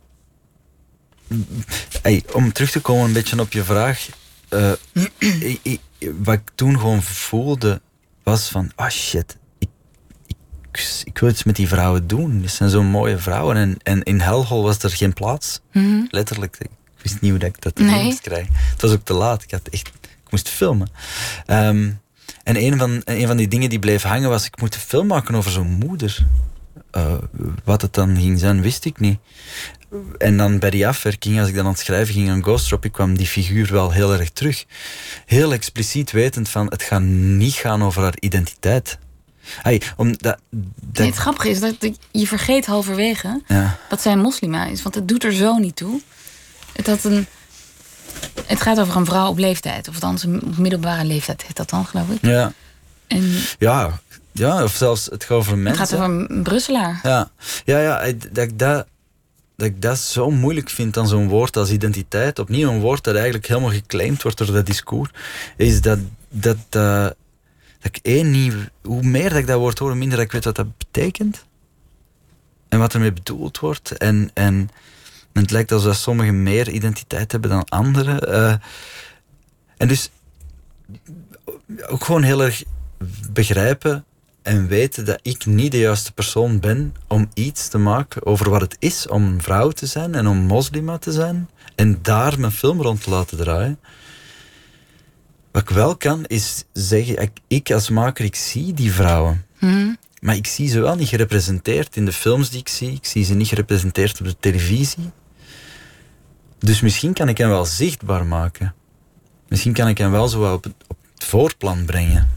hey, 2.02 2.22
om 2.32 2.52
terug 2.52 2.70
te 2.70 2.80
komen 2.80 3.04
een 3.06 3.12
beetje 3.12 3.40
op 3.40 3.52
je 3.52 3.64
vraag. 3.64 4.08
eh, 4.48 4.72
ik- 5.18 5.60
ik- 5.62 5.80
wat 6.18 6.34
ik 6.34 6.50
toen 6.54 6.78
gewoon 6.78 7.02
voelde, 7.02 7.80
was 8.22 8.48
van, 8.48 8.70
ah 8.74 8.90
shit, 8.90 9.36
ik, 9.58 9.68
ik, 10.26 10.36
ik 11.04 11.18
wil 11.18 11.28
iets 11.30 11.44
met 11.44 11.56
die 11.56 11.68
vrouwen 11.68 12.06
doen. 12.06 12.40
Dit 12.40 12.50
zijn 12.50 12.70
zo'n 12.70 12.86
mooie 12.86 13.18
vrouwen. 13.18 13.56
En, 13.56 13.76
en 13.82 14.02
in 14.02 14.20
Hellhole 14.20 14.62
was 14.62 14.78
er 14.82 14.90
geen 14.90 15.12
plaats. 15.12 15.60
Letterlijk. 16.08 16.56
Ik 16.60 17.02
wist 17.02 17.20
niet 17.20 17.30
hoe 17.30 17.40
dat 17.40 17.48
ik 17.48 17.60
dat 17.62 17.78
Nee. 17.78 18.04
moest 18.04 18.20
krijgen. 18.20 18.54
Het 18.54 18.80
was 18.82 18.90
ook 18.92 19.04
te 19.04 19.12
laat. 19.12 19.42
Ik, 19.42 19.50
had 19.50 19.68
echt, 19.68 19.88
ik 20.24 20.30
moest 20.30 20.48
filmen. 20.48 20.88
Ehm, 21.46 21.90
en 22.44 22.56
een 22.56 22.78
van, 22.78 23.02
een 23.04 23.26
van 23.26 23.36
die 23.36 23.48
dingen 23.48 23.68
die 23.68 23.78
bleef 23.78 24.02
hangen 24.02 24.28
was, 24.28 24.46
ik 24.46 24.60
moet 24.60 24.74
een 24.74 24.80
film 24.80 25.06
maken 25.06 25.34
over 25.34 25.50
zo'n 25.50 25.70
moeder. 25.70 26.26
Eh, 26.90 27.14
wat 27.64 27.82
het 27.82 27.94
dan 27.94 28.16
ging 28.16 28.38
zijn, 28.38 28.62
wist 28.62 28.84
ik 28.84 29.00
niet. 29.00 29.18
En 30.18 30.36
dan 30.36 30.58
bij 30.58 30.70
die 30.70 30.86
afwerking, 30.86 31.40
als 31.40 31.48
ik 31.48 31.54
dan 31.54 31.64
aan 31.64 31.70
het 31.70 31.80
schrijven 31.80 32.14
ging 32.14 32.30
aan 32.30 32.42
Ghost 32.42 32.78
kwam 32.90 33.16
die 33.16 33.26
figuur 33.26 33.72
wel 33.72 33.90
heel 33.90 34.12
erg 34.12 34.30
terug. 34.30 34.64
Heel 35.26 35.52
expliciet 35.52 36.10
wetend 36.10 36.48
van, 36.48 36.66
het 36.66 36.82
gaat 36.82 37.02
niet 37.02 37.52
gaan 37.52 37.82
over 37.82 38.02
haar 38.02 38.16
identiteit. 38.20 38.98
Hey, 39.62 39.82
dat, 40.18 40.38
Nee, 40.92 41.06
het 41.06 41.16
grappige 41.16 41.48
is 41.48 41.60
dat 41.60 41.80
dat 41.80 41.98
je 42.10 42.26
vergeet 42.26 42.66
halverwege 42.66 43.42
ja, 43.46 43.78
dat 43.88 44.02
zij 44.02 44.16
moslima 44.16 44.66
is. 44.66 44.82
Want 44.82 44.94
het 44.94 45.08
doet 45.08 45.24
er 45.24 45.32
zo 45.32 45.56
niet 45.56 45.76
toe. 45.76 46.00
Het, 46.72 46.86
had 46.86 47.04
een, 47.04 47.26
het 48.46 48.60
gaat 48.60 48.80
over 48.80 48.96
een 48.96 49.04
vrouw 49.04 49.28
op 49.28 49.38
leeftijd. 49.38 49.88
Of 49.88 49.94
althans 49.94 50.22
een 50.22 50.42
op 50.42 50.56
middelbare 50.58 51.04
leeftijd 51.04 51.42
heet 51.42 51.56
dat 51.56 51.70
dan, 51.70 51.86
geloof 51.86 52.08
ik. 52.08 52.18
ja, 52.20 52.52
En 53.06 53.32
ja, 53.58 54.00
ja, 54.32 54.62
of 54.62 54.72
zelfs 54.72 55.04
het 55.04 55.24
gaat 55.24 55.36
over 55.36 55.52
het 55.52 55.60
mensen. 55.60 55.86
gaat 55.86 55.94
over 55.94 56.28
een 56.30 56.42
Brusselaar. 56.42 57.00
Ja, 57.02 57.30
ja, 57.64 57.78
ja 57.78 58.12
dat, 58.32 58.44
ik 58.44 58.58
dat, 58.58 58.86
dat 59.56 59.66
ik 59.66 59.82
dat 59.82 59.98
zo 59.98 60.30
moeilijk 60.30 60.70
vind 60.70 60.96
aan 60.96 61.08
zo'n 61.08 61.28
woord 61.28 61.56
als 61.56 61.70
identiteit. 61.70 62.38
Opnieuw 62.38 62.70
een 62.70 62.80
woord 62.80 63.04
dat 63.04 63.14
eigenlijk 63.14 63.46
helemaal 63.46 63.70
geclaimd 63.70 64.22
wordt 64.22 64.38
door 64.38 64.52
dat 64.52 64.66
discours. 64.66 65.10
Is 65.56 65.80
dat, 65.80 65.98
dat, 66.28 66.56
eh, 66.70 67.02
dat 67.02 67.14
ik 67.80 67.98
één 68.02 68.30
niet... 68.30 68.54
Hoe 68.82 69.02
meer 69.02 69.28
dat 69.28 69.38
ik 69.38 69.46
dat 69.46 69.58
woord 69.58 69.78
hoor, 69.78 69.88
hoe 69.88 69.98
minder 69.98 70.16
dat 70.16 70.26
ik 70.26 70.32
weet 70.32 70.44
wat 70.44 70.56
dat 70.56 70.78
betekent. 70.78 71.44
En 72.68 72.78
wat 72.78 72.94
ermee 72.94 73.12
bedoeld 73.12 73.58
wordt. 73.58 73.90
En, 73.90 74.30
en, 74.34 74.70
en 75.34 75.42
het 75.42 75.50
lijkt 75.50 75.72
alsof 75.72 75.96
sommigen 75.96 76.42
meer 76.42 76.68
identiteit 76.68 77.32
hebben 77.32 77.50
dan 77.50 77.64
anderen. 77.64 78.20
eh. 78.32 78.54
en 79.76 79.88
dus 79.88 80.10
ook 81.86 82.04
gewoon 82.04 82.22
heel 82.22 82.42
erg 82.42 82.62
begrijpen 83.32 84.04
en 84.42 84.66
weten 84.66 85.04
dat 85.04 85.18
ik 85.22 85.46
niet 85.46 85.72
de 85.72 85.78
juiste 85.78 86.12
persoon 86.12 86.60
ben 86.60 86.94
om 87.08 87.30
iets 87.34 87.68
te 87.68 87.78
maken 87.78 88.26
over 88.26 88.50
wat 88.50 88.60
het 88.60 88.76
is 88.78 89.08
om 89.08 89.24
een 89.24 89.42
vrouw 89.42 89.70
te 89.70 89.86
zijn 89.86 90.14
en 90.14 90.26
om 90.26 90.36
moslima 90.36 90.98
te 90.98 91.12
zijn. 91.12 91.48
En 91.74 91.98
daar 92.02 92.40
mijn 92.40 92.52
film 92.52 92.82
rond 92.82 93.02
te 93.02 93.10
laten 93.10 93.36
draaien. 93.38 93.78
Wat 95.52 95.62
ik 95.62 95.68
wel 95.70 95.96
kan, 95.96 96.24
is 96.24 96.64
zeggen, 96.72 97.30
ik, 97.48 97.70
als 97.70 97.90
maker, 97.90 98.24
ik 98.24 98.34
zie 98.36 98.72
die 98.72 98.92
vrouwen. 98.92 99.44
Maar 100.20 100.36
ik 100.36 100.46
zie 100.46 100.68
ze 100.68 100.80
wel 100.80 100.94
niet 100.94 101.08
gerepresenteerd 101.08 101.96
in 101.96 102.04
de 102.04 102.12
films 102.12 102.50
die 102.50 102.60
ik 102.60 102.68
zie. 102.68 102.92
Ik 102.92 103.04
zie 103.06 103.24
ze 103.24 103.34
niet 103.34 103.48
gerepresenteerd 103.48 104.20
op 104.20 104.26
de 104.26 104.36
televisie. 104.40 105.10
Dus 106.64 106.80
misschien 106.80 107.12
kan 107.12 107.28
ik 107.28 107.38
hen 107.38 107.48
wel 107.48 107.64
zichtbaar 107.64 108.26
maken. 108.26 108.74
Misschien 109.48 109.72
kan 109.72 109.88
ik 109.88 109.98
hen 109.98 110.10
wel 110.10 110.28
zo 110.28 110.40
wel 110.40 110.54
op 110.54 110.64
het, 110.64 110.74
op 110.86 110.96
het 111.14 111.24
voorplan 111.24 111.84
brengen. 111.84 112.28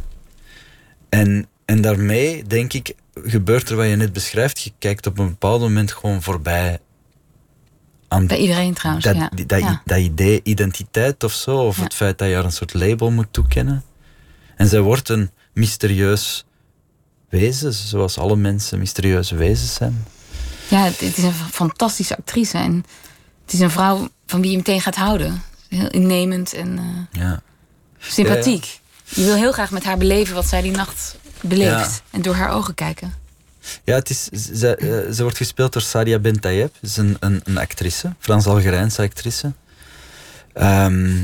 En, 1.10 1.48
en 1.66 1.82
daarmee, 1.82 2.44
denk 2.44 2.74
ik, 2.74 2.96
gebeurt 3.14 3.70
er 3.70 3.76
wat 3.76 3.88
je 3.88 3.96
net 3.96 4.14
beschrijft. 4.14 4.62
Je 4.62 4.72
kijkt 4.80 5.08
op 5.08 5.18
een 5.18 5.28
bepaald 5.28 5.62
moment 5.62 5.92
gewoon 5.92 6.22
voorbij 6.22 6.80
aan 8.08 8.28
Bij 8.28 8.38
iedereen 8.38 8.74
trouwens, 8.74 9.06
dat, 9.06 9.16
ja. 9.16 9.30
dat, 9.46 9.60
Ja. 9.60 9.82
dat 9.86 9.98
idee 9.98 10.40
identiteit 10.44 11.24
of 11.24 11.32
zo. 11.34 11.58
Of 11.58 11.78
Ja. 11.78 11.84
het 11.84 11.94
feit 11.94 12.18
dat 12.18 12.28
je 12.28 12.34
haar 12.36 12.46
een 12.46 12.52
soort 12.52 12.74
label 12.74 13.12
moet 13.12 13.28
toekennen. 13.32 13.84
En 14.56 14.68
zij 14.68 14.80
wordt 14.82 15.10
een 15.10 15.32
mysterieus 15.54 16.46
wezen, 17.30 17.74
zoals 17.74 18.18
alle 18.18 18.36
mensen 18.36 18.80
mysterieuze 18.80 19.36
wezens 19.36 19.74
zijn. 19.74 20.06
Ja, 20.70 20.84
het, 20.84 21.00
het 21.00 21.18
is 21.18 21.24
een 21.24 21.34
fantastische 21.34 22.18
actrice. 22.18 22.58
En 22.58 22.84
het 23.44 23.54
is 23.54 23.60
een 23.60 23.72
vrouw 23.72 24.10
van 24.28 24.42
wie 24.42 24.52
je 24.52 24.58
meteen 24.58 24.82
gaat 24.82 24.96
houden. 24.96 25.42
Heel 25.70 25.88
innemend 25.90 26.54
en 26.54 26.78
eh, 26.78 27.22
Ja. 27.22 27.42
sympathiek. 28.00 28.80
Je 29.04 29.24
wil 29.26 29.36
heel 29.36 29.52
graag 29.52 29.72
met 29.72 29.84
haar 29.84 29.98
beleven 29.98 30.36
wat 30.36 30.48
zij 30.48 30.62
die 30.62 30.72
nacht 30.72 31.16
beleeft. 31.42 32.02
En 32.12 32.22
door 32.22 32.36
haar 32.36 32.52
ogen 32.52 32.74
kijken. 32.74 33.14
Ja, 33.84 33.96
het 33.96 34.10
is, 34.10 34.24
ze, 34.24 34.76
eh, 34.76 35.14
ze 35.14 35.22
wordt 35.22 35.38
gespeeld 35.38 35.74
door 35.74 35.82
Sadia 35.82 36.20
Ben 36.20 36.40
Tayeb. 36.40 36.76
Ze 36.82 36.86
is 36.88 36.98
een, 36.98 37.18
een, 37.20 37.42
een 37.44 37.58
actrice, 37.58 38.16
Frans-Algerijnse 38.20 39.02
actrice. 39.02 39.54
Ehm, 40.54 41.18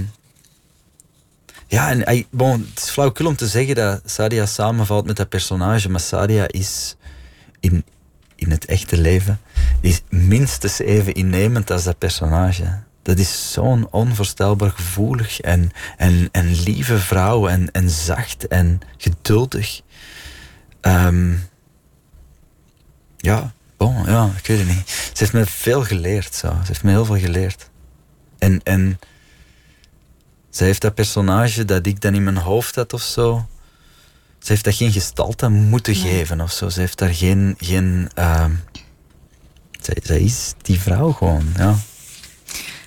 ja, 1.67 1.89
en 1.89 2.01
hij- 2.01 2.27
bon, 2.29 2.67
het 2.73 2.83
is 2.83 2.89
flauwkul 2.89 3.25
om 3.25 3.35
te 3.35 3.47
zeggen 3.47 3.75
dat 3.75 4.01
Sadia 4.05 4.45
samenvalt 4.45 5.05
met 5.05 5.15
dat 5.15 5.29
personage, 5.29 5.89
maar 5.89 5.99
Sadia 5.99 6.47
is 6.47 6.95
in, 7.59 7.85
in 8.35 8.51
het 8.51 8.65
echte 8.65 8.97
leven 8.97 9.39
is 9.81 10.01
minstens 10.09 10.79
even 10.79 11.13
innemend 11.13 11.71
als 11.71 11.83
dat 11.83 11.97
personage. 11.97 12.79
Dat 13.03 13.19
is 13.19 13.51
zo'n 13.51 13.87
onvoorstelbaar 13.91 14.71
gevoelig 14.71 15.39
en, 15.41 15.71
en, 15.97 16.29
en 16.31 16.61
lieve 16.61 16.97
vrouw 16.97 17.47
en, 17.47 17.71
en 17.71 17.89
zacht 17.89 18.47
en 18.47 18.81
geduldig. 18.97 19.81
Ehm, 20.81 21.33
ja, 23.17 23.53
bon, 23.77 24.05
ja, 24.05 24.31
ik 24.37 24.47
weet 24.47 24.59
het 24.59 24.67
niet. 24.67 24.89
Ze 24.89 25.11
heeft 25.13 25.33
me 25.33 25.45
veel 25.45 25.83
geleerd, 25.83 26.35
zo. 26.35 26.47
Ze 26.47 26.67
heeft 26.67 26.83
me 26.83 26.91
heel 26.91 27.05
veel 27.05 27.19
geleerd. 27.19 27.69
En, 28.37 28.61
en 28.63 28.99
Ze 30.49 30.63
heeft 30.63 30.81
dat 30.81 30.93
personage 30.93 31.65
dat 31.65 31.85
ik 31.85 32.01
dan 32.01 32.13
in 32.13 32.23
mijn 32.23 32.37
hoofd 32.37 32.75
had 32.75 32.93
of 32.93 33.01
zo. 33.01 33.47
Ze 34.39 34.51
heeft 34.51 34.63
dat 34.63 34.75
geen 34.75 34.91
gestalte 34.91 35.49
moeten 35.49 35.95
geven 35.95 36.41
of 36.41 36.51
zo. 36.51 36.69
Ze 36.69 36.79
heeft 36.79 36.97
daar 36.97 37.13
geen. 37.13 37.55
geen 37.57 38.09
zij, 39.81 39.97
zij 40.03 40.21
is 40.21 40.53
die 40.61 40.79
vrouw 40.79 41.11
gewoon, 41.11 41.53
ja. 41.57 41.75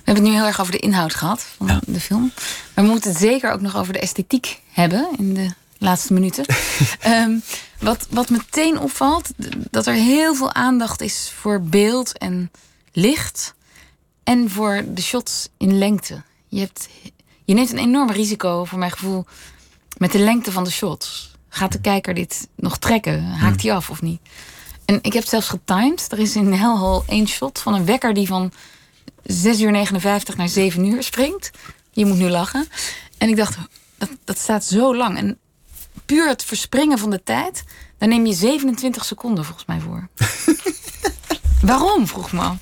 We 0.06 0.12
hebben 0.12 0.24
het 0.24 0.32
nu 0.32 0.38
heel 0.40 0.48
erg 0.50 0.60
over 0.60 0.72
de 0.72 0.78
inhoud 0.78 1.14
gehad 1.14 1.42
van 1.56 1.66
Ja. 1.66 1.80
de 1.86 2.00
film. 2.00 2.32
Maar 2.74 2.84
we 2.84 2.90
moeten 2.90 3.10
het 3.10 3.20
zeker 3.20 3.52
ook 3.52 3.60
nog 3.60 3.76
over 3.76 3.92
de 3.92 3.98
esthetiek 3.98 4.60
hebben 4.72 5.08
in 5.18 5.34
de 5.34 5.50
laatste 5.78 6.12
minuten. 6.12 6.44
Ehm, 7.00 7.38
wat, 7.80 8.06
wat 8.10 8.30
meteen 8.30 8.78
opvalt, 8.78 9.30
dat 9.70 9.86
er 9.86 9.94
heel 9.94 10.34
veel 10.34 10.52
aandacht 10.54 11.00
is 11.00 11.32
voor 11.40 11.60
beeld 11.62 12.18
en 12.18 12.50
licht. 12.92 13.54
En 14.24 14.50
voor 14.50 14.84
de 14.88 15.02
shots 15.02 15.48
in 15.56 15.78
lengte. 15.78 16.22
Je, 16.48 16.60
hebt, 16.60 16.88
je 17.44 17.54
neemt 17.54 17.70
een 17.72 17.78
enorm 17.78 18.10
risico, 18.10 18.64
voor 18.64 18.78
mijn 18.78 18.90
gevoel, 18.90 19.26
met 19.96 20.12
de 20.12 20.18
lengte 20.18 20.52
van 20.52 20.64
de 20.64 20.70
shots. 20.70 21.34
Gaat 21.48 21.72
de 21.72 21.80
kijker 21.80 22.14
dit 22.14 22.48
nog 22.54 22.78
trekken? 22.78 23.24
Haakt 23.24 23.62
hij 23.62 23.72
af 23.74 23.90
of 23.90 24.02
niet? 24.02 24.20
En 24.84 24.98
ik 25.02 25.12
heb 25.12 25.24
zelfs 25.24 25.48
getimed. 25.48 26.06
Er 26.12 26.18
is 26.18 26.36
in 26.36 26.52
Hellhole 26.52 27.02
één 27.06 27.28
shot 27.28 27.58
van 27.58 27.74
een 27.74 27.84
wekker 27.84 28.14
die 28.14 28.26
van 28.26 28.52
6 29.26 29.60
uur 29.60 29.70
59 29.70 30.36
naar 30.36 30.48
7 30.48 30.84
uur 30.84 31.02
springt. 31.02 31.50
Je 31.90 32.06
moet 32.06 32.18
nu 32.18 32.28
lachen. 32.28 32.68
En 33.18 33.28
ik 33.28 33.36
dacht, 33.36 33.56
dat, 33.98 34.08
dat 34.24 34.38
staat 34.38 34.64
zo 34.64 34.96
lang. 34.96 35.18
En 35.18 35.38
puur 36.06 36.28
het 36.28 36.44
verspringen 36.44 36.98
van 36.98 37.10
de 37.10 37.22
tijd, 37.22 37.64
daar 37.98 38.08
neem 38.08 38.26
je 38.26 38.34
27 38.34 39.04
seconden 39.04 39.44
volgens 39.44 39.66
mij 39.66 39.80
voor. 39.80 40.08
Waarom, 41.70 42.06
vroeg 42.06 42.32
me 42.32 42.40
af. 42.40 42.58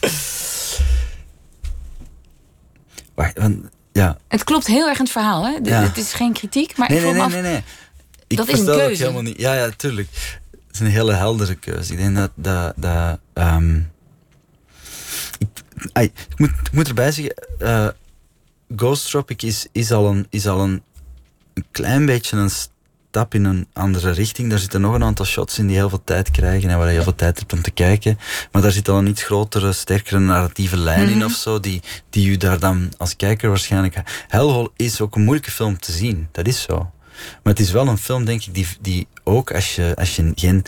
Wacht, 3.15 3.39
want, 3.39 3.65
ja. 3.93 4.19
Het 4.29 4.45
klopt 4.45 4.67
heel 4.67 4.89
erg 4.89 4.99
in 4.99 5.05
het 5.05 5.13
verhaal, 5.13 5.45
hè? 5.45 5.59
Ja. 5.63 5.83
Het 5.83 5.97
is 5.97 6.13
geen 6.13 6.33
kritiek, 6.33 6.77
maar 6.77 6.89
Nee, 6.89 6.99
ik 6.99 7.05
nee, 7.05 7.15
vroeg 7.15 7.29
nee, 7.29 7.43
me 7.43 7.49
nee, 7.49 7.57
af... 7.57 7.63
Ik 8.27 8.37
Dat 8.37 8.49
is 8.49 8.59
een 8.59 8.67
keuze. 8.67 9.03
helemaal 9.03 9.23
niet. 9.23 9.41
Ja, 9.41 9.55
ja, 9.55 9.71
tuurlijk. 9.77 10.09
Het 10.51 10.61
is 10.73 10.81
een 10.81 10.87
hele 10.87 11.13
heldere 11.13 11.55
keuze. 11.55 11.93
Ik 11.93 11.99
denk 11.99 12.17
dat. 12.17 12.31
dat, 12.35 12.73
dat 12.77 13.19
ehm, 13.33 13.81
ai, 15.93 16.07
ik, 16.07 16.39
moet, 16.39 16.51
ik 16.51 16.73
moet 16.73 16.89
erbij 16.89 17.13
zeggen. 17.13 17.35
eh 17.59 17.89
Ghost 18.77 19.11
Tropic 19.11 19.43
is, 19.43 19.67
is 19.73 19.93
al, 19.93 20.07
een, 20.07 20.27
is 20.31 20.47
al 20.47 20.61
een, 20.61 20.83
een 21.55 21.65
klein 21.71 22.07
beetje 22.07 22.37
een 22.37 22.51
stap 22.51 23.35
in 23.35 23.45
een 23.45 23.67
andere 23.73 24.11
richting. 24.11 24.51
Daar 24.51 24.59
zitten 24.59 24.81
nog 24.81 24.95
een 24.95 25.03
aantal 25.05 25.25
shots 25.25 25.59
in 25.59 25.67
die 25.67 25.77
heel 25.77 25.89
veel 25.89 26.05
tijd 26.05 26.31
krijgen 26.31 26.71
en 26.71 26.79
waar 26.79 26.87
je 26.87 26.93
heel 26.93 27.03
veel 27.03 27.15
tijd 27.15 27.39
hebt 27.39 27.53
om 27.53 27.63
te 27.63 27.71
kijken. 27.71 28.19
Maar 28.53 28.63
daar 28.63 28.73
zit 28.73 28.89
al 28.89 28.99
een 28.99 29.07
iets 29.07 29.23
grotere, 29.23 29.73
sterkere 29.73 30.19
narratieve 30.19 30.77
lijn 30.77 31.09
in 31.09 31.25
of 31.25 31.33
zo, 31.33 31.61
die, 31.61 31.83
die 32.11 32.29
u 32.29 32.37
daar 32.37 32.59
dan 32.59 32.93
als 32.97 33.17
kijker 33.17 33.49
waarschijnlijk... 33.49 34.03
Hellhole 34.29 34.71
is 34.77 35.01
ook 35.01 35.15
een 35.15 35.23
moeilijke 35.25 35.51
film 35.51 35.79
te 35.79 35.93
zien, 35.93 36.29
dat 36.33 36.47
is 36.47 36.63
zo. 36.63 36.93
Maar 37.43 37.53
het 37.53 37.61
is 37.61 37.71
wel 37.71 37.89
een 37.89 37.99
film, 37.99 38.25
denk 38.25 38.45
ik, 38.45 38.55
die, 38.55 38.67
die 38.81 39.07
ook 39.25 39.53
als 39.53 39.75
je, 39.75 39.93
als 39.97 40.17
je 40.17 40.33
geen 40.35 40.65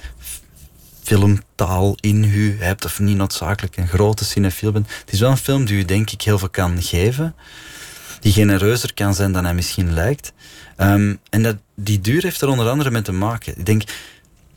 filmtaal 1.06 1.96
in 2.00 2.24
u 2.24 2.56
hebt, 2.60 2.84
of 2.84 2.98
niet 2.98 3.16
noodzakelijk 3.16 3.76
een 3.76 3.88
grote 3.88 4.24
cinefiel 4.24 4.72
bent, 4.72 4.88
het 5.00 5.12
is 5.12 5.20
wel 5.20 5.30
een 5.30 5.36
film 5.36 5.64
die 5.64 5.76
u, 5.76 5.84
denk 5.84 6.10
ik, 6.10 6.22
heel 6.22 6.38
veel 6.38 6.50
kan 6.50 6.82
geven 6.82 7.34
die 8.20 8.32
genereuzer 8.32 8.94
kan 8.94 9.14
zijn 9.14 9.32
dan 9.32 9.44
hij 9.44 9.54
misschien 9.54 9.92
lijkt. 9.92 10.32
Ehm, 10.76 11.14
en 11.30 11.42
dat, 11.42 11.56
die 11.74 12.00
duur 12.00 12.22
heeft 12.22 12.40
er 12.40 12.48
onder 12.48 12.68
andere 12.68 12.90
mee 12.90 13.02
te 13.02 13.12
maken. 13.12 13.58
Ik 13.58 13.66
denk, 13.66 13.82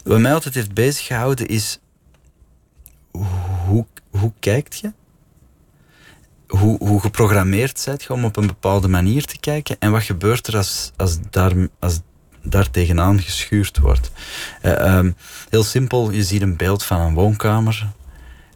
wat 0.04 0.20
mij 0.20 0.34
altijd 0.34 0.56
heeft 0.56 0.74
bezig 0.74 1.06
gehouden 1.06 1.48
is, 1.48 1.80
hoe, 3.66 3.86
hoe 4.10 4.32
kijkt 4.40 4.80
je? 4.80 4.92
Hoe, 6.48 6.78
hoe 6.78 7.02
geprogrammeerd 7.02 7.80
zijt 7.80 8.04
je 8.04 8.14
om 8.14 8.26
op 8.26 8.38
een 8.38 8.48
bepaalde 8.48 8.88
manier 8.88 9.26
te 9.26 9.40
kijken? 9.40 9.76
En 9.80 9.92
wat 9.92 10.04
gebeurt 10.04 10.48
er 10.48 10.58
als, 10.58 10.92
als, 10.96 11.18
daar, 11.30 11.54
als 11.80 12.00
daar 12.52 12.70
tegenaan 12.72 13.22
geschuurd 13.22 13.78
wordt? 13.78 14.12
Eh, 14.62 14.80
ehm, 14.86 15.12
heel 15.50 15.64
simpel, 15.64 16.12
je 16.12 16.24
ziet 16.24 16.42
een 16.42 16.56
beeld 16.58 16.84
van 16.84 17.00
een 17.00 17.14
woonkamer. 17.14 17.88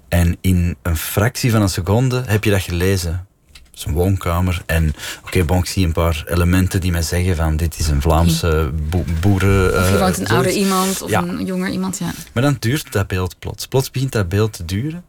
En 0.08 0.38
in 0.42 0.76
een 0.82 0.98
fractie 0.98 1.52
van 1.52 1.62
een 1.62 1.70
seconde 1.70 2.24
heb 2.26 2.44
je 2.44 2.50
dat 2.50 2.62
gelezen. 2.62 3.28
Het 3.54 3.82
is 3.82 3.86
een 3.86 3.94
woonkamer. 3.94 4.62
En 4.66 4.94
oké, 5.26 5.44
bon, 5.44 5.58
ik 5.58 5.66
zie 5.66 5.86
een 5.86 5.92
paar 5.92 6.24
elementen 6.28 6.82
die 6.82 6.92
mij 6.92 7.02
zeggen 7.02 7.36
van 7.36 7.58
dit 7.58 7.80
is 7.80 7.88
een 7.88 8.02
Vlaamse 8.02 8.72
bo 8.90 9.04
boeren... 9.22 9.68
Of 9.80 9.88
je 9.88 9.94
eh, 9.94 10.00
woont 10.00 10.18
een 10.20 10.28
ouder 10.28 10.52
iemand 10.52 11.02
of 11.02 11.10
Ja. 11.10 11.22
een 11.24 11.46
jonger 11.46 11.70
iemand, 11.70 11.98
ja. 11.98 12.12
Maar 12.34 12.44
dan 12.44 12.56
duurt 12.60 12.92
dat 12.92 13.08
beeld 13.08 13.40
plots. 13.40 13.68
Plots 13.68 13.92
begint 13.92 14.12
dat 14.12 14.30
beeld 14.30 14.54
te 14.54 14.66
duren. 14.66 15.04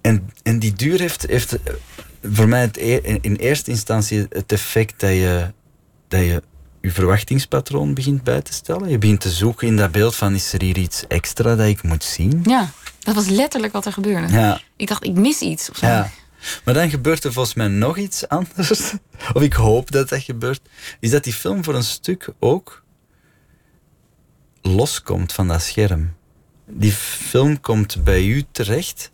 En, 0.00 0.30
en 0.42 0.58
die 0.58 0.72
duur 0.72 0.98
heeft, 1.00 1.26
heeft 1.26 1.62
eh, 1.62 1.74
voor 2.32 2.48
mij 2.48 2.60
het 2.60 2.76
e- 2.76 3.00
in, 3.02 3.18
in 3.20 3.34
eerste 3.36 3.70
instantie 3.70 4.26
het 4.28 4.52
effect 4.52 5.00
dat 5.00 5.10
je, 5.10 5.52
dat 6.08 6.20
je 6.20 6.42
je 6.86 6.92
verwachtingspatroon 6.92 7.94
begint 7.94 8.22
bij 8.22 8.42
te 8.42 8.52
stellen. 8.52 8.88
Je 8.88 8.98
begint 8.98 9.20
te 9.20 9.30
zoeken 9.30 9.66
in 9.66 9.76
dat 9.76 9.92
beeld 9.92 10.14
van 10.14 10.34
is 10.34 10.52
er 10.52 10.62
hier 10.62 10.78
iets 10.78 11.06
extra 11.06 11.56
dat 11.56 11.66
ik 11.66 11.82
moet 11.82 12.04
zien? 12.04 12.40
Ja, 12.44 12.70
dat 12.98 13.14
was 13.14 13.26
letterlijk 13.26 13.72
wat 13.72 13.86
er 13.86 13.92
gebeurde. 13.92 14.32
Ja. 14.32 14.60
Ik 14.76 14.88
dacht, 14.88 15.04
ik 15.04 15.14
mis 15.14 15.40
iets 15.40 15.70
of 15.70 15.76
zo. 15.76 15.86
Ja. 15.86 16.10
Maar 16.64 16.74
dan 16.74 16.90
gebeurt 16.90 17.24
er 17.24 17.32
volgens 17.32 17.54
mij 17.54 17.68
nog 17.68 17.96
iets 17.96 18.28
anders. 18.28 18.92
Of 19.34 19.42
ik 19.42 19.52
hoop 19.52 19.90
dat 19.90 20.08
dat 20.08 20.22
gebeurt. 20.22 20.60
Is 21.00 21.10
dat 21.10 21.24
die 21.24 21.32
film 21.32 21.64
voor 21.64 21.74
een 21.74 21.84
stuk 21.84 22.28
ook 22.38 22.82
loskomt 24.62 25.32
van 25.32 25.48
dat 25.48 25.62
scherm. 25.62 26.14
Die 26.66 26.92
film 26.92 27.60
komt 27.60 28.04
bij 28.04 28.24
u 28.24 28.44
terecht. 28.52 29.10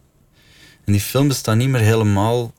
En 0.84 0.92
die 0.92 1.02
film 1.02 1.28
bestaat 1.28 1.56
niet 1.56 1.68
meer 1.68 1.80
helemaal 1.80 2.52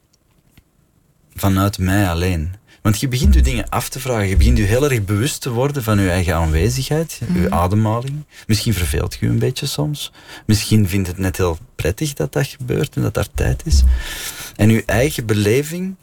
vanuit 1.33 1.77
mij 1.77 2.09
alleen. 2.09 2.53
Want 2.83 2.99
je 2.99 3.07
begint 3.07 3.33
je 3.33 3.41
dingen 3.41 3.69
af 3.69 3.89
te 3.89 3.99
vragen. 3.99 4.27
Je 4.27 4.37
begint 4.37 4.57
je 4.57 4.63
heel 4.63 4.89
erg 4.89 5.03
bewust 5.03 5.41
te 5.41 5.49
worden 5.49 5.83
van 5.83 5.99
je 5.99 6.09
eigen 6.09 6.35
aanwezigheid, 6.35 7.19
je 7.33 7.51
ademhaling. 7.51 8.23
Misschien 8.47 8.73
verveelt 8.73 9.17
je 9.19 9.27
een 9.27 9.39
beetje 9.39 9.65
soms. 9.65 10.11
Misschien 10.45 10.87
vindt 10.87 11.07
het 11.07 11.17
net 11.17 11.37
heel 11.37 11.57
prettig 11.75 12.13
dat 12.13 12.33
dat 12.33 12.47
gebeurt 12.47 12.95
en 12.95 13.01
dat 13.01 13.13
daar 13.13 13.27
tijd 13.33 13.61
is. 13.65 13.83
En 14.55 14.69
je 14.69 14.83
eigen 14.85 15.25
beleving 15.25 15.95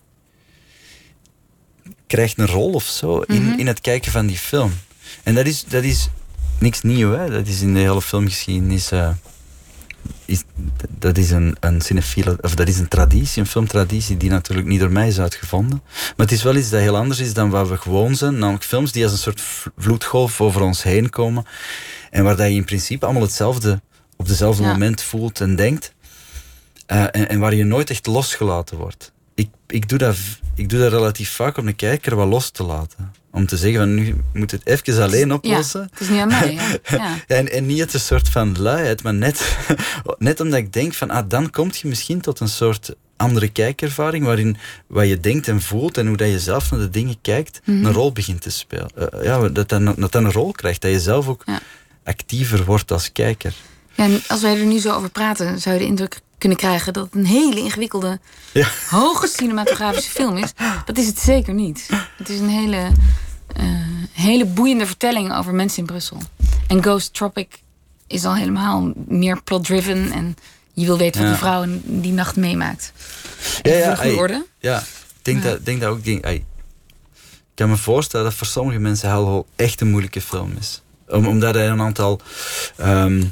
krijgt 2.06 2.38
een 2.38 2.46
rol 2.46 2.72
of 2.72 2.84
zo 2.84 3.20
in, 3.20 3.58
in 3.58 3.66
het 3.66 3.80
kijken 3.80 4.12
van 4.12 4.26
die 4.26 4.38
film. 4.38 4.72
En 5.22 5.34
dat 5.34 5.46
is, 5.46 5.64
dat 5.64 5.82
is 5.82 6.08
niks 6.58 6.82
nieuw, 6.82 7.12
hè? 7.12 7.30
dat 7.30 7.46
is 7.46 7.60
in 7.60 7.74
de 7.74 7.80
hele 7.80 8.02
filmgeschiedenis. 8.02 8.90
eh, 8.90 9.10
is, 10.30 10.42
dat 10.98 11.18
is 11.18 11.30
een, 11.30 11.56
een 11.60 11.80
cinefiele, 11.80 12.38
of 12.40 12.54
dat 12.54 12.68
is 12.68 12.78
een 12.78 12.88
traditie, 12.88 13.42
een 13.42 13.48
filmtraditie 13.48 14.16
die 14.16 14.30
natuurlijk 14.30 14.68
niet 14.68 14.80
door 14.80 14.92
mij 14.92 15.08
is 15.08 15.20
uitgevonden. 15.20 15.82
Maar 16.16 16.26
het 16.26 16.32
is 16.32 16.42
wel 16.42 16.56
iets 16.56 16.70
dat 16.70 16.80
heel 16.80 16.96
anders 16.96 17.20
is 17.20 17.34
dan 17.34 17.50
wat 17.50 17.68
we 17.68 17.76
gewoon 17.76 18.14
zijn. 18.14 18.38
Namelijk 18.38 18.64
films 18.64 18.92
die 18.92 19.02
als 19.02 19.12
een 19.12 19.18
soort 19.18 19.40
vloedgolf 19.76 20.40
over 20.40 20.60
ons 20.60 20.82
heen 20.82 21.10
komen. 21.10 21.44
En 22.10 22.24
waar 22.24 22.36
dat 22.36 22.46
je 22.48 22.54
in 22.54 22.64
principe 22.64 23.04
allemaal 23.04 23.22
hetzelfde 23.22 23.80
op 24.16 24.28
dezelfde 24.28 24.62
Ja. 24.62 24.68
moment 24.72 25.02
voelt 25.02 25.40
en 25.40 25.56
denkt. 25.56 25.94
Eh, 26.86 27.02
en, 27.02 27.28
en 27.28 27.38
waar 27.38 27.54
je 27.54 27.64
nooit 27.64 27.90
echt 27.90 28.06
losgelaten 28.06 28.76
wordt. 28.76 29.12
Ik, 29.34 29.48
ik, 29.66 29.88
doe 29.88 29.98
dat, 29.98 30.16
ik 30.54 30.68
doe 30.68 30.78
dat 30.78 30.92
relatief 30.92 31.30
vaak 31.30 31.56
om 31.56 31.66
de 31.66 31.72
kijker 31.72 32.16
wat 32.16 32.28
los 32.28 32.50
te 32.50 32.62
laten. 32.62 33.12
Om 33.32 33.46
te 33.46 33.56
zeggen 33.56 33.80
van 33.80 33.94
nu 33.94 34.14
moet 34.32 34.50
het 34.50 34.66
even 34.66 35.02
alleen 35.02 35.32
oplossen. 35.32 35.80
Ja, 35.80 35.86
het 35.90 36.00
is 36.00 36.08
niet 36.08 36.18
aan 36.20 36.28
mij. 36.28 36.52
Ja. 36.54 36.62
Ja. 36.96 37.14
Ja, 37.26 37.36
en, 37.36 37.52
en 37.52 37.66
niet 37.66 37.78
het 37.78 37.94
een 37.94 38.00
soort 38.00 38.28
van 38.28 38.56
luiheid, 38.58 39.02
maar 39.02 39.14
net, 39.14 39.56
net 40.18 40.40
omdat 40.40 40.58
ik 40.58 40.72
denk 40.72 40.94
van, 40.94 41.10
ah, 41.10 41.28
dan 41.28 41.50
kom 41.50 41.70
je 41.72 41.88
misschien 41.88 42.20
tot 42.20 42.40
een 42.40 42.48
soort 42.48 42.94
andere 43.16 43.48
kijkervaring, 43.48 44.24
waarin 44.24 44.56
wat 44.86 45.08
je 45.08 45.20
denkt 45.20 45.48
en 45.48 45.60
voelt 45.62 45.96
en 45.98 46.06
hoe 46.06 46.16
dat 46.16 46.28
je 46.28 46.38
zelf 46.40 46.70
naar 46.70 46.80
de 46.80 46.90
dingen 46.90 47.16
kijkt, 47.22 47.60
Mhm. 47.64 47.84
een 47.86 47.92
rol 47.92 48.12
begint 48.12 48.40
te 48.40 48.50
spelen. 48.50 48.88
Eh, 48.94 49.24
ja, 49.24 49.48
dat 49.48 49.68
dat, 49.68 49.96
dat 49.96 50.14
een 50.14 50.32
rol 50.32 50.52
krijgt, 50.52 50.80
dat 50.82 50.90
je 50.90 51.00
zelf 51.00 51.28
ook 51.28 51.44
actiever 52.04 52.64
wordt 52.64 52.92
als 52.92 53.12
kijker. 53.12 53.54
Ja, 53.94 54.04
en 54.04 54.20
als 54.28 54.40
wij 54.40 54.58
er 54.60 54.66
nu 54.66 54.78
zo 54.78 54.92
over 54.94 55.10
praten, 55.10 55.60
zou 55.60 55.74
je 55.74 55.80
de 55.80 55.86
indruk 55.86 56.20
kunnen 56.40 56.58
krijgen 56.58 56.92
dat 56.92 57.04
het 57.04 57.14
een 57.14 57.26
hele 57.26 57.60
ingewikkelde, 57.60 58.18
Ja. 58.52 58.68
hoge 58.90 59.26
cinematografische 59.26 60.10
film 60.10 60.36
is. 60.36 60.52
Dat 60.84 60.98
is 60.98 61.06
het 61.06 61.18
zeker 61.18 61.54
niet. 61.54 61.88
Het 62.16 62.28
is 62.28 62.38
een 62.40 62.48
hele, 62.48 62.90
eh, 63.56 63.64
hele 64.12 64.44
boeiende 64.44 64.86
vertelling 64.86 65.34
over 65.36 65.54
mensen 65.54 65.78
in 65.78 65.86
Brussel. 65.86 66.18
En 66.66 66.82
Ghost 66.82 67.14
Tropic 67.14 67.48
is 68.06 68.24
al 68.24 68.34
helemaal 68.34 68.92
meer 69.06 69.42
plot-driven 69.42 70.10
en 70.12 70.36
je 70.72 70.86
wil 70.86 70.98
weten 70.98 71.20
wat 71.20 71.30
Ja. 71.30 71.36
die 71.36 71.44
vrouw 71.46 71.80
die 72.00 72.12
nacht 72.12 72.36
meemaakt. 72.36 72.92
Ja, 73.62 73.74
ja, 73.74 73.94
goede 73.94 74.16
orde. 74.16 74.46
Ja, 74.58 74.78
ik 74.78 74.84
denk, 75.22 75.42
dat, 75.42 75.64
denk 75.64 75.80
dat 75.80 75.90
ook. 75.90 76.04
Denk, 76.04 76.24
ai. 76.24 76.34
ik 76.34 76.44
kan 77.54 77.68
me 77.68 77.76
voorstellen 77.76 78.24
dat 78.26 78.34
voor 78.34 78.46
sommige 78.46 78.78
mensen 78.78 79.08
Hellhole 79.08 79.44
echt 79.56 79.80
een 79.80 79.90
moeilijke 79.90 80.20
film 80.20 80.52
is. 80.58 80.82
Om, 81.08 81.26
omdat 81.26 81.54
hij 81.54 81.68
een 81.68 81.80
aantal. 81.80 82.20
ehm 82.76 83.24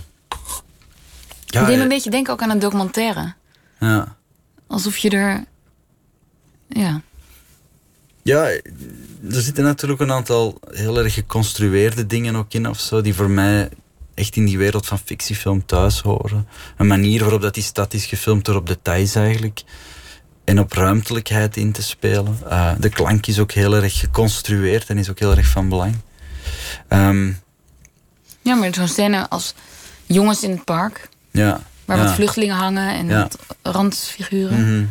ja, 1.51 1.61
Ik 1.61 1.67
deed 1.67 1.77
me 1.77 1.83
een 1.83 1.89
beetje 1.89 2.11
denken 2.11 2.33
ook 2.33 2.43
aan 2.43 2.51
een 2.51 2.59
documentaire. 2.59 3.35
ja. 3.81 4.17
Alsof 4.67 4.97
je 4.97 5.11
er... 5.11 5.45
Ja, 6.69 7.01
Ja, 8.23 8.45
er 9.31 9.41
zitten 9.43 9.65
natuurlijk 9.65 10.01
een 10.01 10.13
aantal 10.13 10.61
heel 10.71 10.99
erg 10.99 11.15
geconstrueerde 11.15 12.07
dingen 12.07 12.37
ook 12.37 12.53
in 12.53 12.69
of 12.69 12.81
zo, 12.81 13.01
die 13.01 13.15
voor 13.15 13.31
mij 13.31 13.69
echt 14.15 14.37
in 14.37 14.45
die 14.45 14.59
wereld 14.59 14.87
van 14.87 14.99
fictiefilm 14.99 15.67
thuis 15.67 16.01
horen. 16.01 16.49
Een 16.77 16.87
manier 16.87 17.21
waarop 17.21 17.41
dat 17.41 17.55
die 17.55 17.63
stad 17.63 17.95
is 17.95 18.07
gefilmd 18.07 18.45
door 18.45 18.55
op 18.57 18.67
details 18.67 19.15
eigenlijk. 19.15 19.63
en 20.45 20.61
op 20.61 20.73
ruimtelijkheid 20.73 21.57
in 21.57 21.73
te 21.73 21.83
spelen. 21.83 22.39
Eh, 22.49 22.73
de 22.79 22.89
klank 22.89 23.27
is 23.27 23.39
ook 23.39 23.53
heel 23.53 23.75
erg 23.75 23.99
geconstrueerd 23.99 24.89
en 24.89 24.99
is 24.99 25.11
ook 25.11 25.19
heel 25.19 25.37
erg 25.37 25.47
van 25.49 25.69
belang. 25.69 25.97
Ehm, 26.89 27.33
Ja, 28.43 28.55
maar 28.55 28.75
zo'n 28.75 28.89
scène 28.89 29.29
als 29.29 29.55
jongens 30.07 30.43
in 30.43 30.51
het 30.51 30.65
park... 30.65 31.09
ja, 31.39 31.63
waar 31.85 31.97
ja. 31.97 32.05
wat 32.05 32.15
vluchtelingen 32.15 32.57
hangen 32.57 32.95
en 32.95 33.07
Ja. 33.09 33.23
wat 33.23 33.39
randfiguren. 33.75 34.61
Mhm. 34.61 34.87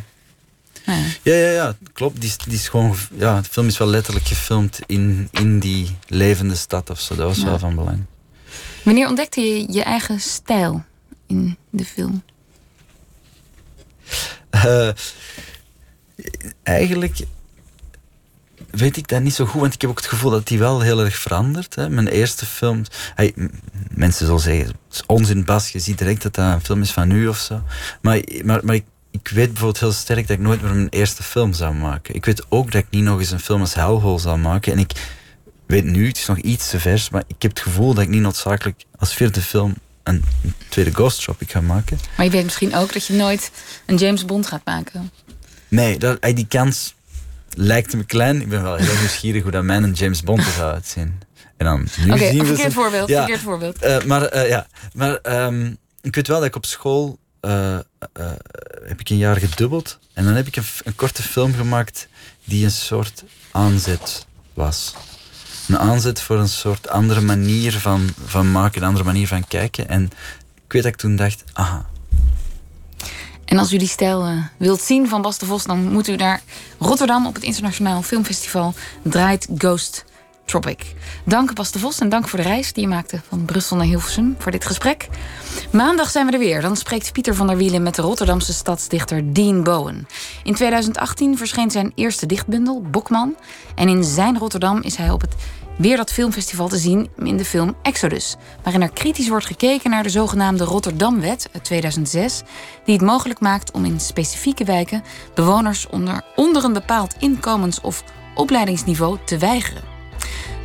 Nou 0.85 0.99
ja. 0.99 1.05
Ja, 1.23 1.33
ja, 1.33 1.49
ja, 1.51 1.75
klopt. 1.93 2.21
Die, 2.21 2.33
die 2.45 2.53
is 2.53 2.67
gewoon, 2.67 2.95
ge- 2.95 3.07
ja, 3.17 3.41
de 3.41 3.49
film 3.49 3.67
is 3.67 3.77
wel 3.77 3.87
letterlijk 3.87 4.25
gefilmd 4.27 4.79
in, 4.85 5.27
in 5.31 5.59
die 5.59 5.95
levende 6.07 6.55
stad 6.55 6.89
of 6.89 6.99
zo. 6.99 7.15
Dat 7.15 7.27
was 7.27 7.43
wel 7.43 7.59
van 7.59 7.75
belang. 7.75 8.05
Wanneer 8.83 9.07
ontdekte 9.07 9.41
je 9.41 9.71
je 9.73 9.83
eigen 9.83 10.19
stijl 10.19 10.83
in 11.27 11.57
de 11.69 11.85
film? 11.85 12.23
Eh, 14.49 14.89
eigenlijk 16.63 17.17
weet 18.77 18.97
ik 18.97 19.07
dat 19.07 19.21
niet 19.21 19.33
zo 19.33 19.45
goed, 19.45 19.61
want 19.61 19.73
ik 19.73 19.81
heb 19.81 19.89
ook 19.89 19.97
het 19.97 20.07
gevoel 20.07 20.31
dat 20.31 20.47
die 20.47 20.59
wel 20.59 20.81
heel 20.81 21.03
erg 21.03 21.15
verandert. 21.15 21.75
Hè. 21.75 21.89
Mijn 21.89 22.07
eerste 22.07 22.45
film, 22.45 22.83
hey, 23.15 23.33
mensen 23.89 24.25
zullen 24.25 24.41
zeggen, 24.41 24.65
het 24.65 24.75
is 24.91 25.03
onzin 25.05 25.45
Bas, 25.45 25.69
je 25.69 25.79
ziet 25.79 25.97
direct 25.97 26.21
dat 26.21 26.35
dat 26.35 26.53
een 26.53 26.61
film 26.61 26.81
is 26.81 26.91
van 26.91 27.07
nu 27.07 27.27
of 27.27 27.37
zo. 27.37 27.61
Maar, 28.01 28.21
maar, 28.43 28.65
maar 28.65 28.75
ik, 28.75 28.85
ik 29.11 29.27
weet 29.27 29.47
bijvoorbeeld 29.47 29.79
heel 29.79 29.91
sterk 29.91 30.27
dat 30.27 30.37
ik 30.37 30.43
nooit 30.43 30.61
meer 30.61 30.73
mijn 30.73 30.89
eerste 30.89 31.23
film 31.23 31.53
zou 31.53 31.73
maken. 31.73 32.15
Ik 32.15 32.25
weet 32.25 32.45
ook 32.49 32.71
dat 32.71 32.81
ik 32.81 32.87
niet 32.89 33.03
nog 33.03 33.19
eens 33.19 33.31
een 33.31 33.39
film 33.39 33.61
als 33.61 33.73
Hellhole 33.73 34.19
zou 34.19 34.37
maken. 34.37 34.71
En 34.71 34.79
ik 34.79 34.91
weet 35.65 35.83
nu, 35.83 36.07
het 36.07 36.17
is 36.17 36.25
nog 36.25 36.37
iets 36.37 36.69
te 36.69 36.79
vers, 36.79 37.09
maar 37.09 37.23
ik 37.27 37.41
heb 37.41 37.51
het 37.51 37.59
gevoel 37.59 37.93
dat 37.93 38.03
ik 38.03 38.09
niet 38.09 38.21
noodzakelijk 38.21 38.83
als 38.97 39.13
vierde 39.13 39.41
film 39.41 39.75
een, 40.03 40.23
tweede 40.69 40.91
Ghost 40.91 41.23
Tropic 41.23 41.51
ga 41.51 41.61
maken. 41.61 41.99
Maar 42.17 42.25
je 42.25 42.31
weet 42.31 42.43
misschien 42.43 42.75
ook 42.75 42.93
dat 42.93 43.05
je 43.05 43.13
nooit 43.13 43.51
een 43.85 43.97
James 43.97 44.25
Bond 44.25 44.47
gaat 44.47 44.65
maken. 44.65 45.11
Nee, 45.67 45.97
dat, 45.97 46.21
die 46.21 46.47
kans 46.47 46.95
lijkt 47.57 47.95
me 47.95 48.03
klein. 48.03 48.41
Ik 48.41 48.49
ben 48.49 48.63
wel 48.63 48.75
heel 48.75 48.97
nieuwsgierig 48.97 49.41
hoe 49.43 49.51
dat 49.51 49.63
mijn 49.63 49.93
James 49.93 50.23
Bond 50.23 50.39
er 50.39 50.51
zou 50.51 50.73
uitzien. 50.73 51.19
En 51.57 51.65
dan 51.65 51.87
nu 52.05 52.11
Oké, 52.11 52.27
zien 52.27 52.39
we 52.39 52.45
verkeerd 52.45 52.73
voorbeeld. 52.73 53.09
Ja, 53.09 53.17
Verkeerd 53.17 53.41
voorbeeld. 53.41 53.77
eh, 53.77 54.03
maar 54.03 54.23
eh, 54.25 54.49
ja, 54.49 54.67
maar 54.93 55.15
ehm, 55.15 55.73
ik 56.01 56.15
weet 56.15 56.27
wel 56.27 56.37
dat 56.37 56.47
ik 56.47 56.55
op 56.55 56.65
school 56.65 57.17
eh, 57.39 57.77
heb 58.87 58.99
ik 58.99 59.09
een 59.09 59.17
jaar 59.17 59.37
gedubbeld 59.37 59.99
en 60.13 60.23
dan 60.25 60.33
heb 60.33 60.47
ik 60.47 60.55
een, 60.55 60.63
een 60.83 60.95
korte 60.95 61.23
film 61.23 61.53
gemaakt 61.53 62.07
die 62.43 62.63
een 62.63 62.71
soort 62.71 63.23
aanzet 63.51 64.25
was. 64.53 64.93
Een 65.67 65.77
aanzet 65.79 66.21
voor 66.21 66.39
een 66.39 66.49
soort 66.49 66.89
andere 66.89 67.21
manier 67.21 67.71
van, 67.73 68.09
van 68.25 68.51
maken, 68.51 68.81
een 68.81 68.87
andere 68.87 69.05
manier 69.05 69.27
van 69.27 69.47
kijken. 69.47 69.89
En 69.89 70.03
ik 70.65 70.71
weet 70.73 70.83
dat 70.83 70.91
ik 70.91 70.97
toen 70.97 71.15
dacht, 71.15 71.43
aha, 71.53 71.85
En 73.47 73.57
als 73.57 73.73
u 73.73 73.77
die 73.77 73.87
stijl 73.87 74.25
eh, 74.25 74.31
wilt 74.57 74.81
zien 74.81 75.07
van 75.07 75.21
Bas 75.21 75.37
de 75.37 75.45
Vos, 75.45 75.63
dan 75.63 75.91
moet 75.91 76.07
u 76.07 76.15
naar 76.15 76.41
Rotterdam 76.79 77.25
op 77.25 77.35
het 77.35 77.43
Internationaal 77.43 78.01
Filmfestival 78.01 78.73
draait 79.01 79.47
Ghost 79.57 80.05
Tropic. 80.45 80.95
Dank 81.25 81.53
Bas 81.53 81.71
de 81.71 81.79
Vos 81.79 81.99
en 81.99 82.09
dank 82.09 82.27
voor 82.27 82.39
de 82.39 82.45
reis 82.45 82.73
die 82.73 82.83
je 82.83 82.89
maakte 82.89 83.21
van 83.27 83.45
Brussel 83.45 83.77
naar 83.77 83.85
Hilversum 83.85 84.35
voor 84.37 84.51
dit 84.51 84.65
gesprek. 84.65 85.07
Maandag 85.71 86.09
zijn 86.09 86.25
we 86.25 86.31
er 86.31 86.39
weer. 86.39 86.61
Dan 86.61 86.75
spreekt 86.75 87.11
Pieter 87.11 87.35
van 87.35 87.47
der 87.47 87.57
Wielen 87.57 87.83
met 87.83 87.95
de 87.95 88.01
Rotterdamse 88.01 88.53
stadsdichter 88.53 89.33
Dean 89.33 89.63
Bowen. 89.63 90.07
In 90.43 90.55
2018 90.55 91.37
verscheen 91.37 91.71
zijn 91.71 91.91
eerste 91.95 92.25
dichtbundel, 92.25 92.81
Bokman. 92.81 93.35
En 93.75 93.87
in 93.87 94.03
zijn 94.03 94.37
Rotterdam 94.37 94.81
is 94.81 94.95
hij 94.95 95.09
op 95.09 95.21
het 95.21 95.35
Weer 95.77 95.97
dat 95.97 96.13
filmfestival 96.13 96.67
te 96.67 96.77
zien 96.77 97.09
in 97.17 97.37
de 97.37 97.45
film 97.45 97.75
Exodus, 97.81 98.35
waarin 98.63 98.81
er 98.81 98.91
kritisch 98.91 99.27
wordt 99.27 99.45
gekeken 99.45 99.89
naar 99.89 100.03
de 100.03 100.09
zogenaamde 100.09 100.63
Rotterdamwet 100.63 101.49
uit 101.53 101.63
2006, 101.63 102.41
die 102.85 102.95
het 102.95 103.05
mogelijk 103.05 103.39
maakt 103.39 103.71
om 103.71 103.85
in 103.85 103.99
specifieke 103.99 104.63
wijken 104.63 105.03
bewoners 105.33 105.87
onder, 105.87 106.21
onder 106.35 106.63
een 106.63 106.73
bepaald 106.73 107.15
inkomens- 107.19 107.81
of 107.81 108.03
opleidingsniveau 108.35 109.17
te 109.25 109.37
weigeren. 109.37 109.83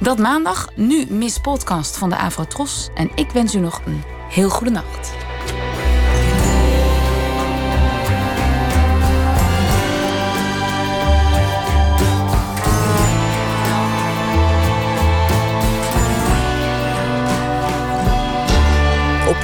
Dat 0.01 0.19
maandag, 0.19 0.69
nu 0.77 1.07
Miss 1.09 1.39
Podcast 1.39 1.97
van 1.97 2.11
de 2.11 2.17
Afrotros 2.17 2.89
en 2.95 3.11
ik 3.15 3.31
wens 3.31 3.55
u 3.55 3.59
nog 3.59 3.81
een 3.87 4.03
heel 4.31 4.51
goede 4.51 4.73
nacht. 4.73 5.13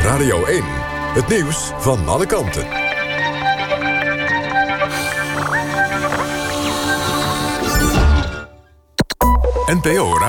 Radio 0.08 0.44
1. 0.44 0.62
Het 1.14 1.28
nieuws 1.28 1.72
van 1.78 2.08
alle 2.08 2.26
kanten. 2.26 2.66
NPO 9.66 10.18
Radio 10.18 10.26